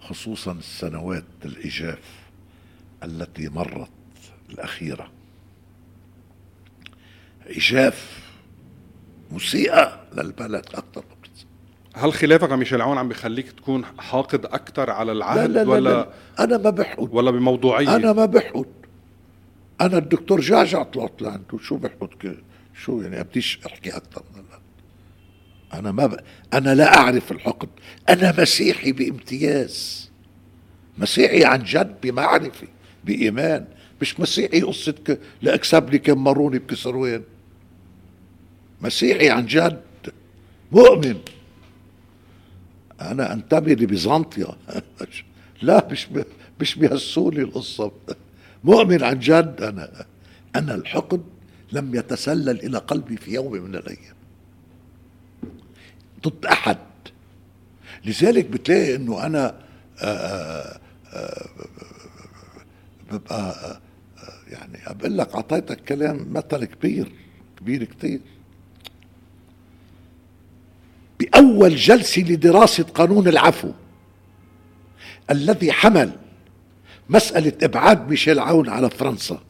خصوصا 0.00 0.52
السنوات 0.52 1.24
الإجاف 1.44 2.24
التي 3.02 3.48
مرت 3.48 3.90
الأخيرة. 4.50 5.10
إجاف 7.46 8.23
مسيئة 9.30 10.00
للبلد 10.16 10.66
أكثر. 10.74 11.04
هل 11.96 12.12
خلافك 12.12 12.52
عم 12.52 12.58
ميشيل 12.58 12.82
عون 12.82 12.98
عم 12.98 13.08
بيخليك 13.08 13.52
تكون 13.52 13.84
حاقد 13.98 14.44
أكثر 14.44 14.90
على 14.90 15.12
العهد 15.12 15.50
لا 15.50 15.64
لا 15.64 15.70
ولا 15.70 15.90
لا. 15.90 15.94
لا. 15.94 16.44
أنا 16.44 16.58
ما 16.58 16.70
بحقد. 16.70 17.08
ولا 17.12 17.30
بموضوعية؟ 17.30 17.96
أنا 17.96 18.12
ما 18.12 18.26
بحقد. 18.26 18.66
أنا 19.80 19.98
الدكتور 19.98 20.40
جعجع 20.40 20.82
طلعت 20.82 21.22
لعنده 21.22 21.58
شو 21.58 21.76
بحقد؟ 21.76 22.36
شو 22.74 23.00
يعني؟ 23.00 23.22
بديش 23.22 23.58
أحكي 23.66 23.96
أكثر 23.96 24.22
من 24.36 24.44
أنا 25.74 25.92
ما 25.92 26.06
ب... 26.06 26.16
أنا 26.54 26.74
لا 26.74 26.98
أعرف 26.98 27.32
الحقد. 27.32 27.68
أنا 28.08 28.34
مسيحي 28.38 28.92
بامتياز. 28.92 30.10
مسيحي 30.98 31.44
عن 31.44 31.62
جد 31.62 31.96
بمعرفة 32.02 32.66
بإيمان. 33.04 33.64
مش 34.00 34.20
مسيحي 34.20 34.60
قصة 34.60 34.92
ك... 34.92 35.20
لأكسب 35.42 35.90
لي 35.90 35.98
كم 35.98 36.24
مروني 36.24 36.58
بكسروين. 36.58 37.22
مسيحي 38.82 39.30
عن 39.30 39.46
جد 39.46 39.82
مؤمن. 40.72 41.18
أنا 43.00 43.32
أنتمي 43.32 43.74
لبيزنطيا 43.74 44.46
لا 45.62 45.88
مش. 45.90 46.08
مش 46.60 46.78
بيهسوني 46.78 47.38
القصة. 47.40 47.92
مؤمن 48.64 49.02
عن 49.02 49.18
جد 49.18 49.56
أنا. 49.62 50.06
أنا 50.56 50.74
الحقد 50.74 51.22
لم 51.72 51.94
يتسلل 51.94 52.60
إلى 52.66 52.78
قلبي 52.78 53.16
في 53.16 53.34
يوم 53.34 53.52
من 53.52 53.74
الأيام. 53.74 54.14
ضد 56.24 56.46
أحد. 56.46 56.78
لذلك 58.04 58.44
بتلاقي 58.46 58.96
إنه 58.96 59.26
أنا 59.26 59.54
آآ 60.02 60.04
آه، 60.04 60.80
آآ 61.12 61.18
آه، 61.18 61.48
ببقى 63.12 63.50
آه، 64.18 64.50
يعني 64.52 64.98
بقول 64.98 65.18
لك 65.18 65.34
أعطيتك 65.34 65.80
كلام 65.84 66.32
مثل 66.32 66.64
كبير 66.64 67.12
كبير 67.60 67.84
كثير 67.84 68.20
بأول 71.20 71.76
جلسه 71.76 72.22
لدراسة 72.22 72.84
قانون 72.84 73.28
العفو 73.28 73.70
الذي 75.30 75.72
حمل 75.72 76.10
مسألة 77.08 77.52
إبعاد 77.62 78.08
ميشيل 78.08 78.38
عون 78.38 78.68
على 78.68 78.90
فرنسا. 78.90 79.40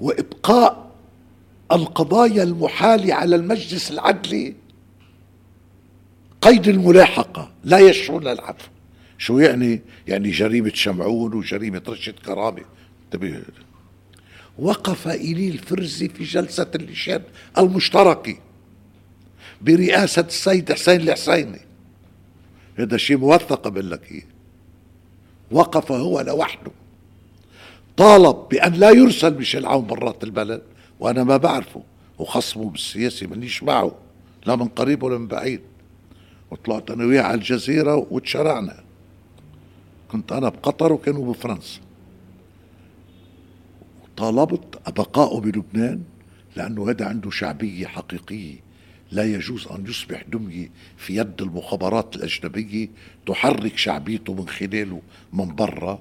وإبقاء 0.00 0.90
القضايا 1.72 2.42
المحالة 2.42 3.14
على 3.14 3.36
المجلس 3.36 3.90
العدلي 3.90 4.54
قيد 6.42 6.68
الملاحقة 6.68 7.50
لا 7.64 7.78
يشعرون 7.78 8.28
العفو. 8.28 8.68
شو 9.18 9.38
يعني؟ 9.38 9.80
يعني 10.08 10.30
جريمة 10.30 10.72
شمعون 10.74 11.34
وجريمة 11.34 11.82
رشد 11.88 12.14
كرامة. 12.26 12.64
انتبه. 13.04 13.42
وقف 14.58 15.08
إلي 15.08 15.48
الفرزي 15.48 16.08
في 16.08 16.24
جلسة 16.24 16.70
اللجان 16.74 17.22
المشتركة 17.58 18.36
برئاسة 19.62 20.22
السيد 20.22 20.72
حسين 20.72 21.00
الحسيني. 21.00 21.60
هذا 22.76 22.96
شيء 22.96 23.16
موثق 23.16 23.68
بقول 23.68 23.90
لك 23.90 24.12
إيه 24.12 24.26
وقف 25.50 25.92
هو 25.92 26.20
لوحده. 26.20 26.70
طالب 27.96 28.36
بأن 28.50 28.72
لا 28.72 28.90
يرسل 28.90 29.38
ميشيل 29.38 29.66
عون 29.66 29.86
برات 29.86 30.24
البلد 30.24 30.62
وأنا 31.00 31.24
ما 31.24 31.36
بعرفه. 31.36 31.82
وخصمه 32.18 32.70
بالسياسة 32.70 33.26
مانيش 33.26 33.62
معه. 33.62 33.94
لا 34.46 34.56
من 34.56 34.68
قريب 34.68 35.02
ولا 35.02 35.18
من 35.18 35.26
بعيد. 35.26 35.60
وطلعت 36.50 36.90
أنا 36.90 37.04
وياه 37.04 37.22
على 37.22 37.34
الجزيرة 37.34 38.06
وتشرعنا. 38.10 38.84
كنت 40.08 40.32
أنا 40.32 40.48
بقطر 40.48 40.92
وكانوا 40.92 41.32
بفرنسا. 41.32 41.80
وطالبت 44.14 44.98
بقائه 44.98 45.40
بلبنان 45.40 46.02
لأنه 46.56 46.90
هذا 46.90 47.06
عنده 47.06 47.30
شعبية 47.30 47.86
حقيقية. 47.86 48.56
لا 49.12 49.24
يجوز 49.24 49.66
أن 49.68 49.86
يصبح 49.86 50.22
دميه 50.28 50.70
في 50.96 51.16
يد 51.16 51.42
المخابرات 51.42 52.16
الأجنبية 52.16 52.88
تحرك 53.26 53.76
شعبيته 53.76 54.34
من 54.34 54.48
خلاله 54.48 55.02
من 55.32 55.54
برا. 55.54 55.98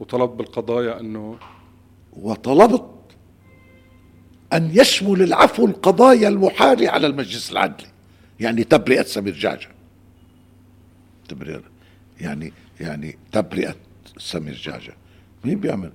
وطلب 0.00 0.30
بالقضايا 0.30 1.00
أنه 1.00 1.38
وطلبت 2.12 2.90
أن 4.52 4.70
يشمل 4.74 5.22
العفو 5.22 5.66
القضايا 5.66 6.28
المحالة 6.28 6.90
على 6.90 7.06
المجلس 7.06 7.52
العدلي. 7.52 7.88
يعني 8.40 8.64
تبرئة 8.64 9.02
سمير 9.02 9.34
جعجع. 9.34 9.68
تبرئة. 11.28 11.69
يعني 12.20 12.52
يعني 12.80 13.18
تبرئة 13.32 13.76
سمير 14.18 14.54
جعجع 14.54 14.92
مين 15.44 15.60
بيعمل؟ 15.60 15.92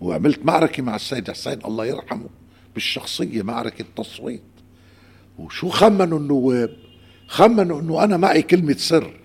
وعملت 0.00 0.44
معركة 0.44 0.82
مع 0.82 0.96
السيد 0.96 1.30
حسين 1.30 1.58
الله 1.64 1.86
يرحمه 1.86 2.28
بالشخصية 2.74 3.42
معركة 3.42 3.84
تصويت 3.96 4.42
وشو 5.38 5.68
خمنوا 5.68 6.18
النواب 6.18 6.76
خمنوا 7.26 7.80
إنه 7.80 8.04
أنا 8.04 8.16
معي 8.16 8.42
كلمة 8.42 8.76
سر. 8.78 9.20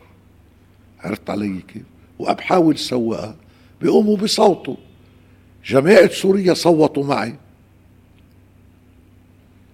عرفت 0.99 1.29
علي 1.29 1.61
كيف؟ 1.67 1.83
وابحاول 2.19 2.77
سوقها 2.77 3.35
بيقوموا 3.81 4.17
بصوتوا 4.17 4.75
جماعة 5.65 6.07
سوريا 6.07 6.53
صوتوا 6.53 7.03
معي. 7.03 7.35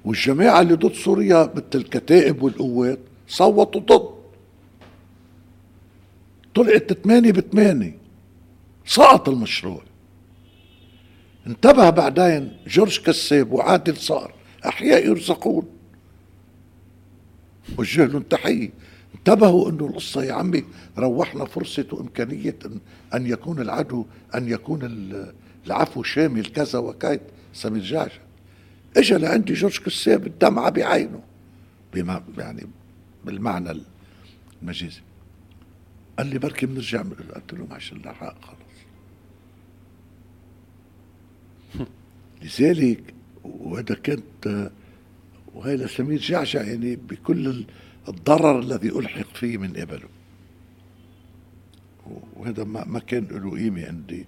والجماعة 0.06 0.62
اللي 0.62 0.74
ضد 0.74 0.94
سوريا 0.94 1.54
مثل 1.56 1.66
الكتائب 1.76 2.44
والقوات 2.44 3.00
صوتوا 3.28 3.82
ضد. 3.82 4.15
طلعت 6.56 6.94
ثمانية 6.94 7.32
بثمانية 7.32 7.98
سقط 8.86 9.30
المشروع. 9.30 9.84
انتبه 11.48 11.90
بعدين 11.90 12.58
جورج 12.68 13.00
كساب 13.00 13.52
وعادل 13.52 13.98
صار. 13.98 14.34
أحياء 14.66 15.08
يرزقون. 15.08 15.68
وجه 17.78 18.06
لهم 18.06 18.22
تحية 18.22 18.70
انتبهوا 19.16 19.70
إنه 19.70 19.86
القصة 19.86 20.24
يا 20.24 20.34
عمي 20.34 20.64
روحنا 20.98 21.46
فرصة 21.46 21.86
وإمكانية 21.92 22.56
ان, 22.66 22.80
أن 23.14 23.28
يكون 23.28 23.62
العدو 23.62 24.06
أن 24.36 24.50
يكون 24.50 24.80
العفو 25.66 26.04
شامل 26.04 26.46
كذا 26.46 26.80
وكيت 26.80 27.22
سمير 27.54 27.84
جعجع 27.84 28.22
اجى 28.98 29.16
لعندي 29.16 29.54
جورج 29.54 29.80
كساب 29.80 30.28
الدمعة 30.28 30.70
بعينه. 30.70 31.22
بما 31.94 32.24
يعني 32.38 32.68
بالمعنى 33.26 33.82
المجازي 34.62 35.02
قال 36.18 36.28
لي 36.28 36.40
بركي 36.40 36.66
بنرجع 36.66 37.02
قلت 37.02 37.54
له 37.54 37.68
معش 37.70 37.94
الله 37.94 38.14
حق 38.14 38.46
خلص 38.46 38.58
لذلك 42.42 43.14
وهذا 43.44 43.96
كانت 43.96 44.72
وهذا 45.56 45.88
سمير 45.88 46.20
جعجع 46.20 46.62
يعني 46.62 46.96
بكل 46.96 47.66
الضرر 48.08 48.60
الذي 48.60 48.90
ألحق 48.90 49.36
فيه 49.36 49.58
من 49.58 49.74
قبله. 49.74 50.10
وهذا 52.36 52.64
ما 52.64 53.00
كان 53.00 53.28
له 53.32 53.52
قيمة 53.52 53.88
عندي 53.88 54.26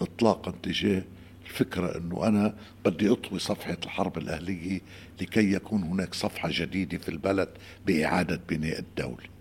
إطلاقا 0.00 0.54
تجاه 0.62 1.02
الفكرة 1.46 1.98
أنه 1.98 2.28
أنا 2.28 2.56
بدي 2.84 3.10
أطوي 3.10 3.38
صفحة 3.38 3.78
الحرب 3.84 4.18
الأهلية 4.18 4.80
لكي 5.20 5.52
يكون 5.52 5.82
هناك 5.82 6.14
صفحة 6.14 6.48
جديدة 6.52 6.98
في 6.98 7.08
البلد 7.08 7.48
بإعادة 7.86 8.40
بناء 8.48 8.78
الدولة. 8.78 9.35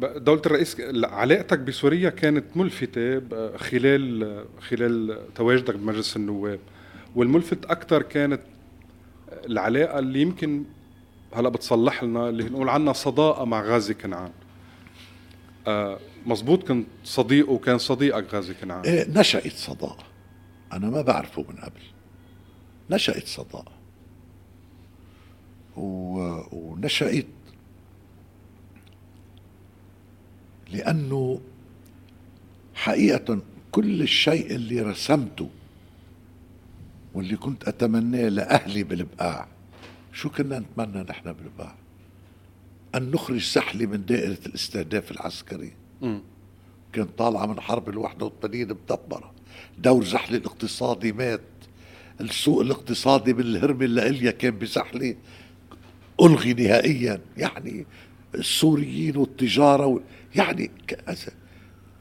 دولة 0.00 0.42
الرئيس 0.46 0.76
علاقتك 1.04 1.58
بسوريا 1.58 2.10
كانت 2.10 2.56
ملفتة 2.56 3.20
خلال 3.56 4.44
خلال 4.60 5.18
تواجدك 5.34 5.74
بمجلس 5.74 6.16
النواب. 6.16 6.60
والملفت 7.14 7.64
أكثر 7.64 8.02
كانت 8.02 8.40
العلاقة 9.46 9.98
اللي 9.98 10.22
يمكن 10.22 10.64
هلأ 11.32 11.48
بتصلح 11.48 12.04
لنا 12.04 12.28
اللي 12.28 12.44
نقول 12.44 12.68
عنها 12.68 12.92
صداقة 12.92 13.44
مع 13.44 13.62
غازي 13.62 13.94
كنعان. 13.94 14.30
آه 15.66 15.98
مزبوط 16.26 16.68
كنت 16.68 16.86
صديقه 17.04 17.52
وكان 17.52 17.78
صديقك 17.78 18.34
غازي 18.34 18.54
كنعان. 18.54 18.84
إيه 18.84 19.08
نشأت 19.08 19.52
صداقة. 19.52 20.04
أنا 20.72 20.90
ما 20.90 21.02
بعرفه 21.02 21.42
من 21.48 21.56
قبل. 21.56 21.80
نشأت 22.90 23.26
صداقة. 23.26 23.72
ونشأت 25.76 27.26
لأنه 30.72 31.40
حقيقة 32.74 33.38
كل 33.70 34.02
الشيء 34.02 34.54
اللي 34.54 34.80
رسمته 34.80 35.48
واللي 37.14 37.36
كنت 37.36 37.68
أتمناه 37.68 38.28
لأهلي 38.28 38.82
بالبقاع 38.82 39.48
شو 40.12 40.30
كنا 40.30 40.58
نتمنى 40.58 41.02
نحن 41.02 41.32
بالبقاع 41.32 41.74
أن 42.94 43.10
نخرج 43.10 43.40
سحلي 43.40 43.86
من 43.86 44.04
دائرة 44.06 44.38
الاستهداف 44.46 45.10
العسكري. 45.10 45.72
م. 46.02 46.18
كان 46.92 47.06
طالعة 47.18 47.46
من 47.46 47.60
حرب 47.60 47.88
ال 47.88 47.98
81 47.98 48.68
مدبرة. 48.68 49.32
دور 49.78 50.04
زحلي 50.04 50.36
الاقتصادي 50.36 51.12
مات. 51.12 51.40
السوق 52.20 52.60
الاقتصادي 52.60 53.32
بالهرمة 53.32 53.84
اللي 53.84 54.08
إليا 54.08 54.30
كان 54.30 54.58
بزحلي 54.58 55.16
ألغي 56.20 56.54
نهائيا. 56.54 57.20
يعني 57.36 57.86
السوريين 58.34 59.16
والتجارة 59.16 59.86
و... 59.86 60.00
يعني 60.34 60.70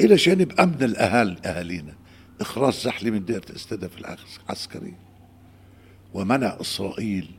إلى 0.02 0.16
جانب 0.16 0.60
أمن 0.60 0.84
الأهل 0.84 1.38
أهالينا 1.46 1.94
إخراج 2.42 2.74
زحلي 2.74 3.12
من 3.12 3.26
دائرة 3.26 3.46
الاستهداف 3.50 3.92
العسكري. 4.48 4.94
ومنع 6.14 6.58
إسرائيل 6.62 7.32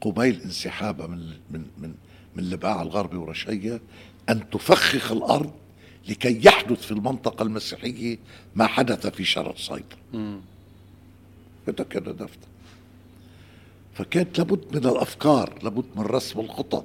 قبيل 0.00 0.40
انسحابها 0.44 1.06
من 1.06 1.18
من 1.50 1.64
من 1.78 1.94
من 2.36 2.42
البقاع 2.44 2.82
الغربي 2.82 3.16
ورشية 3.16 3.80
أن 4.28 4.50
تفخخ 4.50 5.12
الأرض 5.12 5.52
لكي 6.08 6.46
يحدث 6.46 6.82
في 6.82 6.92
المنطقة 6.92 7.42
المسيحية 7.42 8.18
ما 8.54 8.66
حدث 8.66 9.06
في 9.06 9.24
شرق 9.24 9.56
صيدا 9.56 9.96
هذا 11.68 11.84
كان 11.84 12.06
هدفنا 12.08 12.46
فكانت 13.94 14.38
لابد 14.38 14.76
من 14.76 14.86
الأفكار 14.86 15.58
لابد 15.62 15.84
من 15.96 16.02
رسم 16.02 16.40
الخطط. 16.40 16.84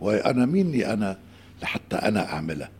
وأنا 0.00 0.46
ميني 0.46 0.92
أنا 0.92 1.18
لحتى 1.62 1.96
أنا 1.96 2.32
أعملها. 2.32 2.70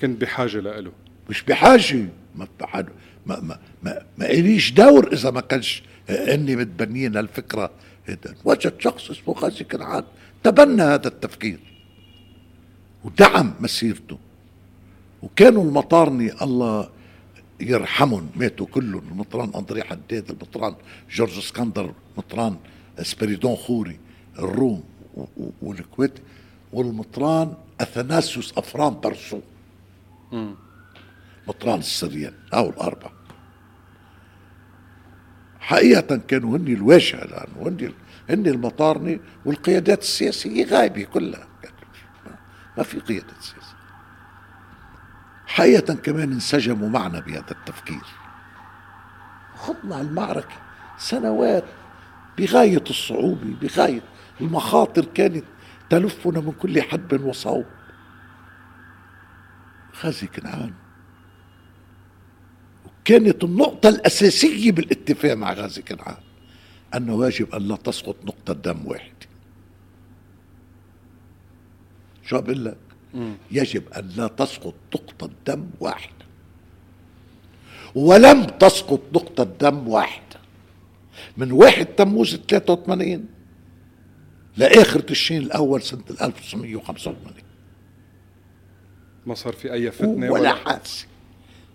كنت 0.00 0.20
بحاجة 0.20 0.60
لإله. 0.60 0.92
مش 1.30 1.42
بحاجة. 1.42 2.08
ما 2.34 2.46
بحاجة 2.60 2.92
ما 3.26 3.40
ما 3.40 3.58
ما, 3.82 4.02
ما 4.18 4.30
إليش 4.30 4.70
دور 4.72 5.12
إذا 5.12 5.30
ما 5.30 5.40
كانش 5.40 5.82
إني 6.10 6.56
متبنيين 6.56 7.16
الفكرة 7.16 7.70
وجد 8.44 8.72
شخص 8.78 9.10
اسمه 9.10 9.34
غازي 9.34 9.64
كنعان. 9.64 10.04
تبنى 10.42 10.82
هذا 10.82 11.08
التفكير. 11.08 11.58
ودعم 13.04 13.54
مسيرته. 13.60 14.18
وكانوا 15.22 15.64
المطارني 15.64 16.42
الله 16.42 16.90
يرحمهم. 17.60 18.30
ماتوا 18.36 18.66
كلهم. 18.66 19.02
المطران 19.10 19.52
أندري 19.56 19.82
حداد 19.82 20.30
المطران 20.30 20.74
جورج 21.10 21.38
إسكندر 21.38 21.92
مطران 22.16 22.56
سبيريدون 23.02 23.56
خوري 23.56 23.98
الروم 24.38 24.84
والكويت. 25.62 26.12
والمطران 26.76 27.54
أثناسيوس 27.80 28.52
افرام 28.58 29.00
برسو. 29.00 29.40
مطران 31.48 31.78
السريان 31.78 32.34
أو 32.54 32.70
الاربع 32.70 33.10
حقيقة 35.60 36.16
كانوا 36.16 36.56
هن 36.56 36.66
الواجهة 36.66 37.24
لأنه 37.24 37.68
هن 37.68 37.92
هن 38.30 38.46
المطارنة 38.46 39.18
والقيادات 39.44 40.02
السياسية 40.02 40.64
غايبة 40.64 41.02
كلها. 41.02 41.46
ما 42.76 42.82
في 42.82 42.98
قيادة 42.98 43.34
سياسية. 43.40 43.76
حقيقة 45.46 45.94
كمان 45.94 46.32
انسجموا 46.32 46.88
معنا 46.88 47.20
بهذا 47.20 47.50
التفكير. 47.50 48.06
خضنا 49.56 50.00
المعركة 50.00 50.56
سنوات 50.98 51.64
بغاية 52.38 52.84
الصعوبة 52.90 53.54
بغاية 53.62 54.02
المخاطر 54.40 55.04
كانت 55.04 55.44
تلفنا 55.90 56.40
من 56.40 56.52
كل 56.52 56.82
حدب 56.82 57.24
وصوب. 57.24 57.64
غازي 60.02 60.26
كنعان. 60.26 60.72
وكانت 62.86 63.44
النقطة 63.44 63.88
الأساسية 63.88 64.72
بالاتفاق 64.72 65.34
مع 65.34 65.52
غازي 65.52 65.82
كنعان 65.82 66.16
أنه 66.94 67.26
يجب 67.26 67.54
أن 67.54 67.68
لا 67.68 67.76
تسقط 67.76 68.16
نقطة 68.24 68.52
دم 68.54 68.86
واحدة 68.86 69.26
شو 72.24 72.40
بقول 72.40 72.64
لك؟ 72.64 72.76
يجب 73.50 73.92
أن 73.92 74.08
لا 74.16 74.26
تسقط 74.26 74.74
نقطة 74.94 75.30
دم 75.46 75.70
واحدة 75.80 76.26
ولم 77.94 78.44
تسقط 78.44 79.00
نقطة 79.14 79.44
دم 79.44 79.88
واحدة 79.88 80.40
من 81.36 81.52
واحد 81.52 81.86
تموز 81.86 82.36
83 82.36 83.28
لآخر 84.56 85.00
تشرين 85.00 85.42
الأول 85.42 85.82
سنة 85.82 86.04
1985 86.22 87.34
ما 89.26 89.34
صار 89.34 89.52
في 89.52 89.72
أي 89.72 89.90
فتنة 89.90 90.30
ولا, 90.30 90.54
حادثة 90.54 91.06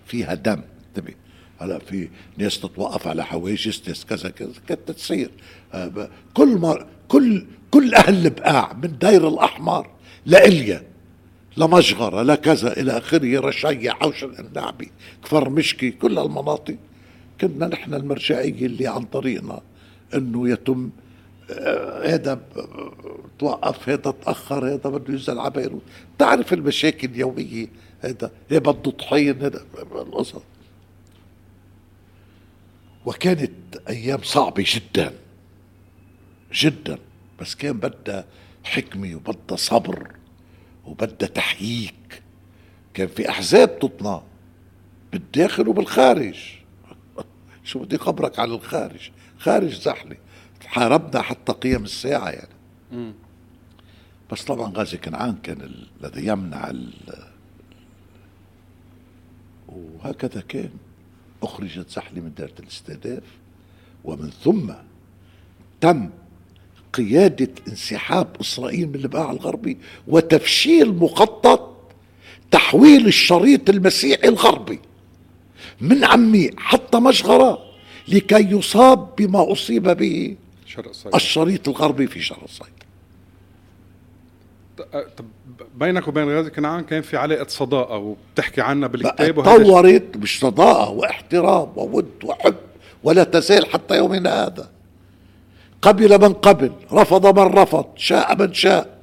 فيها 0.06 0.34
دم. 0.34 0.62
انتبه 0.88 1.14
هلا 1.60 1.80
في 1.80 2.10
ناس 2.38 2.60
تتوقف 2.60 3.08
على 3.08 3.26
حواجز 3.26 3.82
ناس 3.88 4.06
كذا 4.06 4.30
كذا. 4.30 4.52
كانت 4.68 4.92
تصير. 4.92 5.32
آه، 5.74 6.10
كل 6.34 6.48
ما 6.48 6.88
كل 7.08 7.46
كل 7.72 7.96
أهل 7.96 8.26
البقاع 8.26 8.74
من 8.74 8.98
دير 8.98 9.28
الأحمر 9.28 9.90
لإليا. 10.26 10.84
لمجغرة 11.58 12.24
لكذا 12.24 12.80
إلى 12.80 12.98
آخره 12.98 13.40
رشية 13.40 13.92
عوش 13.92 14.24
النعبي 14.24 14.92
كفر 15.24 15.50
مشكي 15.50 15.92
كل 15.92 16.20
المناطق. 16.20 16.78
كنا 17.42 17.68
نحن 17.68 17.94
المرجعية 17.94 18.66
اللي 18.66 18.88
عن 18.88 19.06
طريقنا 19.06 19.62
إنه 20.14 20.50
يتم 20.50 20.90
هذا 22.06 22.42
توقف 23.40 23.90
هذا 23.90 24.12
تأخر 24.12 24.68
هذا 24.68 24.90
بده 24.90 25.14
ينزل 25.14 25.40
على 25.40 25.52
بيروت. 25.52 25.82
تعرف 26.18 26.54
المشاكل 26.54 27.10
اليومية 27.10 27.68
هذا؟ 28.02 28.32
هي 28.50 28.60
بده 28.60 28.92
طحين 28.92 29.42
هذا 29.42 29.66
القصص 29.92 30.42
وكانت 33.06 33.52
أيام 33.90 34.22
صعبة 34.24 34.66
جدا 34.68 35.14
جدا. 36.54 36.98
بس 37.40 37.56
كان 37.56 37.74
بدها 37.74 38.26
حكمة 38.64 39.16
وبدها 39.16 39.58
صبر 39.58 40.12
وبدها 40.86 41.30
تحييك. 41.30 42.22
كان 42.94 43.08
في 43.08 43.30
أحزاب 43.30 43.80
تطلع 43.80 44.24
بالداخل 45.12 45.68
وبالخارج. 45.68 46.36
شو 47.64 47.80
بدي 47.80 47.98
خبرك 47.98 48.40
على 48.40 48.54
الخارج؟ 48.54 49.12
خارج 49.40 49.74
زحلة. 49.74 50.18
حاربنا 50.72 51.22
حتى 51.22 51.52
قيام 51.52 51.84
الساعة 51.84 52.30
يعني. 52.30 52.56
مم. 52.92 53.14
بس 54.32 54.44
طبعا 54.44 54.74
غازي 54.76 54.98
كنعان 54.98 55.36
كان 55.44 55.72
الذي 56.04 56.28
يمنع 56.28 56.70
ال... 56.70 56.94
وهكذا 59.68 60.42
كان. 60.42 60.70
أخرجت 61.44 61.90
زحلة 61.90 62.22
من 62.22 62.32
دائرة 62.38 62.54
الاستهداف 62.60 63.24
ومن 64.04 64.30
ثم 64.44 64.72
تم 65.82 66.10
قيادة 66.94 67.50
انسحاب 67.68 68.28
إسرائيل 68.42 68.88
من 68.88 68.96
البقاع 68.96 69.32
الغربي 69.32 69.78
وتفشيل 70.08 70.94
مخطط 70.94 71.78
تحويل 72.52 73.08
الشريط 73.08 73.70
المسيحي 73.70 74.28
الغربي 74.28 74.80
من 75.82 76.04
عمي 76.04 76.50
حتى 76.58 77.00
مشغرة 77.00 77.60
لكي 78.08 78.52
يصاب 78.52 79.16
بما 79.16 79.52
أصيب 79.52 79.84
به. 79.90 80.36
شرق 80.72 80.88
الصعيد 80.90 81.16
الشريط 81.16 81.70
الغربي 81.70 82.08
في 82.08 82.22
شرق 82.22 82.44
الصعيد 82.44 82.74
طب 85.18 85.26
بينك 85.76 86.08
وبين 86.08 86.30
غازي 86.30 86.50
كنعان 86.50 86.84
كان 86.84 87.02
في 87.02 87.18
علاقة 87.18 87.48
صداقة 87.48 87.98
وبتحكي 87.98 88.62
عنها 88.62 88.88
بالكتاب 88.88 89.36
تطورت 89.44 90.18
مش 90.18 90.40
صداقة 90.40 90.90
واحترام 90.90 91.72
وود 91.76 92.10
وحب 92.24 92.56
ولا 93.04 93.24
تزال 93.24 93.66
حتى 93.66 93.98
يومنا 93.98 94.46
هذا. 94.46 94.70
قبل 95.82 96.22
من 96.22 96.34
قبل 96.34 96.72
رفض 96.94 97.40
من 97.40 97.46
رفض 97.54 97.86
شاء 97.96 98.38
من 98.40 98.54
شاء. 98.54 99.02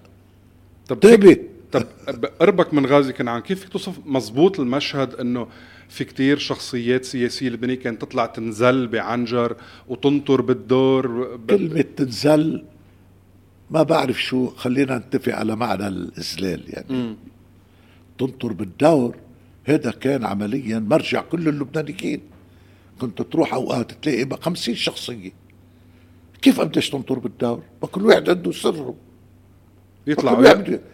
طب 0.88 1.04
انتبه 1.04 1.36
طب 1.72 2.24
قربك 2.40 2.74
من 2.74 2.86
غازي 2.86 3.12
كنعان 3.12 3.40
كيف 3.40 3.68
توصف 3.68 3.98
مزبوط 4.06 4.60
المشهد 4.60 5.14
إنه 5.14 5.46
في 5.88 6.04
كتير 6.04 6.38
شخصيات 6.38 7.04
سياسية 7.04 7.48
لبنانية 7.48 7.74
كانت 7.74 8.02
تطلع 8.02 8.26
تنزل 8.26 8.86
بعنجر 8.86 9.56
وتنطر 9.88 10.40
بالدور 10.40 11.36
ب... 11.36 11.50
كلمة 11.50 11.84
تنزل 11.96 12.64
ما 13.70 13.82
بعرف 13.82 14.22
شو 14.22 14.46
خلينا 14.48 14.98
نتفق 14.98 15.34
على 15.34 15.56
معنى 15.56 15.88
الإذلال 15.88 16.62
يعني 16.66 16.86
مم. 16.90 17.16
تنطر 18.18 18.52
بالدور 18.52 19.16
هذا 19.64 19.90
كان 19.90 20.24
عمليا 20.24 20.78
مرجع 20.78 21.20
كل 21.22 21.48
اللبنانيين 21.48 22.20
كنت 23.00 23.22
تروح 23.22 23.54
أوقات 23.54 23.92
تلاقي 24.04 24.24
بقى 24.24 24.40
50 24.42 24.74
شخصية 24.74 25.30
كيف 26.42 26.60
بديش 26.60 26.90
تنطر 26.90 27.18
بالدور؟ 27.18 27.62
ما 27.82 27.88
كل 27.88 28.06
واحد 28.06 28.30
عنده 28.30 28.52
سره 28.52 28.94
يطلعوا. 30.06 30.42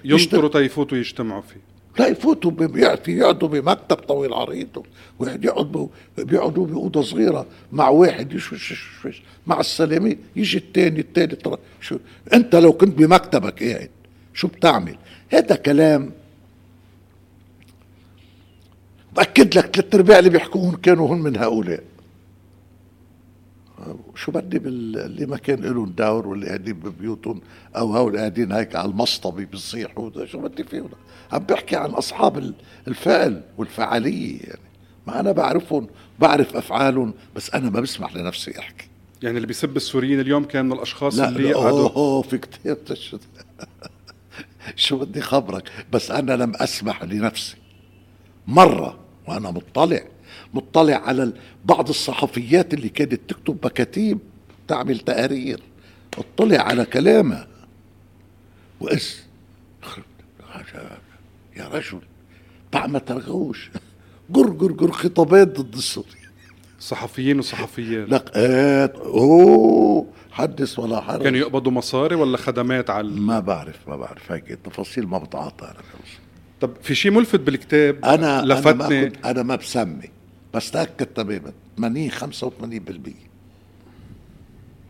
ينطروا 0.05 0.49
تيفوتوا 0.51 0.99
يجتمعوا 0.99 1.43
فيه 1.43 1.61
لا 1.99 2.07
يفوتوا 2.07 2.51
بيعطي 2.51 3.13
يقعدوا 3.13 3.49
بمكتب 3.49 3.97
طويل 3.97 4.35
عريض 4.35 4.87
واحد 5.19 5.45
يقعد 5.45 5.89
بيقعدوا 6.19 6.67
بأوضة 6.67 7.03
صغيرة 7.03 7.47
مع 7.73 7.89
واحد 7.89 8.33
يشوش 8.33 8.73
يشوش 8.73 9.23
مع 9.47 9.61
السلامة 9.61 10.17
يجي 10.37 10.59
الثاني 10.59 11.01
الثالث 11.01 11.49
شو 11.81 11.99
انت 12.33 12.55
لو 12.57 12.73
كنت 12.73 12.99
بمكتبك 12.99 13.63
قاعد 13.63 13.91
شو 14.35 14.49
بتعمل؟ 14.49 14.97
هذا 15.29 15.55
كلام 15.57 16.13
بأكد 19.17 19.59
لك 19.59 19.77
ثلاث 19.77 19.95
أرباع 19.95 20.19
اللي 20.19 20.31
بيحكوهم 20.31 20.77
كانوا 20.77 21.09
هم 21.09 21.23
من 21.23 21.37
هؤلاء 21.37 21.83
شو 24.15 24.33
بدي 24.33 24.59
بال... 24.59 24.99
اللي 24.99 25.27
ما 25.27 25.37
كان 25.37 25.61
لهم 25.61 25.91
دور 25.99 26.27
واللي 26.27 26.47
قاعدين 26.47 26.75
ببيوتهم 26.75 27.41
أو 27.77 27.97
هول 27.97 28.19
قاعدين 28.19 28.53
هيك 28.53 28.77
على 28.77 28.89
المصطبة 28.91 29.45
بيصيحوا 29.45 30.27
شو 30.27 30.39
بدي 30.41 30.65
فيهم؟ 30.65 30.89
عم 31.33 31.39
بحكي 31.39 31.77
عن 31.77 31.91
أصحاب 31.91 32.39
ال- 32.39 32.55
الفعل 32.89 33.43
والفعالية 33.59 34.41
يعني. 34.41 34.61
ما 35.07 35.21
أنا 35.21 35.33
بعرفهم 35.33 35.87
بعرف 36.19 36.57
أفعالهم 36.57 37.15
بس 37.37 37.51
أنا 37.55 37.71
ما 37.71 37.81
بسمح 37.81 38.17
لنفسي 38.17 38.59
أحكي. 38.59 38.89
يعني 39.23 39.37
اللي 39.37 39.47
بيسب 39.47 39.77
السوريين 39.77 40.21
اليوم 40.21 40.45
كان 40.45 40.65
من 40.67 40.73
الأشخاص 40.73 41.19
لا 41.19 41.29
اللي 41.29 41.55
أوه, 41.55 41.93
أوه 41.97 42.23
في 42.23 42.39
كتير 42.39 42.77
شو 42.95 43.19
شو 44.77 44.99
بدي 44.99 45.21
خبرك؟ 45.21 45.71
بس 45.93 46.11
أنا 46.11 46.33
لم 46.33 46.53
أسمح 46.57 47.03
لنفسي. 47.03 47.57
مرة 48.47 48.99
وأنا 49.29 49.51
مطلع 49.51 50.01
مطلع 50.55 50.97
على 50.97 51.33
بعض 51.65 51.89
الصحفيات 51.89 52.75
اللي 52.75 52.89
كانت 52.89 53.21
تكتب 53.29 53.59
مكاتيب 53.65 54.19
تعمل 54.69 54.99
تقارير. 54.99 55.61
اطلع 56.19 56.59
على 56.59 56.85
كلامها 56.85 57.47
واس 58.81 59.23
يا 61.57 61.69
رجل 61.69 61.99
بقى 62.73 62.89
ما 62.89 62.99
ترغوش. 62.99 63.71
قر 64.35 64.51
قر 64.51 64.73
قر 64.73 64.93
خطابات 64.93 65.61
ضد 65.61 65.75
السوري 65.75 66.09
صحفيين 66.81 67.39
وصحفيات. 67.39 68.09
لك 68.09 68.31
آه 68.35 68.93
أوه 68.97 70.07
حدث 70.33 70.79
ولا 70.79 71.01
حرج. 71.01 71.23
كانوا 71.23 71.39
يقبضوا 71.39 71.73
مصاري 71.73 72.15
ولا 72.15 72.37
خدمات 72.37 72.91
على 72.91 73.09
ما 73.09 73.41
بعرف 73.41 73.89
ما 73.89 73.97
بعرف. 73.97 74.33
هيك 74.33 74.51
التفاصيل 74.51 75.07
ما 75.07 75.19
بتعاطى 75.19 75.65
أنا 75.65 75.75
خلص. 75.75 76.13
طب 76.61 76.71
في 76.83 76.95
شيء 76.95 77.13
ملفت 77.13 77.41
بالكتاب؟ 77.41 78.05
أنا 78.05 78.15
أنا 78.15 78.55
ما 78.55 78.55
لفتني. 78.55 79.11
كنت 79.11 79.27
أنا 79.27 79.43
ما 79.43 79.57
بسمي. 79.57 80.11
بس 80.55 80.71
تأكد 80.71 81.07
تماما 81.07 81.53
80 81.77 82.11
85% 82.11 82.15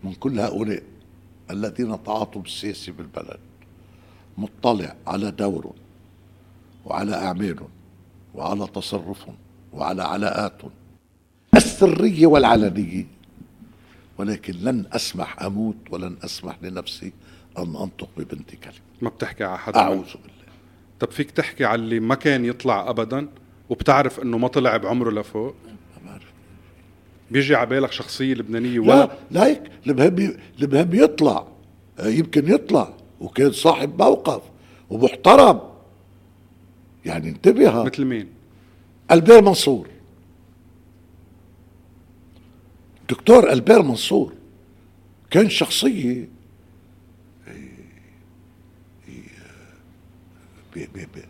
من 0.04 0.14
كل 0.14 0.40
هؤلاء 0.40 0.82
الذين 1.50 2.02
تعاطوا 2.04 2.42
بالسياسة 2.42 2.92
بالبلد 2.92 3.38
مطلع 4.38 4.94
على 5.06 5.30
دورهم 5.30 5.74
وعلى 6.84 7.14
أعمالهم 7.14 7.68
وعلى 8.34 8.66
تصرفهم 8.66 9.34
وعلى 9.72 10.02
علاقاتهم 10.02 10.70
السرية 11.56 12.26
والعلنية 12.26 13.06
ولكن 14.18 14.54
لن 14.54 14.84
أسمح 14.92 15.42
أموت 15.42 15.76
ولن 15.90 16.16
أسمح 16.24 16.56
لنفسي 16.62 17.12
أن 17.58 17.76
أنطق 17.76 18.08
ببنتي 18.16 18.56
كلمه 18.56 18.74
ما 19.02 19.08
بتحكي 19.08 19.44
على 19.44 19.58
حدا؟ 19.58 19.78
أعوذ 19.78 19.96
بالله. 19.96 20.44
طب 21.00 21.10
فيك 21.10 21.30
تحكي 21.30 21.64
على 21.64 21.82
اللي 21.82 22.00
ما 22.00 22.14
كان 22.14 22.44
يطلع 22.44 22.90
ابدا؟ 22.90 23.28
وبتعرف 23.68 24.20
إنه 24.20 24.38
ما 24.38 24.48
طلع 24.48 24.76
بعمره 24.76 25.10
لفوق؟ 25.10 25.54
ما 25.66 26.10
بعرف 26.10 26.32
بيجي 27.30 27.54
على 27.54 27.66
بالك 27.66 27.92
شخصية 27.92 28.34
لبنانية 28.34 28.70
لا 28.80 28.80
ولا؟ 28.80 29.10
لا 29.30 29.46
هيك 29.46 29.62
المهم 29.86 30.36
المهم 30.62 30.94
يطلع. 30.94 31.46
آه، 31.98 32.06
يمكن 32.06 32.52
يطلع. 32.54 32.94
وكان 33.20 33.52
صاحب 33.52 34.02
موقف 34.02 34.42
ومحترم. 34.90 35.60
يعني 37.04 37.28
انتبه 37.28 37.82
مثل 37.84 38.04
مين؟ 38.04 38.28
ألبير 39.10 39.42
منصور. 39.42 39.88
دكتور 43.10 43.52
ألبير 43.52 43.82
منصور. 43.82 44.32
كان 45.30 45.48
شخصية 45.50 46.28
ب- 50.76 50.78
ب- 50.96 51.24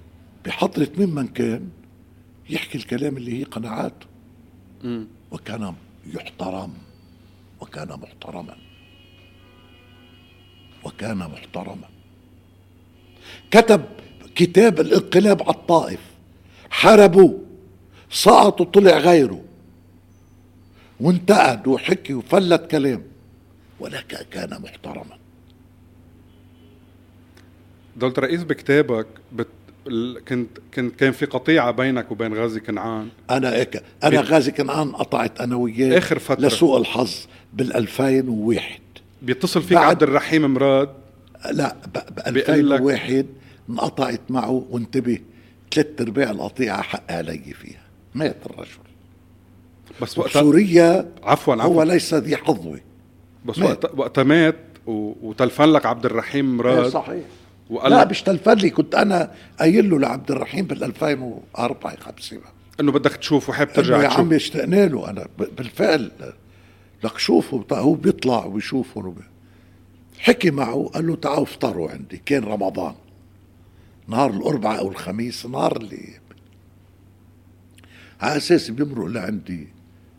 بحضرة 0.46 0.88
ممن 0.98 1.26
كان؟ 1.28 1.68
يحكي 2.50 2.78
الكلام 2.78 3.16
اللي 3.16 3.40
هي 3.40 3.44
قناعاته. 3.44 4.06
وكان 5.30 5.74
يحترم 6.06 6.74
وكان 7.60 7.88
محترما. 7.88 8.56
وكان 10.84 11.16
محترما. 11.18 11.88
كتب 13.50 13.84
كتاب 14.34 14.80
الانقلاب 14.80 15.42
على 15.42 15.50
الطائف. 15.50 16.00
حاربوه. 16.70 17.40
سقط 18.10 18.60
وطلع 18.60 18.98
غيره. 18.98 19.44
وانتقد 21.00 21.68
وحكي 21.68 22.14
وفلت 22.14 22.70
كلام. 22.70 23.02
ولكن 23.80 24.16
كان 24.30 24.62
محترما. 24.62 25.18
دولة 27.96 28.14
رئيس 28.18 28.42
بكتابك 28.44 29.06
بت... 29.32 29.48
ال- 29.86 30.24
كنت 30.24 30.48
كنت 30.74 30.94
كان 31.00 31.12
في 31.12 31.26
قطيعة 31.26 31.70
بينك 31.70 32.10
وبين 32.10 32.34
غازي 32.34 32.60
كنعان. 32.60 33.08
أنا 33.30 33.52
هيك. 33.52 33.82
أنا 34.04 34.20
غازي 34.20 34.50
كنعان 34.50 34.92
قطعت 34.92 35.40
أنا 35.40 35.56
وياه 35.56 35.98
آخر 35.98 36.18
فترة. 36.18 36.46
لسوء 36.46 36.78
الحظ 36.78 37.14
بال 37.52 37.76
2001 37.76 38.80
بيتصل 39.22 39.62
فيك 39.62 39.78
عبد 39.78 40.02
الرحيم 40.02 40.54
مراد؟ 40.54 40.88
لا 41.50 41.76
ب 41.94 41.98
ب 42.28 42.32
بيقول 42.32 42.70
لك- 42.70 42.80
2001 42.80 43.26
انقطعت 43.70 44.20
معه 44.30 44.66
وانتبه. 44.70 45.18
ثلاث 45.74 45.86
ارباع 46.00 46.30
القطيعة 46.30 46.82
حق 46.82 47.12
علي 47.12 47.38
فيها. 47.38 47.80
مات 48.14 48.36
الرجل. 48.46 48.68
بس 50.02 50.18
وقتها 50.18 50.42
سوريا 50.42 51.10
عفوا 51.22 51.54
هو 51.54 51.60
عفوا 51.60 51.84
ليس 51.84 52.14
ذي 52.14 52.36
حظوه 52.36 52.80
بس 53.44 53.58
مات. 53.58 53.84
وقت 53.84 53.98
وقتها 53.98 54.24
مات. 54.24 54.56
وتلفن 54.86 55.64
لك 55.72 55.86
عبد 55.86 56.04
الرحيم 56.06 56.56
مراد. 56.56 56.86
صحيح. 56.88 57.24
وقال 57.70 57.92
لا 57.92 58.04
مش 58.08 58.22
تلفن 58.22 58.52
لي 58.54 58.70
كنت 58.70 58.94
أنا 58.94 59.34
قايل 59.60 59.90
له 59.90 59.98
لعبد 59.98 60.30
الرحيم 60.30 60.64
بال 60.66 60.84
2004 60.84 61.96
5 61.96 62.40
انه 62.80 62.92
بدك 62.92 63.16
تشوفه 63.16 63.52
حاب 63.52 63.66
انه 63.66 63.76
ترجع 63.76 64.02
يا 64.02 64.08
تشوف. 64.08 64.18
عمي 64.20 64.36
اشتقنا 64.36 64.86
له. 64.86 65.10
أنا 65.10 65.26
بالفعل. 65.38 66.10
لك 67.04 67.18
شوفوا 67.18 67.58
بتاع- 67.58 67.78
هو 67.80 67.94
بيطلع 67.94 68.44
ويشوفهم 68.44 69.06
وب... 69.06 69.18
حكي 70.18 70.50
معه. 70.50 70.90
قال 70.94 71.06
له 71.06 71.16
تعالوا 71.16 71.42
افطروا 71.42 71.90
عندي. 71.90 72.16
كان 72.26 72.44
رمضان. 72.44 72.94
نهار 74.08 74.30
الأربعاء 74.30 74.78
أو 74.80 74.88
الخميس 74.88 75.46
نهار 75.46 75.76
اللي 75.76 76.08
على 78.20 78.36
أساس 78.36 78.70
بيمرق 78.70 79.06
لعندي 79.06 79.68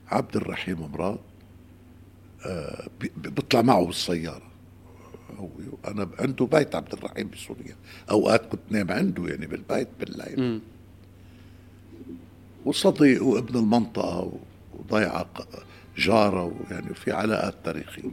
عبد 0.08 0.36
الرحيم 0.36 0.82
مراد 0.82 1.18
آه 2.46 2.88
بي- 3.02 3.12
بيطلع 3.18 3.62
معه 3.62 3.86
بالسيارة. 3.86 4.42
هو 5.38 5.50
أنا 5.88 6.10
عنده 6.20 6.46
بيت 6.46 6.76
عبد 6.76 6.94
الرحيم 6.94 7.30
بسوريا 7.30 7.76
أوقات 8.12 8.46
كنت 8.46 8.62
نام 8.70 8.92
عنده 8.92 9.28
يعني 9.28 9.48
بالبيت 9.48 9.88
بالليل. 10.00 10.40
مم. 10.40 10.60
وصديق 12.66 13.24
وابن 13.24 13.60
المنطقة 13.60 14.32
وضيعة 14.74 15.30
جارة 15.98 16.44
ويعني 16.44 16.94
في 16.94 17.12
علاقات 17.12 17.56
تاريخية. 17.64 18.12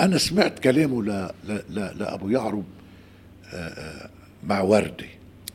أنا 0.00 0.18
سمعت 0.18 0.58
كلامه 0.58 1.02
ل... 1.02 1.30
ل... 1.44 1.52
ل... 1.70 1.98
لأبو 1.98 2.28
يعرب 2.28 2.64
آه، 3.46 3.56
آه، 3.56 4.10
مع 4.44 4.60
ورده 4.60 5.06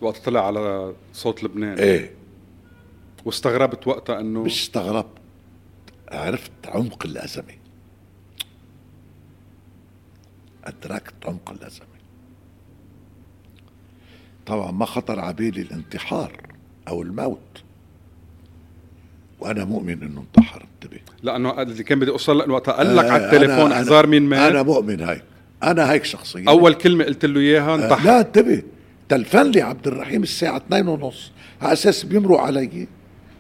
وقت 0.01 0.17
طلع 0.17 0.47
على 0.47 0.93
صوت 1.13 1.43
لبنان. 1.43 1.77
إيه. 1.77 2.11
واستغربت 3.25 3.87
وقتها 3.87 4.19
إنه 4.19 4.43
مش 4.43 4.61
استغربت 4.61 5.17
عرفت 6.11 6.51
عمق 6.65 7.05
الأزمة. 7.05 7.53
أدركت 10.65 11.13
عمق 11.25 11.51
الأزمة. 11.51 11.87
طبعا 14.45 14.71
ما 14.71 14.85
خطر 14.85 15.19
على 15.19 15.33
بالي 15.33 15.61
الانتحار 15.61 16.31
أو 16.87 17.01
الموت. 17.01 17.63
وأنا 19.39 19.65
مؤمن 19.65 20.03
إنه 20.03 20.21
انتحر. 20.21 20.65
انتبه. 20.73 20.99
لأنه 21.23 21.61
اللي 21.61 21.83
كان 21.83 21.99
بدي 21.99 22.11
أوصل 22.11 22.41
إنه 22.41 22.53
وقتها 22.53 22.71
قال 22.71 22.95
لك 22.95 23.05
آه، 23.05 23.11
على 23.11 23.25
التليفون 23.25 23.71
أحذر 23.71 24.07
مين 24.07 24.23
مات. 24.23 24.51
أنا 24.51 24.63
مؤمن 24.63 24.99
هيك. 25.03 25.23
أنا 25.63 25.91
هيك 25.91 26.03
شخصيا. 26.05 26.45
أول 26.47 26.73
كلمة 26.73 27.03
قلت 27.05 27.25
له 27.25 27.39
إياها 27.39 27.71
آه، 27.71 27.75
انتحر. 27.75 28.05
لا 28.05 28.19
انتبه. 28.19 28.63
تلفن 29.09 29.51
لي 29.51 29.61
عبد 29.61 29.87
الرحيم 29.87 30.23
الساعة 30.23 30.57
2 30.57 30.87
ونص. 30.87 31.31
على 31.61 31.73
أساس 31.73 32.03
بيمرق 32.03 32.39
علي 32.39 32.87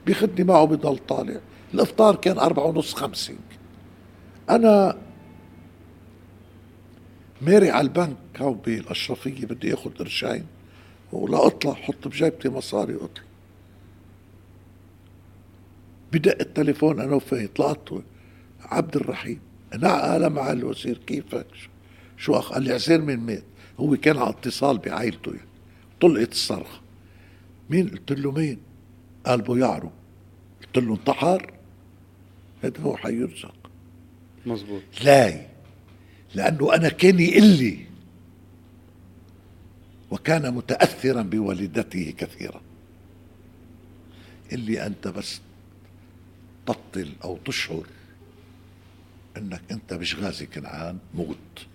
بياخدني 0.05 0.43
معه 0.47 0.65
بضل 0.65 0.97
طالع. 0.97 1.39
الإفطار 1.73 2.15
كان 2.15 2.37
أربعة 2.39 2.65
ونص 2.65 2.93
خمسة. 2.93 3.35
أنا 4.49 4.97
ماري 7.41 7.69
على 7.69 7.87
البنك 7.87 8.17
هو 8.37 8.53
بالأشرفية 8.53 9.45
بدي 9.45 9.73
آخذ 9.73 9.89
قرشين. 9.91 10.45
ولا 11.11 11.47
أطلع 11.47 11.73
حط 11.73 12.07
بجيبتي 12.07 12.49
مصاري 12.49 12.95
أطلع 12.95 13.23
بدق 16.13 16.37
التليفون 16.39 16.99
أنا 17.01 17.15
وفاي 17.15 17.47
طلعت 17.47 17.89
عبد 18.61 18.95
الرحيم. 18.95 19.39
نعم 19.79 20.33
مع 20.33 20.51
الوزير 20.51 20.97
كيفك 20.97 21.45
شو- 22.17 22.33
أخ؟ 22.33 22.53
قال 22.53 22.63
لي 22.63 22.73
عزير 22.73 23.01
من 23.01 23.17
مات 23.19 23.43
هو 23.79 23.95
كان 23.95 24.17
على 24.17 24.29
اتصال 24.29 24.77
بعائلته 24.77 25.29
يعني. 25.31 25.47
طلقت 26.01 26.31
الصرخة. 26.31 26.81
مين؟ 27.69 27.89
قلت 27.89 28.11
له 28.11 28.31
مين؟ 28.31 28.57
قال 29.25 29.41
بو 29.41 29.55
يعرو 29.55 29.91
قلت 30.61 30.77
له 30.77 30.93
انتحر. 30.93 31.53
هذا 32.63 32.81
هو 32.81 32.97
حيرزق. 32.97 33.55
مزبوط 34.45 34.81
لا 35.03 35.47
لأنه 36.35 36.75
أنا 36.75 36.89
كان 36.89 37.19
يقول 37.19 37.43
لي 37.47 37.85
وكان 40.11 40.53
متأثرا 40.53 41.21
بوالدته 41.21 42.13
كثيرا. 42.17 42.61
اللي 44.51 44.85
أنت 44.85 45.07
بس 45.07 45.41
تبطل 46.65 47.13
أو 47.23 47.37
تشعر 47.37 47.85
أنك 49.37 49.61
أنت 49.71 49.93
مش 49.93 50.15
غازي 50.15 50.45
كنعان 50.45 50.97
موت 51.13 51.67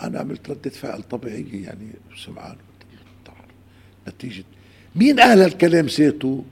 أنا 0.00 0.18
عملت 0.18 0.50
ردة 0.50 0.70
فعل 0.70 1.02
طبيعية 1.02 1.64
يعني 1.64 1.92
سمعان. 2.16 2.56
نتيجة 4.08 4.44
مين 4.94 5.20
قال 5.20 5.40
هالكلام 5.40 5.86
ذاته؟ 5.86 6.44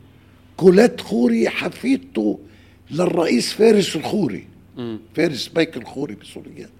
كولات 0.57 1.01
خوري 1.01 1.49
حفيدته 1.49 2.41
للرئيس 2.91 3.53
فارس 3.53 3.97
الخوري. 3.97 4.47
فارس 5.16 5.49
بيك 5.49 5.76
الخوري 5.76 6.14
بسوريا 6.14 6.70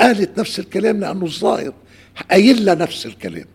قالت 0.00 0.40
نفس 0.40 0.58
الكلام 0.58 1.00
لأنه 1.00 1.24
الظاهر 1.24 1.74
قايل 2.30 2.64
لها 2.64 2.74
نفس 2.74 3.06
الكلام. 3.06 3.46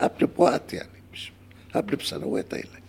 قبل 0.00 0.26
بوقت 0.26 0.72
يعني 0.72 0.88
مش 1.12 1.32
قبل 1.74 1.96
بسنوات 1.96 2.54
قايل 2.54 2.66
لها. 2.72 2.82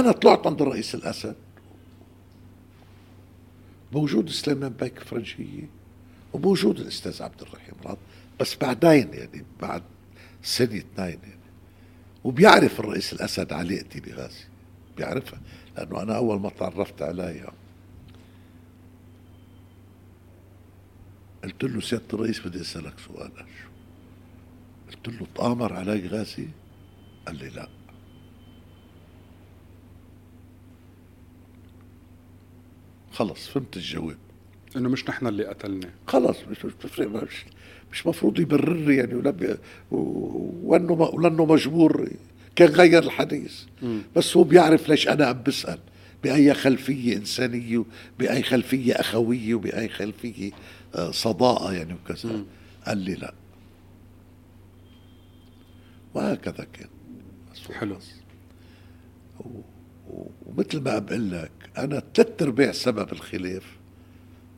أنا 0.00 0.12
طلعت 0.12 0.46
عند 0.46 0.62
الرئيس 0.62 0.94
الأسد. 0.94 1.36
بوجود 3.92 4.30
سليمان 4.30 4.72
بيك 4.72 4.98
فرنجية 4.98 5.68
وبوجود 6.32 6.80
الأستاذ 6.80 7.22
عبد 7.22 7.42
الرحيم 7.42 7.74
راد 7.84 7.98
بس 8.40 8.56
بعدين 8.56 9.08
يعني 9.12 9.44
بعد 9.60 9.82
سنة 10.42 10.76
اثنين 10.76 11.18
يعني 11.22 11.38
وبيعرف 12.24 12.80
الرئيس 12.80 13.12
الأسد 13.12 13.52
علاقتي 13.52 14.00
بغازي 14.00 14.44
بيعرفها 14.96 15.40
لأنه 15.76 16.02
أنا 16.02 16.16
أول 16.16 16.40
ما 16.40 16.48
تعرفت 16.50 17.02
عليها. 17.02 17.52
قلت 21.44 21.64
له 21.64 21.80
سيادة 21.80 22.04
الرئيس 22.12 22.46
بدي 22.46 22.60
أسألك 22.60 22.94
سؤال 22.98 23.32
شو 23.36 23.68
قلت 24.92 25.08
له 25.08 25.26
تآمر 25.34 25.72
علي 25.72 26.06
غازي؟ 26.06 26.48
قال 27.26 27.36
لي 27.36 27.48
لا. 27.48 27.68
خلص 33.12 33.48
فهمت 33.48 33.76
الجواب. 33.76 34.18
إنه 34.76 34.88
مش 34.88 35.08
نحن 35.08 35.26
اللي 35.26 35.44
قتلنا. 35.46 35.90
خلص 36.06 36.38
مش 36.50 36.64
مش 36.64 36.72
بتفرق 36.72 37.08
مش 37.08 37.44
مش 37.92 38.06
مفروض 38.06 38.40
يبرر 38.40 38.90
يعني 38.90 39.14
ولأنه 39.90 41.44
مجبور 41.44 42.08
كان 42.56 42.68
غير 42.68 43.02
الحديث 43.02 43.62
بس 44.16 44.36
هو 44.36 44.44
بيعرف 44.44 44.88
ليش 44.88 45.08
أنا 45.08 45.26
عم 45.26 45.42
بسأل. 45.46 45.78
بأي 46.24 46.54
خلفية 46.54 47.16
إنسانية 47.16 47.84
بأي 48.18 48.42
خلفية 48.42 48.92
أخوية 48.92 49.54
وباي 49.54 49.88
خلفية 49.88 50.50
آه، 50.94 51.10
صداقة 51.10 51.72
يعني 51.72 51.94
وكذا. 51.94 52.44
قال 52.86 52.98
لي 52.98 53.14
لا. 53.14 53.34
وهكذا 56.14 56.66
كان. 56.72 56.88
حلو. 57.72 57.98
ومثل 60.46 60.80
ما 60.80 60.98
بقول 60.98 61.30
لك 61.30 61.50
أنا 61.78 62.02
ثلاث 62.14 62.42
ارباع 62.42 62.72
سبب 62.72 63.12
الخلاف 63.12 63.64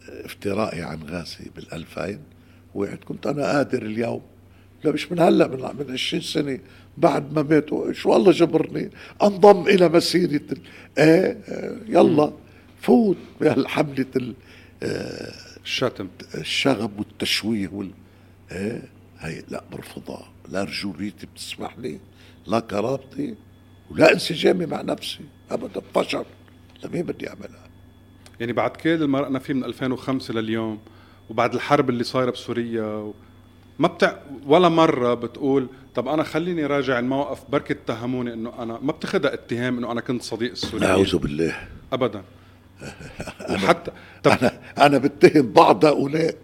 افترائي 0.09 0.83
عن 0.83 1.03
غازي 1.03 1.45
بال2000 1.59 2.17
وقعد 2.75 2.99
كنت 3.05 3.27
أنا 3.27 3.47
قادر 3.47 3.83
اليوم. 3.83 4.23
لا 4.85 4.93
مش 4.93 5.13
من 5.13 5.19
هلأ 5.19 5.47
من 5.49 5.57
من 5.59 5.93
20 5.93 6.23
سنة 6.23 6.59
بعد 6.99 7.33
ما 7.33 7.43
ماتوا. 7.43 7.93
شو 7.93 8.17
الله 8.17 8.33
جبرني؟ 8.33 8.91
أنضم 9.23 9.69
إلى 9.69 9.89
مسيرة 9.89 10.41
ال... 10.53 10.59
إيه 10.99 11.39
آه، 11.49 11.77
يلا 11.89 12.33
فوت 12.81 13.17
بهالحملة 13.41 14.07
ال... 14.17 14.35
الشتم. 15.65 16.09
الشغب 16.35 16.99
والتشويه 16.99 17.69
وال 17.73 17.91
إيه 18.53 18.83
هي 19.19 19.43
لا 19.49 19.65
برفضها 19.73 20.33
لا 20.49 20.65
رجوليتي 20.65 21.27
بتسمح 21.27 21.79
لي 21.79 22.01
لا 22.47 22.61
كرامتي 22.61 23.35
ولا 23.91 24.13
انسجامي 24.13 24.67
مع 24.67 24.83
نفسي. 24.83 25.21
ابدا 25.51 25.83
فشل. 25.95 26.25
لمين 26.85 27.03
بدي 27.03 27.29
اعملها 27.29 27.71
يعني 28.41 28.53
بعد 28.53 28.71
كل 28.71 28.89
اللي 28.91 29.07
مرقنا 29.07 29.39
فيه 29.39 29.55
من 29.55 29.65
2005 29.65 30.35
لليوم 30.35 30.79
وبعد 31.31 31.55
الحرب 31.55 31.91
اللي 31.91 32.05
صايرة 32.05 32.31
بسوريا 32.31 32.83
و... 32.85 33.15
ما 33.79 33.89
بتع 33.89 34.17
ولا 34.47 34.69
مرة 34.69 35.15
بتقول 35.15 35.69
طب 35.95 36.09
أنا 36.09 36.23
خليني 36.23 36.67
راجع 36.67 36.99
الموقف 36.99 37.41
بركي 37.51 37.73
اتهموني 37.73 38.33
إنه 38.33 38.63
أنا 38.63 38.79
ما 38.83 38.93
بتاخذها 38.93 39.35
اتهام 39.35 39.79
إنه 39.79 39.93
أنا 39.93 40.01
كنت 40.01 40.23
صديق 40.23 40.51
السوريين. 40.51 40.91
اعوذ 40.91 41.17
بالله. 41.19 41.55
ابدا. 41.93 42.23
وحتى 43.51 43.91
طب 44.23 44.31
أنا 44.31 44.61
أنا 44.79 44.99
بتهم 44.99 45.53
بعض 45.53 45.85
هؤلاء 45.85 46.37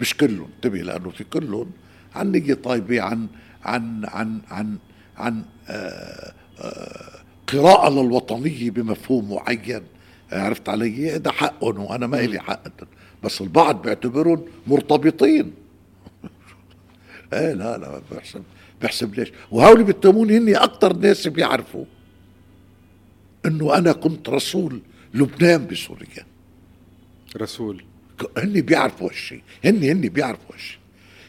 مش 0.00 0.16
كلهم 0.16 0.48
انتبه 0.56 0.78
لأنه 0.78 1.10
في 1.10 1.24
كلهم 1.24 1.70
عن 2.14 2.32
نية 2.32 2.54
طيبة 2.54 3.00
عن 3.02 3.26
عن 3.64 4.04
عن 4.04 4.40
عن 4.50 4.78
عن 5.16 5.44
آه 5.68 6.32
آه 6.60 7.12
قراءة 7.46 7.90
للوطنية 7.90 8.70
بمفهوم 8.70 9.34
معين. 9.34 9.82
عرفت 10.32 10.68
علي؟ 10.68 11.18
ده 11.18 11.32
حقهم 11.32 11.80
وأنا 11.80 12.06
ما 12.06 12.20
إلي 12.20 12.40
حق. 12.40 12.62
بس 13.22 13.40
البعض 13.40 13.82
بيعتبرهم 13.82 14.44
مرتبطين. 14.66 15.52
إيه 17.32 17.52
لا 17.52 17.78
لا 17.78 18.02
بحسب 18.12 18.42
بحسب 18.82 19.14
ليش؟ 19.14 19.32
وهول 19.50 19.84
بيتهموني 19.84 20.36
هني 20.38 20.54
أكثر 20.54 20.96
ناس 20.96 21.28
بيعرفوا 21.28 21.84
إنه 23.46 23.78
أنا 23.78 23.92
كنت 23.92 24.28
رسول 24.28 24.80
لبنان 25.14 25.66
بسوريا. 25.66 26.26
رسول. 27.36 27.84
هن 28.38 28.60
بيعرفوا 28.60 29.08
هالشيء 29.08 29.42
هن 29.64 29.84
هن 29.84 30.00
بيعرفوا 30.00 30.54
هالشيء 30.54 30.78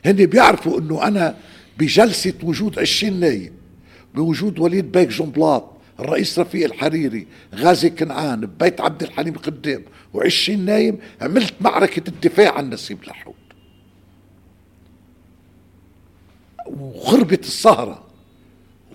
هن 0.05 0.25
بيعرفوا 0.25 0.79
إنه 0.79 1.07
أنا 1.07 1.37
بجلسة 1.77 2.33
وجود 2.43 2.79
20 2.79 3.19
نايب 3.19 3.53
بوجود 4.15 4.59
وليد 4.59 4.91
بيك 4.91 5.09
جنبلاط 5.09 5.72
الرئيس 5.99 6.39
رفيق 6.39 6.65
الحريري 6.65 7.27
غازي 7.55 7.89
كنعان 7.89 8.41
ببيت 8.41 8.81
عبد 8.81 9.03
الحليم 9.03 9.37
قدام 9.37 9.83
وعشرين 10.13 10.65
نايم 10.65 10.99
عملت 11.21 11.53
معركة 11.61 12.09
الدفاع 12.09 12.57
عن 12.57 12.69
نسيب 12.69 13.03
لحود 13.03 13.33
وخربت 16.67 17.45
السهرة 17.45 18.03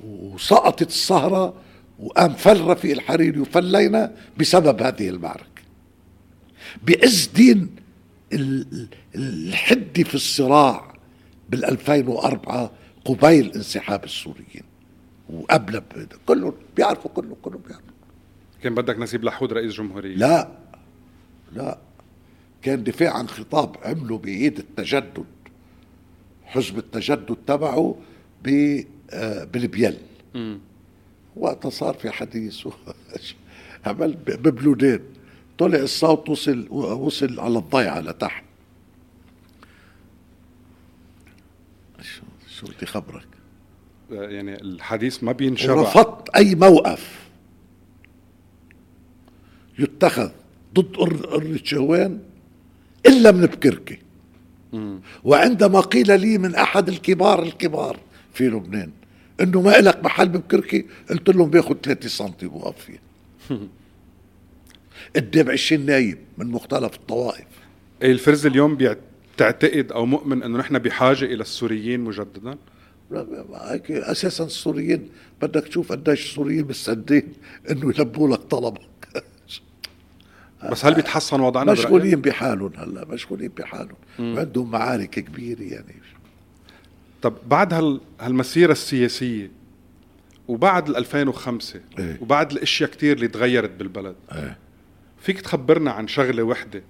وسقطت 0.05 0.89
السهرة 0.89 1.55
وقام 1.99 2.35
فل 2.35 2.61
رفيق 2.61 2.91
الحريري 2.91 3.41
وفلينا 3.41 4.15
بسبب 4.39 4.83
هذه 4.83 5.09
المعركة. 5.09 5.45
بعز 6.83 7.31
دين 7.35 7.71
الحدة 9.15 10.03
في 10.03 10.15
الصراع 10.15 10.95
بال 11.49 11.65
2004 11.65 12.71
قبيل 13.05 13.53
انسحاب 13.53 14.05
السوريين. 14.05 14.68
وقبل 15.31 15.83
كله 16.27 16.55
بيعرفوا 16.77 17.11
كله 17.11 17.37
كله 17.43 17.59
بيعرفوا. 17.59 17.89
كان 18.63 18.75
بدك 18.75 18.99
نسيب 18.99 19.25
لحود 19.25 19.53
رئيس 19.53 19.73
جمهورية؟ 19.75 20.17
لا 20.17 20.49
لا. 21.53 21.79
كان 22.63 22.85
دفاع 22.85 23.13
عن 23.19 23.29
خطاب 23.29 23.77
عمله 23.83 24.19
بإيد 24.19 24.59
التجدد 24.59 25.25
حزب 26.45 26.79
التجدد 26.79 27.37
تبعه 27.47 27.97
آه، 29.11 29.45
بالبيل. 29.45 29.99
وقتها 31.37 31.71
صار 31.71 31.95
في 31.95 32.11
حديث 32.11 32.69
عمل 33.87 34.17
ببلودين. 34.17 35.01
طلع 35.59 35.79
الصوت 35.79 36.29
وصل 36.29 36.69
وصل 36.71 37.41
على 37.41 37.59
الضيعة 37.59 38.01
لتحت. 38.01 38.45
شو 42.01 42.23
شو 42.49 42.67
بدي 42.67 42.87
خبرك؟ 42.87 43.38
يعني 44.11 44.55
الحديث 44.55 45.25
ما 45.25 45.33
بينشبع. 45.33 45.75
رفضت 45.75 46.29
أي 46.29 46.55
موقف 46.55 47.29
يتخذ 49.79 50.31
ضد 50.75 50.97
قرة 50.97 51.59
شهوان 51.65 52.19
إلا 53.07 53.33
من 53.33 53.47
بكركي 53.47 53.99
وعندما 55.25 55.81
قيل 55.81 56.21
لي 56.21 56.39
من 56.39 56.55
أحد 56.55 56.89
الكبار 56.89 57.43
الكبار 57.43 58.01
في 58.35 58.49
لبنان 58.49 58.91
إنه 59.41 59.63
ما 59.63 59.71
لك 59.71 60.05
محل 60.05 60.29
ببكركي 60.29 60.87
قلت 61.11 61.29
لهم 61.29 61.51
بياخذ 61.51 61.75
3 61.83 62.09
سم 62.09 62.33
بوقف 62.43 62.77
فيه 62.79 63.01
قدام 65.17 65.51
20 65.51 65.87
نايب 65.87 66.19
من 66.39 66.47
مختلف 66.47 66.95
الطوائف. 66.95 67.47
إيه 68.03 68.13
الفرز 68.13 68.47
اليوم 68.47 68.79
بتعتقد 69.37 69.93
أو 69.93 70.07
مؤمن 70.07 70.43
إنه 70.43 70.59
نحن 70.59 70.79
بحاجة 70.79 71.25
إلى 71.25 71.41
السوريين 71.43 72.01
مجددا؟ 72.01 72.59
أساسا 73.91 74.45
السوريين 74.45 75.09
بدك 75.43 75.69
تشوف 75.69 75.93
قديش 75.93 76.27
السوريين 76.27 76.67
مستعدين 76.69 77.33
إنه 77.71 77.91
يلبوا 77.91 78.29
لك 78.29 78.39
طلبك. 78.39 78.81
بس 80.71 80.85
هل 80.85 80.95
بيتحسن 80.95 81.41
وضعنا 81.41 81.73
مشغولين 81.73 82.21
بحالهم 82.21 82.73
هلا 82.77 83.05
مشغولين 83.05 83.51
بحالهم. 83.59 83.97
وعندهم 84.19 84.71
معارك 84.71 85.11
كبيرة 85.11 85.63
يعني. 85.63 85.95
طب 87.23 87.35
بعد 87.49 87.75
هال 87.75 88.01
هالمسيرة 88.21 88.73
السياسية 88.73 89.51
وبعد 90.49 90.89
ال 90.89 90.97
2005 90.97 91.81
إيه؟ 91.99 92.19
وبعد 92.21 92.53
الأشياء 92.53 92.91
كثير 92.91 93.17
اللي 93.17 93.29
تغيرت 93.29 93.71
بالبلد 93.71 94.17
إيه؟ 94.33 94.59
فيك 95.21 95.41
تخبرنا 95.41 95.91
عن 95.91 96.09
شغلة 96.09 96.43
وحدة 96.43 96.83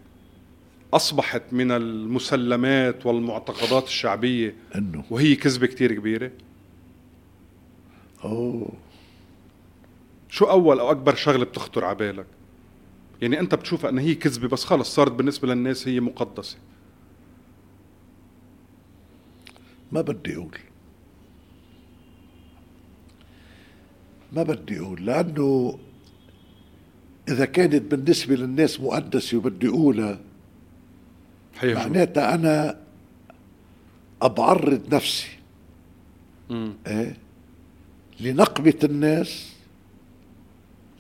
أصبحت 0.95 1.43
من 1.53 1.71
المسلمات 1.71 3.07
والمعتقدات 3.07 3.85
الشعبية 3.85 4.55
إنه. 4.75 5.05
وهي 5.11 5.37
كذبة 5.37 5.67
كثير 5.67 5.95
كبيرة. 5.95 6.31
أوه. 8.25 8.73
شو 10.29 10.45
أول 10.45 10.81
أو 10.81 10.91
أكبر 10.91 11.15
شغلة 11.15 11.45
بتخطر 11.45 11.85
على 11.85 11.95
بالك؟ 11.95 12.27
يعني 13.23 13.41
أنت 13.41 13.55
بتشوفها 13.55 13.91
أنها 13.91 14.03
هي 14.05 14.15
كذبة 14.15 14.49
بس 14.49 14.65
خلص 14.65 14.95
صارت 14.95 15.13
بالنسبة 15.13 15.49
للناس 15.49 15.89
هي 15.89 16.01
مقدسة. 16.01 16.57
ما 19.93 20.01
بدي 20.01 20.37
أقول. 20.37 20.59
ما 24.33 24.43
بدي 24.43 24.81
أقول 24.81 25.07
لأنه 25.07 25.79
إذا 27.29 27.45
كانت 27.45 27.95
بالنسبة 27.95 28.35
للناس 28.35 28.81
مقدسة 28.81 29.37
وبدي 29.37 29.69
أقولها 29.69 30.21
معناتها 31.65 32.35
أنا 32.35 32.77
أبعرض 34.23 34.95
نفسي 34.95 35.29
إيه؟ 36.87 37.17
لنقبة 38.21 38.75
الناس 38.85 39.49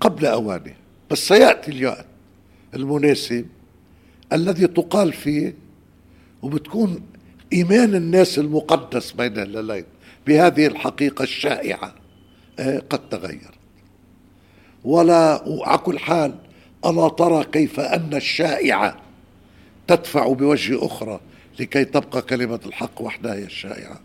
قبل 0.00 0.26
اوانه 0.26 0.74
بس 1.10 1.28
سيأتي 1.28 1.70
الوقت 1.70 2.06
المناسب 2.74 3.46
الذي 4.32 4.66
تقال 4.66 5.12
فيه 5.12 5.54
وبتكون 6.42 7.02
إيمان 7.52 7.94
الناس 7.94 8.38
المقدس 8.38 9.12
بين 9.12 9.38
الليلين 9.38 9.84
بهذه 10.26 10.66
الحقيقة 10.66 11.22
الشائعة 11.22 11.94
إيه، 12.58 12.78
قد 12.90 13.08
تغير. 13.08 13.50
ولا 14.84 15.44
على 15.66 15.78
كل 15.78 15.98
حال 15.98 16.34
ألا 16.86 17.08
ترى 17.08 17.44
كيف 17.44 17.80
أن 17.80 18.14
الشائعة 18.14 18.96
تدفع 19.88 20.32
بوجه 20.32 20.86
أخرى 20.86 21.20
لكي 21.60 21.84
تبقى 21.84 22.22
كلمة 22.22 22.60
الحق 22.66 23.02
وحدها 23.02 23.34
هي 23.34 23.44
الشائعة. 23.44 24.00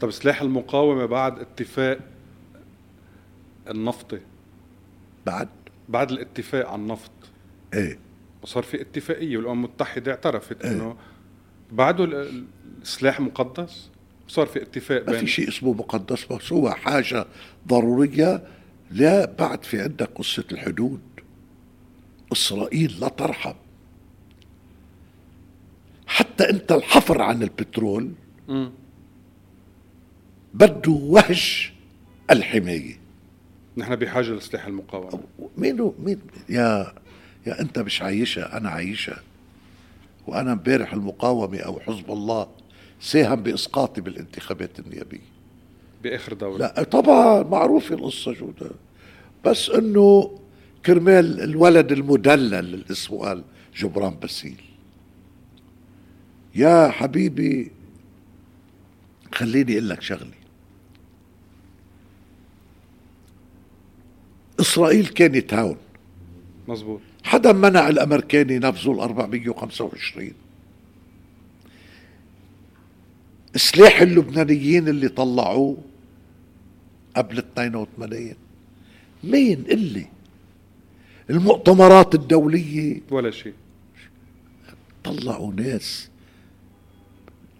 طب 0.00 0.10
سلاح 0.10 0.42
المقاومة 0.42 1.06
بعد 1.06 1.38
اتفاق 1.38 1.98
النفطي 3.70 4.20
بعد؟ 5.26 5.48
بعد 5.88 6.10
الاتفاق 6.10 6.66
على 6.68 6.82
النفط. 6.82 7.10
إيه. 7.74 7.98
وصار 8.42 8.62
في 8.62 8.80
اتفاقية 8.80 9.36
والأمم 9.36 9.64
المتحدة 9.64 10.10
اعترفت 10.12 10.64
إيه؟ 10.64 10.70
إنه 10.70 10.96
بعده 11.72 12.28
السلاح 12.82 13.20
مقدس؟ 13.20 13.88
صار 14.28 14.46
في 14.46 14.62
اتفاق 14.62 15.08
ما 15.08 15.18
في 15.18 15.26
شيء 15.26 15.48
اسمه 15.48 15.72
مقدس 15.72 16.24
بس 16.32 16.52
هو 16.52 16.70
حاجة 16.70 17.26
ضرورية 17.68 18.42
لا 18.90 19.32
بعد 19.38 19.64
في 19.64 19.80
عندك 19.80 20.10
قصة 20.14 20.44
الحدود. 20.52 21.00
إسرائيل 22.32 23.00
لا 23.00 23.08
ترحم. 23.08 23.54
حتى 26.06 26.50
أنت 26.50 26.72
الحفر 26.72 27.22
عن 27.22 27.42
البترول 27.42 28.12
بده 30.54 30.92
وهج 30.92 31.72
الحماية. 32.30 33.00
نحن 33.76 33.96
بحاجة 33.96 34.30
لسلاح 34.30 34.66
المقاومة. 34.66 35.20
مين 35.58 35.92
مين 36.04 36.20
يا 36.48 36.92
يا 37.46 37.60
أنت 37.60 37.78
مش 37.78 38.02
عايشها 38.02 38.56
أنا 38.56 38.70
عايشها. 38.70 39.22
وأنا 40.26 40.52
امبارح 40.52 40.92
المقاومة 40.92 41.58
أو 41.58 41.80
حزب 41.80 42.10
الله 42.10 42.48
ساهم 43.00 43.42
بإسقاطي 43.42 44.00
بالانتخابات 44.00 44.78
النيابية. 44.78 45.30
بآخر 46.02 46.32
دورة. 46.32 46.58
لا 46.58 46.82
طبعا 46.82 47.42
معروفة 47.42 47.94
القصة 47.94 48.32
جودة 48.32 48.70
بس 49.44 49.70
إنه 49.70 50.39
كرمال 50.86 51.40
الولد 51.40 51.92
المدلل 51.92 52.54
اللي 52.54 52.84
اسمه 52.90 53.18
قال 53.18 53.44
جبران 53.76 54.14
باسيل. 54.14 54.60
يا 56.54 56.88
حبيبي 56.88 57.70
خليني 59.34 59.72
أقول 59.72 59.88
لك 59.88 60.02
شغلة. 60.02 60.40
إسرائيل 64.60 65.06
كانت 65.06 65.54
هون 65.54 65.76
مزبوط 66.68 67.00
حدا 67.24 67.52
منع 67.52 67.88
الأمريكاني 67.88 68.54
ينفذوا 68.54 68.94
ال 68.94 69.00
425 69.00 70.32
سلاح 73.56 74.00
اللبنانيين 74.00 74.88
اللي 74.88 75.08
طلعوه 75.08 75.76
قبل 77.16 77.38
82 77.38 78.34
مين 79.24 79.64
اللي 79.70 80.06
المؤتمرات 81.30 82.14
الدولية. 82.14 83.00
ولا 83.10 83.30
شيء. 83.30 83.54
طلعوا 85.04 85.52
ناس 85.52 86.10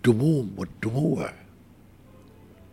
دموم 0.05 0.55
والدموع. 0.57 1.33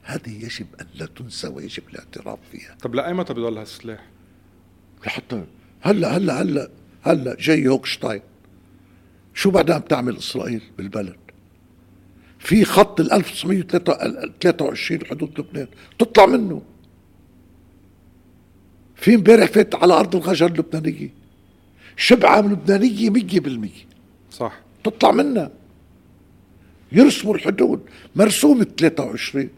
هذه 0.04 0.46
يجب 0.46 0.68
أن 0.82 0.86
لا 0.96 1.06
تنسى 1.06 1.48
ويجب 1.48 1.84
الاعتراف 1.90 2.40
فيها. 2.52 2.76
طب 2.82 2.96
لأي 2.96 3.14
متى 3.14 3.34
بضل 3.34 3.58
هالسلاح؟ 3.58 4.06
لحتى 5.06 5.44
هلأ 5.82 6.18
هلأ 6.18 6.42
هلأ 6.42 6.70
هلأ 7.02 7.36
جاي 7.40 7.68
هوكشتاين. 7.68 8.22
شو 9.34 9.52
بعدها 9.52 9.76
عم 9.76 9.82
تعمل 9.82 10.18
إسرائيل 10.18 10.62
بالبلد؟ 10.78 11.16
في 12.40 12.66
خط 12.66 13.00
ال 13.00 13.12
1923 13.12 15.06
حدود 15.06 15.40
لبنان. 15.40 15.68
تطلع 16.00 16.26
منه. 16.26 16.62
في 18.98 19.16
امبارح 19.16 19.48
فات 19.52 19.76
على 19.76 19.94
أرض 19.94 20.16
الغجر 20.16 20.46
اللبنانية. 20.46 21.10
شبعه 21.98 22.42
لبنانية 22.42 23.10
مية 23.10 23.40
بالمية. 23.40 23.88
صح. 24.32 24.60
تطلع 24.84 25.12
منها 25.12 25.52
يرسموا 26.92 27.36
الحدود. 27.36 27.82
مرسومة 28.16 28.68
23 28.78 29.50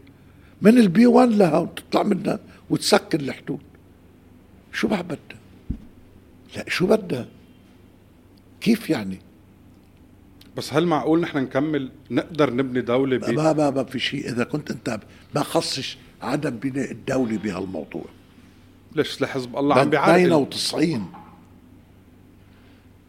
من 0.62 0.78
البي 0.78 1.06
1 1.06 1.28
لهون 1.28 1.74
تطلع 1.74 2.02
منها 2.02 2.38
وتسكر 2.70 3.20
الحدود. 3.20 3.60
شو 4.72 4.88
بقى 4.88 5.02
بدها 5.02 5.40
لا 6.56 6.64
شو 6.68 6.86
بدها 6.86 7.26
كيف 8.60 8.90
يعني؟ 8.90 9.18
بس 10.56 10.74
هل 10.74 10.86
معقول 10.86 11.20
نحن 11.20 11.38
نكمل؟ 11.38 11.90
نقدر 12.10 12.54
نبني 12.54 12.80
دولة. 12.80 13.32
ما 13.32 13.52
ما 13.52 13.70
ما 13.70 13.84
في 13.84 13.98
شيء. 13.98 14.28
إذا 14.28 14.44
كنت 14.44 14.70
أنت 14.70 15.00
ما 15.34 15.42
خصش 15.42 15.98
عدم 16.22 16.50
بناء 16.50 16.90
الدولة 16.90 17.38
بهالموضوع. 17.38 18.04
ليش 18.94 19.22
لحزب 19.22 19.56
الله 19.56 19.78
عم 19.78 19.90
بيعرقل 19.90 20.26
92 20.26 21.12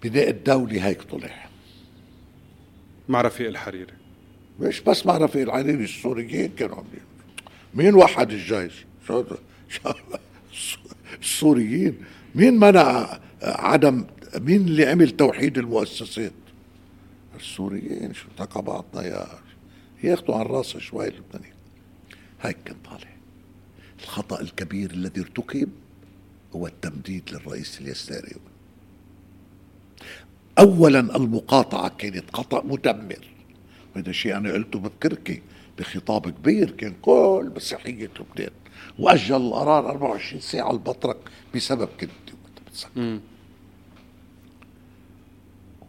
بناء 0.04 0.30
الدولة 0.30 0.88
هيك 0.88 1.02
طلع. 1.02 1.50
مع 3.10 3.22
رفيق 3.22 3.48
الحريري. 3.48 3.94
مش 4.60 4.82
بس 4.82 5.06
مع 5.06 5.18
رفيق 5.18 5.42
العريري 5.42 5.84
السوريين 5.84 6.52
كانوا 6.58 6.76
عاملين 6.76 7.02
مين 7.74 7.96
وحد 7.96 8.32
الجيش؟ 8.32 8.86
السوريين. 11.22 12.04
مين 12.36 12.60
منع 12.60 13.20
عدم 13.42 14.06
مين 14.36 14.62
اللي 14.62 14.86
عمل 14.86 15.10
توحيد 15.10 15.58
المؤسسات؟ 15.58 16.32
السوريين. 17.40 18.14
شو 18.14 18.28
بعضنا 18.56 19.08
يا 19.08 19.28
ياخذوا 20.04 20.36
على 20.36 20.50
راسه 20.50 20.80
شوي 20.80 21.08
اللبنانيين 21.08 21.54
هيك 22.42 22.58
كان 22.66 22.76
طالع. 22.86 23.11
الخطأ 24.04 24.42
الكبير 24.42 24.92
الذي 24.92 25.22
ارتكب 25.22 25.70
هو 26.56 26.68
التمديد 26.68 27.30
للرئيس 27.32 27.82
اليساري. 27.82 28.36
اولا 30.60 31.00
المقاطعة 31.00 31.90
كانت 31.98 32.36
خطأ 32.36 32.64
مدمر 32.64 33.28
وهذا 33.96 34.12
شيء 34.12 34.38
أنا 34.38 34.54
قلته 34.54 34.80
بكركي 34.80 35.42
بخطاب 35.80 36.30
كبير 36.30 36.72
كان 36.72 36.94
كل 37.02 37.52
مسيحيه 37.56 38.10
لبنان 38.20 38.52
وأجل 39.00 39.36
القرار 39.36 39.90
24 39.90 40.42
ساعة 40.42 40.72
البطرك 40.72 41.18
بسبب 41.56 41.88
كلمتي 42.00 42.34
وأنت. 42.34 43.22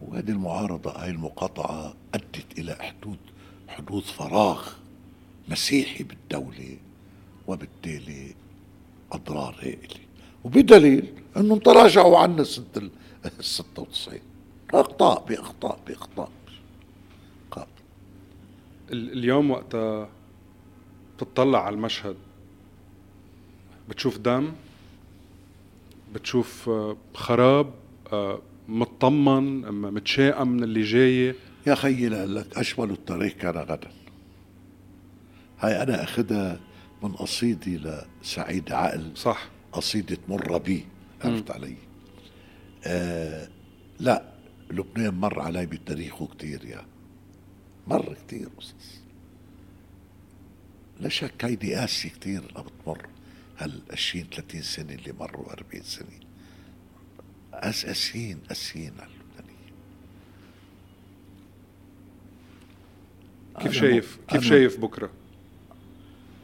وهذه 0.01 0.29
المعارضة 0.29 0.91
هاي 0.91 1.09
المقاطعة 1.09 1.93
أدت 2.13 2.59
إلى 2.59 2.75
حدود 2.75 3.17
حدوث 3.67 4.03
فراغ 4.03 4.69
مسيحي 5.49 6.03
بالدولة. 6.03 6.77
وبالتالي 7.47 8.35
أضرار 9.11 9.55
هائله 9.61 9.99
وبدليل 10.43 11.13
أنهم 11.37 11.59
تراجعوا 11.59 12.17
عنا 12.17 12.43
سنة 12.43 12.65
ال 12.77 12.89
96 13.45 14.19
أخطاء 14.73 15.25
بأخطاء 15.29 15.79
بأخطاء. 15.87 16.29
ال- 18.91 19.11
اليوم 19.11 19.51
وقتها 19.51 20.09
بتطلع 21.17 21.65
على 21.65 21.75
المشهد 21.75 22.15
بتشوف 23.89 24.17
دم 24.17 24.51
بتشوف 26.15 26.69
آه، 26.69 26.97
خراب 27.13 27.73
آه، 28.13 28.39
مطمن 28.67 29.61
متشائم 29.71 30.47
من 30.47 30.63
اللي 30.63 30.81
جاي. 30.81 31.35
يا 31.67 31.75
خيي 31.75 32.09
لك 32.09 32.57
أشمل 32.57 32.91
التاريخ 32.91 33.33
كان 33.33 33.57
غدا. 33.57 33.91
هاي 35.59 35.83
أنا 35.83 36.03
أخذها 36.03 36.59
من 37.03 37.11
قصيدي 37.13 37.77
لسعيد 38.21 38.71
عقل. 38.71 39.11
صح. 39.17 39.49
قصيدة 39.71 40.17
مر 40.29 40.57
بي 40.57 40.85
عرفت 41.21 41.51
علي؟ 41.51 41.75
آه 42.85 43.47
لا 43.99 44.33
لبنان 44.71 45.13
مر 45.13 45.39
علي 45.39 45.65
بتاريخه 45.65 46.27
كتير 46.27 46.65
يا. 46.65 46.85
مر 47.87 48.13
كتير 48.27 48.49
قصص 48.57 49.01
لا 50.99 51.09
شك 51.09 51.45
هيدي 51.45 51.75
قاسية 51.75 52.09
كتير 52.09 52.39
اللي 52.39 52.63
بتمر 52.63 53.07
هال 53.57 53.81
20 53.91 54.25
30 54.29 54.61
سنة 54.61 54.93
اللي 54.93 55.13
مروا 55.13 55.53
40 55.53 55.83
سنة. 55.83 56.07
قاس 57.53 57.85
قاسيين 57.85 58.39
قاسيين 58.49 58.93
على 58.99 59.09
اللبنانيين 59.11 59.73
كيف 63.59 63.71
شايف؟ 63.71 64.19
كيف 64.27 64.43
شايف 64.43 64.79
بكرة؟ 64.79 65.11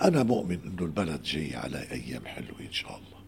أنا 0.01 0.23
مؤمن 0.23 0.59
إنه 0.65 0.85
البلد 0.85 1.23
جاي 1.23 1.55
على 1.55 1.91
أيام 1.91 2.25
حلوة 2.25 2.59
إن 2.59 2.71
شاء 2.71 2.91
الله. 2.91 3.19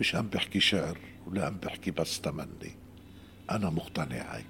مش 0.00 0.14
عم 0.14 0.26
بحكي 0.26 0.60
شعر 0.60 0.98
ولا 1.26 1.46
عم 1.46 1.56
بحكي 1.56 1.90
بس 1.90 2.20
تمني. 2.20 2.76
أنا 3.50 3.70
مقتنع 3.70 4.36
هيك. 4.36 4.46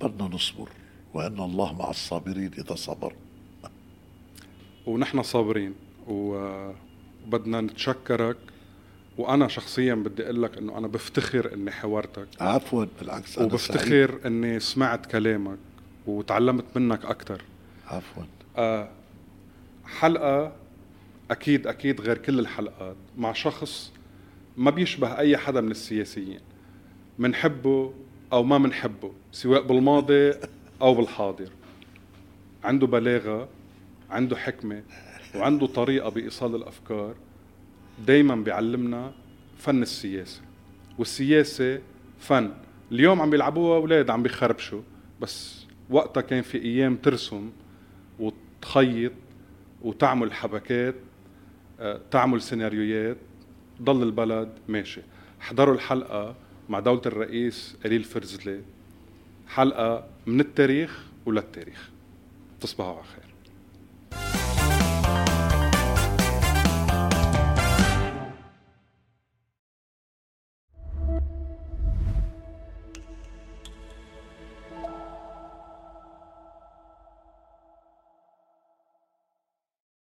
بدنا 0.00 0.28
نصبر 0.28 0.68
وأن 1.14 1.40
الله 1.40 1.72
مع 1.72 1.90
الصابرين 1.90 2.50
إذا 2.58 2.74
صبر. 2.74 3.14
ونحن 4.86 5.22
صابرين 5.22 5.74
وبدنا 6.08 7.60
نتشكرك. 7.60 8.36
وأنا 9.18 9.48
شخصيا 9.48 9.94
بدي 9.94 10.24
أقول 10.24 10.42
لك 10.42 10.58
إنه 10.58 10.78
أنا 10.78 10.86
بفتخر 10.86 11.54
إني 11.54 11.70
حوارتك. 11.70 12.28
عفوا 12.40 12.84
بالعكس 13.00 13.38
أنا 13.38 13.48
سعيد. 13.48 13.52
وبفتخر 13.52 14.26
إني 14.26 14.60
سمعت 14.60 15.06
كلامك 15.06 15.58
وتعلمت 16.06 16.64
منك 16.76 17.04
أكثر 17.04 17.42
عفوا. 17.86 18.22
آه، 18.56 18.90
حلقة 19.84 20.52
أكيد 21.30 21.66
أكيد 21.66 22.00
غير 22.00 22.18
كل 22.18 22.38
الحلقات. 22.38 22.96
مع 23.16 23.32
شخص 23.32 23.92
ما 24.56 24.70
بيشبه 24.70 25.18
أي 25.18 25.36
حدا 25.36 25.60
من 25.60 25.70
السياسيين. 25.70 26.40
منحبه 27.18 27.94
أو 28.32 28.42
ما 28.42 28.58
منحبه 28.58 29.12
سواء 29.32 29.62
بالماضي 29.62 30.32
أو 30.82 30.94
بالحاضر. 30.94 31.48
عنده 32.64 32.86
بلاغة 32.86 33.48
عنده 34.10 34.36
حكمة 34.36 34.82
وعنده 35.34 35.66
طريقة 35.66 36.08
بإيصال 36.08 36.54
الأفكار. 36.54 37.14
دايما 38.06 38.34
بيعلمنا 38.34 39.12
فن 39.58 39.82
السياسة. 39.82 40.40
والسياسة 40.98 41.80
فن. 42.18 42.50
اليوم 42.92 43.20
عم 43.20 43.30
بيلعبوها 43.30 43.76
أولاد 43.76 44.10
عم 44.10 44.22
بيخربشوا. 44.22 44.82
بس 45.20 45.66
وقتها 45.90 46.20
كان 46.20 46.42
في 46.42 46.62
أيام 46.62 46.96
ترسم 46.96 47.50
وتخيط 48.18 49.12
وتعمل 49.82 50.32
حبكات 50.32 50.94
آه، 51.80 52.00
تعمل 52.10 52.42
سيناريوهات 52.42 53.16
ضل 53.82 54.02
البلد 54.02 54.48
ماشي. 54.68 55.00
احضروا 55.40 55.74
الحلقة 55.74 56.34
مع 56.68 56.80
دولة 56.80 57.02
الرئيس 57.06 57.76
قليل 57.84 58.04
فرزلي. 58.04 58.60
حلقة 59.48 60.06
من 60.26 60.40
التاريخ 60.40 61.04
وللتاريخ. 61.26 61.90
تصبحوا 62.60 62.94
على 62.94 63.04
خير. 63.04 63.21